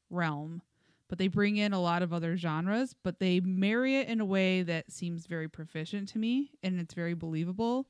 realm, 0.10 0.62
but 1.10 1.18
they 1.18 1.28
bring 1.28 1.58
in 1.58 1.74
a 1.74 1.82
lot 1.82 2.02
of 2.02 2.14
other 2.14 2.38
genres, 2.38 2.96
but 3.04 3.20
they 3.20 3.42
marry 3.42 3.98
it 3.98 4.08
in 4.08 4.22
a 4.22 4.26
way 4.26 4.64
that 4.64 4.92
seems 4.92 5.28
very 5.28 5.50
proficient 5.50 6.08
to 6.10 6.20
me 6.20 6.52
and 6.64 6.80
it's 6.80 6.94
very 6.94 7.14
believable. 7.14 7.88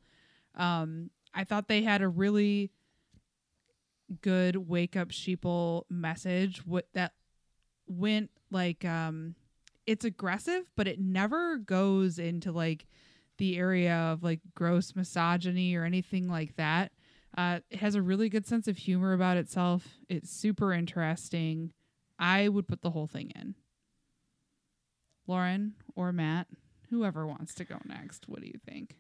Um, 0.55 1.11
I 1.35 1.43
thought 1.43 1.67
they 1.67 1.83
had 1.83 2.01
a 2.01 2.07
really 2.07 2.71
good 4.21 4.55
wake 4.55 4.95
up 4.95 5.09
sheeple 5.09 5.83
message 5.89 6.65
what 6.65 6.87
that 6.93 7.11
went 7.87 8.31
like 8.49 8.85
um 8.85 9.35
it's 9.87 10.05
aggressive 10.05 10.65
but 10.75 10.87
it 10.87 10.99
never 10.99 11.57
goes 11.57 12.19
into 12.19 12.51
like 12.51 12.85
the 13.37 13.57
area 13.57 13.93
of 13.93 14.23
like 14.23 14.41
gross 14.55 14.95
misogyny 14.95 15.75
or 15.75 15.83
anything 15.83 16.29
like 16.29 16.55
that. 16.57 16.91
Uh 17.37 17.59
it 17.69 17.79
has 17.79 17.95
a 17.95 18.01
really 18.01 18.29
good 18.29 18.45
sense 18.45 18.67
of 18.67 18.77
humor 18.77 19.13
about 19.13 19.37
itself. 19.37 19.87
It's 20.09 20.29
super 20.29 20.73
interesting. 20.73 21.71
I 22.19 22.49
would 22.49 22.67
put 22.67 22.81
the 22.81 22.91
whole 22.91 23.07
thing 23.07 23.31
in. 23.35 23.55
Lauren 25.25 25.73
or 25.95 26.11
matt 26.11 26.47
whoever 26.89 27.27
wants 27.27 27.53
to 27.55 27.65
go 27.65 27.77
next 27.85 28.27
what 28.27 28.41
do 28.41 28.47
you 28.47 28.59
think? 28.65 28.97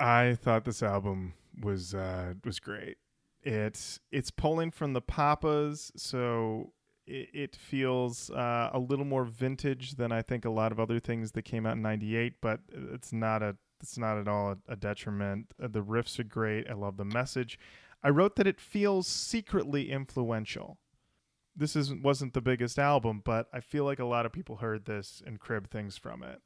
I 0.00 0.34
thought 0.34 0.64
this 0.64 0.82
album 0.82 1.34
was 1.62 1.94
uh, 1.94 2.34
was 2.44 2.58
great. 2.58 2.96
It's 3.42 4.00
it's 4.10 4.30
pulling 4.30 4.70
from 4.70 4.94
the 4.94 5.02
Papas, 5.02 5.92
so 5.96 6.72
it, 7.10 7.28
it 7.32 7.56
feels 7.56 8.30
uh, 8.30 8.70
a 8.72 8.78
little 8.78 9.04
more 9.04 9.24
vintage 9.24 9.96
than 9.96 10.12
I 10.12 10.22
think 10.22 10.44
a 10.44 10.50
lot 10.50 10.72
of 10.72 10.80
other 10.80 11.00
things 11.00 11.32
that 11.32 11.42
came 11.42 11.66
out 11.66 11.76
in 11.76 11.82
'98. 11.82 12.34
But 12.40 12.60
it's 12.72 13.12
not 13.12 13.42
a 13.42 13.56
it's 13.80 13.98
not 13.98 14.18
at 14.18 14.28
all 14.28 14.52
a, 14.52 14.72
a 14.72 14.76
detriment. 14.76 15.52
Uh, 15.62 15.68
the 15.68 15.82
riffs 15.82 16.18
are 16.18 16.24
great. 16.24 16.68
I 16.70 16.74
love 16.74 16.96
the 16.96 17.04
message. 17.04 17.58
I 18.02 18.08
wrote 18.10 18.36
that 18.36 18.46
it 18.46 18.60
feels 18.60 19.06
secretly 19.06 19.90
influential. 19.90 20.78
this 21.56 21.76
is 21.76 21.92
wasn't 21.92 22.32
the 22.34 22.40
biggest 22.40 22.78
album, 22.78 23.20
but 23.24 23.48
I 23.52 23.60
feel 23.60 23.84
like 23.84 23.98
a 23.98 24.04
lot 24.04 24.24
of 24.26 24.32
people 24.32 24.56
heard 24.56 24.84
this 24.86 25.22
and 25.26 25.38
cribbed 25.40 25.70
things 25.70 25.98
from 25.98 26.22
it. 26.22 26.40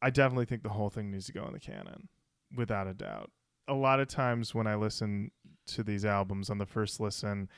I 0.00 0.10
definitely 0.10 0.46
think 0.46 0.62
the 0.62 0.70
whole 0.70 0.90
thing 0.90 1.10
needs 1.10 1.26
to 1.26 1.32
go 1.32 1.46
in 1.46 1.52
the 1.52 1.60
canon, 1.60 2.08
without 2.54 2.86
a 2.86 2.94
doubt. 2.94 3.30
A 3.68 3.74
lot 3.74 4.00
of 4.00 4.08
times 4.08 4.54
when 4.54 4.66
I 4.66 4.74
listen 4.76 5.30
to 5.68 5.82
these 5.82 6.04
albums 6.04 6.50
on 6.50 6.58
the 6.58 6.66
first 6.66 7.00
listen, 7.00 7.48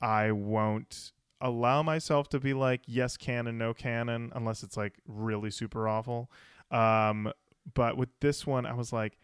I 0.00 0.32
won't 0.32 1.12
allow 1.40 1.82
myself 1.82 2.28
to 2.30 2.40
be 2.40 2.54
like 2.54 2.82
yes 2.86 3.16
canon, 3.16 3.58
no 3.58 3.74
canon, 3.74 4.32
unless 4.34 4.62
it's 4.62 4.76
like 4.76 4.94
really 5.06 5.50
super 5.50 5.88
awful. 5.88 6.30
Um, 6.70 7.32
but 7.74 7.96
with 7.96 8.08
this 8.20 8.46
one, 8.46 8.66
I 8.66 8.74
was 8.74 8.92
like, 8.92 9.18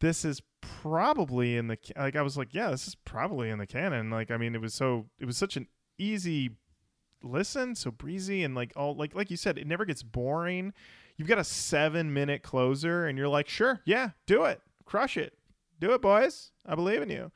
this 0.00 0.24
is 0.24 0.42
probably 0.60 1.56
in 1.56 1.68
the 1.68 1.78
like 1.96 2.16
I 2.16 2.22
was 2.22 2.36
like, 2.36 2.54
yeah, 2.54 2.70
this 2.70 2.88
is 2.88 2.94
probably 2.94 3.50
in 3.50 3.58
the 3.58 3.66
canon. 3.66 4.10
Like, 4.10 4.30
I 4.30 4.36
mean, 4.36 4.54
it 4.54 4.60
was 4.60 4.74
so 4.74 5.06
it 5.18 5.26
was 5.26 5.36
such 5.36 5.56
an 5.56 5.66
easy 5.98 6.50
listen, 7.22 7.74
so 7.74 7.90
breezy 7.90 8.42
and 8.44 8.54
like 8.54 8.72
all 8.76 8.94
like 8.94 9.14
like 9.14 9.30
you 9.30 9.36
said, 9.36 9.58
it 9.58 9.66
never 9.66 9.84
gets 9.84 10.02
boring. 10.02 10.72
You've 11.16 11.28
got 11.28 11.38
a 11.38 11.44
seven 11.44 12.14
minute 12.14 12.42
closer, 12.42 13.06
and 13.06 13.18
you're 13.18 13.28
like, 13.28 13.48
sure, 13.48 13.80
yeah, 13.84 14.10
do 14.26 14.44
it, 14.44 14.62
crush 14.86 15.16
it, 15.16 15.34
do 15.78 15.92
it, 15.92 16.00
boys. 16.00 16.52
I 16.64 16.74
believe 16.74 17.02
in 17.02 17.10
you. 17.10 17.30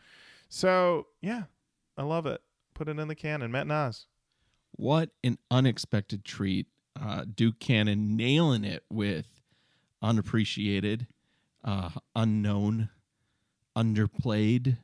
So 0.49 1.09
yeah, 1.21 1.45
I 1.99 2.03
love 2.03 2.27
it. 2.27 2.41
Put 2.75 2.89
it 2.89 2.99
in 2.99 3.09
the 3.09 3.15
canon, 3.15 3.53
Matt 3.53 3.67
Nas. 3.67 4.07
What 4.77 5.11
an 5.23 5.39
unexpected 5.51 6.25
treat. 6.25 6.67
Uh, 7.01 7.25
Duke 7.33 7.61
Cannon 7.61 8.17
nailing 8.17 8.65
it 8.65 8.85
with 8.91 9.27
unappreciated, 10.03 11.07
uh, 11.63 11.91
unknown, 12.17 12.91
underplayed. 13.77 14.79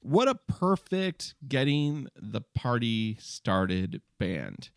What 0.00 0.28
a 0.28 0.34
perfect 0.34 1.34
getting 1.46 2.08
the 2.16 2.42
party 2.54 3.16
started 3.20 4.02
band. 4.18 4.70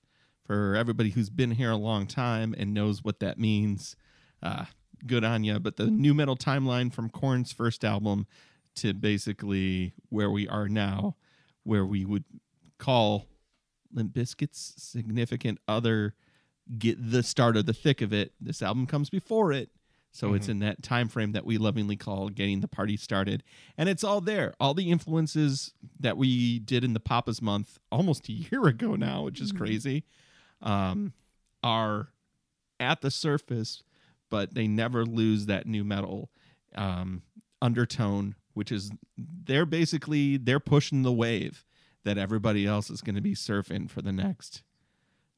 For 0.45 0.75
everybody 0.75 1.11
who's 1.11 1.29
been 1.29 1.51
here 1.51 1.71
a 1.71 1.77
long 1.77 2.05
time 2.05 2.53
and 2.57 2.73
knows 2.73 3.03
what 3.03 3.21
that 3.21 3.39
means, 3.39 3.95
uh, 4.41 4.65
good 5.05 5.23
on 5.23 5.43
you. 5.43 5.59
But 5.59 5.77
the 5.77 5.87
nu 5.87 6.13
metal 6.13 6.35
timeline 6.35 6.91
from 6.93 7.09
Korn's 7.09 7.53
first 7.53 7.85
album 7.85 8.27
to 8.75 8.93
basically 8.93 9.93
where 10.09 10.29
we 10.29 10.47
are 10.47 10.67
now, 10.67 11.15
where 11.63 11.85
we 11.85 12.03
would 12.03 12.25
call 12.77 13.27
Limp 13.93 14.13
Bizkit's 14.13 14.73
significant 14.77 15.59
other 15.67 16.15
get 16.77 17.11
the 17.11 17.23
start 17.23 17.57
of 17.57 17.65
the 17.65 17.73
thick 17.73 18.01
of 18.01 18.13
it. 18.13 18.33
This 18.39 18.61
album 18.61 18.87
comes 18.87 19.09
before 19.09 19.51
it. 19.51 19.69
So 20.15 20.35
it's 20.35 20.47
in 20.47 20.59
that 20.59 20.83
time 20.83 21.07
frame 21.09 21.31
that 21.31 21.43
we 21.43 21.57
lovingly 21.57 21.95
call 21.95 22.29
getting 22.29 22.59
the 22.59 22.67
party 22.67 22.97
started. 22.97 23.41
And 23.79 23.89
it's 23.89 24.03
all 24.03 24.21
there. 24.21 24.53
All 24.59 24.75
the 24.75 24.91
influences 24.91 25.73
that 25.99 26.17
we 26.17 26.59
did 26.59 26.83
in 26.83 26.93
the 26.93 26.99
Papa's 26.99 27.41
month 27.41 27.79
almost 27.91 28.29
a 28.29 28.33
year 28.33 28.63
ago 28.67 28.95
now, 28.95 29.23
which 29.23 29.41
is 29.41 29.51
crazy, 29.51 30.03
um, 30.61 31.13
are 31.63 32.09
at 32.79 33.01
the 33.01 33.09
surface, 33.09 33.81
but 34.29 34.53
they 34.53 34.67
never 34.67 35.03
lose 35.03 35.47
that 35.47 35.65
nu 35.65 35.83
metal 35.83 36.29
um, 36.75 37.23
undertone, 37.59 38.35
which 38.53 38.71
is 38.71 38.91
they're 39.17 39.65
basically 39.65 40.37
they're 40.37 40.59
pushing 40.59 41.01
the 41.01 41.11
wave 41.11 41.65
that 42.03 42.17
everybody 42.17 42.65
else 42.65 42.89
is 42.89 43.01
going 43.01 43.15
to 43.15 43.21
be 43.21 43.35
surfing 43.35 43.89
for 43.89 44.01
the 44.01 44.11
next 44.11 44.63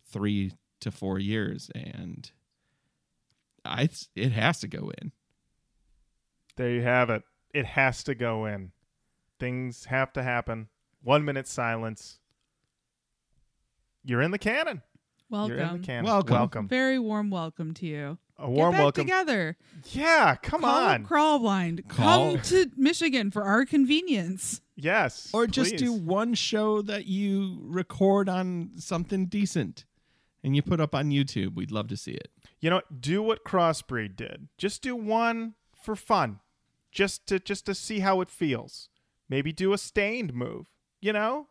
three 0.07 0.53
to 0.81 0.91
four 0.91 1.19
years, 1.19 1.69
and 1.73 2.31
I 3.63 3.89
it 4.15 4.31
has 4.31 4.59
to 4.59 4.67
go 4.67 4.91
in. 5.01 5.11
There 6.55 6.69
you 6.71 6.81
have 6.83 7.09
it. 7.09 7.23
It 7.53 7.65
has 7.65 8.03
to 8.05 8.15
go 8.15 8.45
in. 8.45 8.71
Things 9.39 9.85
have 9.85 10.13
to 10.13 10.23
happen. 10.23 10.67
One 11.03 11.25
minute 11.25 11.47
silence. 11.47 12.19
You're 14.03 14.21
in 14.21 14.31
the 14.31 14.37
cannon. 14.37 14.81
canon. 15.31 15.49
You're 15.49 15.57
in 15.57 15.57
the 15.57 15.63
Welcome. 15.63 15.83
canon. 15.83 16.05
Welcome. 16.05 16.33
Welcome. 16.35 16.67
Very 16.67 16.99
warm 16.99 17.29
welcome 17.29 17.73
to 17.75 17.85
you. 17.85 18.17
A 18.37 18.49
warm 18.49 18.71
Get 18.71 18.77
back 18.77 18.83
welcome. 18.83 19.05
together. 19.05 19.57
Yeah, 19.91 20.35
come 20.41 20.61
Call 20.61 20.87
on. 20.89 21.03
Crawl 21.05 21.39
Blind. 21.39 21.87
Call- 21.87 22.33
Come 22.33 22.41
to 22.43 22.69
Michigan 22.75 23.31
for 23.31 23.43
our 23.43 23.65
convenience. 23.65 24.61
yes. 24.75 25.29
Or 25.33 25.47
just 25.47 25.71
please. 25.71 25.79
do 25.81 25.93
one 25.93 26.33
show 26.33 26.81
that 26.81 27.05
you 27.05 27.59
record 27.61 28.27
on 28.27 28.71
something 28.77 29.27
decent 29.27 29.85
and 30.43 30.55
you 30.55 30.61
put 30.61 30.81
up 30.81 30.93
on 30.93 31.11
YouTube. 31.11 31.55
We'd 31.55 31.71
love 31.71 31.87
to 31.87 31.97
see 31.97 32.11
it. 32.11 32.29
You 32.59 32.69
know, 32.69 32.81
do 32.99 33.21
what 33.23 33.45
Crossbreed 33.45 34.15
did. 34.17 34.47
Just 34.57 34.81
do 34.81 34.95
one 34.95 35.53
for 35.81 35.95
fun. 35.95 36.39
Just 36.91 37.27
to 37.27 37.39
just 37.39 37.65
to 37.67 37.75
see 37.75 37.99
how 37.99 38.19
it 38.21 38.29
feels. 38.29 38.89
Maybe 39.29 39.51
do 39.53 39.71
a 39.73 39.77
stained 39.77 40.33
move. 40.33 40.67
You 41.01 41.13
know? 41.13 41.47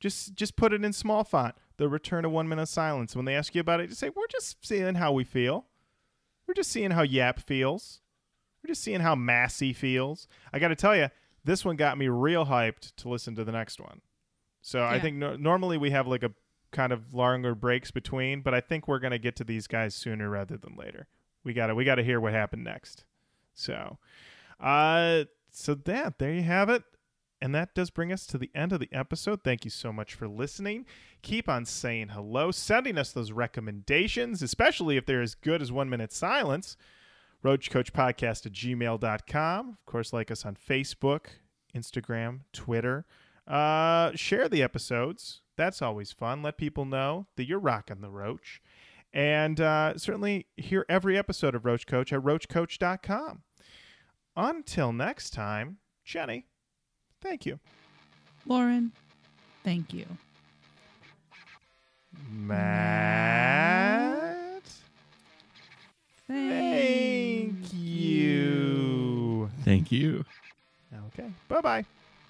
Just 0.00 0.34
just 0.34 0.56
put 0.56 0.72
it 0.72 0.84
in 0.84 0.92
small 0.92 1.22
font. 1.22 1.54
The 1.76 1.88
return 1.88 2.24
of 2.24 2.32
one 2.32 2.48
minute 2.48 2.66
silence. 2.68 3.14
When 3.14 3.24
they 3.24 3.34
ask 3.36 3.54
you 3.54 3.60
about 3.60 3.80
it, 3.80 3.88
just 3.88 4.00
say, 4.00 4.10
We're 4.14 4.26
just 4.28 4.64
seeing 4.66 4.96
how 4.96 5.12
we 5.12 5.22
feel. 5.24 5.66
We're 6.46 6.54
just 6.54 6.70
seeing 6.70 6.90
how 6.90 7.02
Yap 7.02 7.40
feels. 7.40 8.00
We're 8.62 8.68
just 8.68 8.82
seeing 8.82 9.00
how 9.00 9.14
Massey 9.14 9.72
feels. 9.72 10.26
I 10.52 10.58
got 10.58 10.68
to 10.68 10.76
tell 10.76 10.96
you, 10.96 11.08
this 11.44 11.64
one 11.64 11.76
got 11.76 11.98
me 11.98 12.08
real 12.08 12.46
hyped 12.46 12.94
to 12.96 13.08
listen 13.08 13.34
to 13.36 13.44
the 13.44 13.52
next 13.52 13.80
one. 13.80 14.00
So 14.62 14.82
I 14.82 14.98
think 14.98 15.18
no- 15.18 15.36
normally 15.36 15.76
we 15.76 15.90
have 15.90 16.06
like 16.06 16.22
a 16.22 16.32
kind 16.72 16.90
of 16.90 17.12
longer 17.12 17.54
breaks 17.54 17.90
between, 17.90 18.40
but 18.40 18.54
I 18.54 18.60
think 18.60 18.88
we're 18.88 18.98
gonna 18.98 19.18
get 19.18 19.36
to 19.36 19.44
these 19.44 19.66
guys 19.66 19.94
sooner 19.94 20.30
rather 20.30 20.56
than 20.56 20.74
later. 20.74 21.06
We 21.44 21.52
gotta 21.52 21.74
we 21.74 21.84
gotta 21.84 22.02
hear 22.02 22.18
what 22.18 22.32
happened 22.32 22.64
next. 22.64 23.04
So, 23.52 23.98
uh, 24.58 25.24
so 25.50 25.74
that 25.74 26.18
there 26.18 26.32
you 26.32 26.42
have 26.42 26.70
it. 26.70 26.82
And 27.44 27.54
that 27.54 27.74
does 27.74 27.90
bring 27.90 28.10
us 28.10 28.24
to 28.28 28.38
the 28.38 28.50
end 28.54 28.72
of 28.72 28.80
the 28.80 28.88
episode. 28.90 29.42
Thank 29.44 29.66
you 29.66 29.70
so 29.70 29.92
much 29.92 30.14
for 30.14 30.26
listening. 30.26 30.86
Keep 31.20 31.46
on 31.46 31.66
saying 31.66 32.08
hello, 32.08 32.50
sending 32.50 32.96
us 32.96 33.12
those 33.12 33.32
recommendations, 33.32 34.40
especially 34.40 34.96
if 34.96 35.04
they're 35.04 35.20
as 35.20 35.34
good 35.34 35.60
as 35.60 35.70
One 35.70 35.90
Minute 35.90 36.10
Silence. 36.10 36.78
RoachCoachPodcast 37.44 38.46
at 38.46 38.52
gmail.com. 38.52 39.68
Of 39.68 39.84
course, 39.84 40.14
like 40.14 40.30
us 40.30 40.46
on 40.46 40.56
Facebook, 40.56 41.26
Instagram, 41.76 42.40
Twitter. 42.54 43.04
Uh, 43.46 44.12
share 44.14 44.48
the 44.48 44.62
episodes. 44.62 45.42
That's 45.58 45.82
always 45.82 46.12
fun. 46.12 46.42
Let 46.42 46.56
people 46.56 46.86
know 46.86 47.26
that 47.36 47.46
you're 47.46 47.58
rocking 47.58 48.00
the 48.00 48.08
Roach. 48.08 48.62
And 49.12 49.60
uh, 49.60 49.98
certainly 49.98 50.46
hear 50.56 50.86
every 50.88 51.18
episode 51.18 51.54
of 51.54 51.66
Roach 51.66 51.86
Coach 51.86 52.10
at 52.10 52.22
roachcoach.com. 52.22 53.42
Until 54.34 54.94
next 54.94 55.34
time, 55.34 55.76
Jenny, 56.06 56.46
Thank 57.24 57.46
you. 57.46 57.58
Lauren, 58.44 58.92
thank 59.64 59.94
you. 59.94 60.04
Matt, 62.30 63.40
thank, 66.28 67.56
thank 67.56 67.72
you. 67.72 69.50
Thank 69.64 69.90
you. 69.90 70.22
Okay. 71.08 71.30
Bye-bye. 71.48 71.84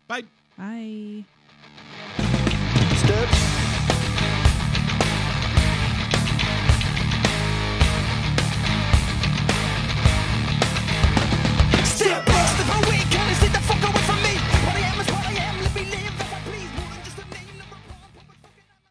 Bye 0.07 0.23
bye. 0.57 1.25
Steps. 2.95 3.39
step, 11.85 12.29
step. 12.29 13.04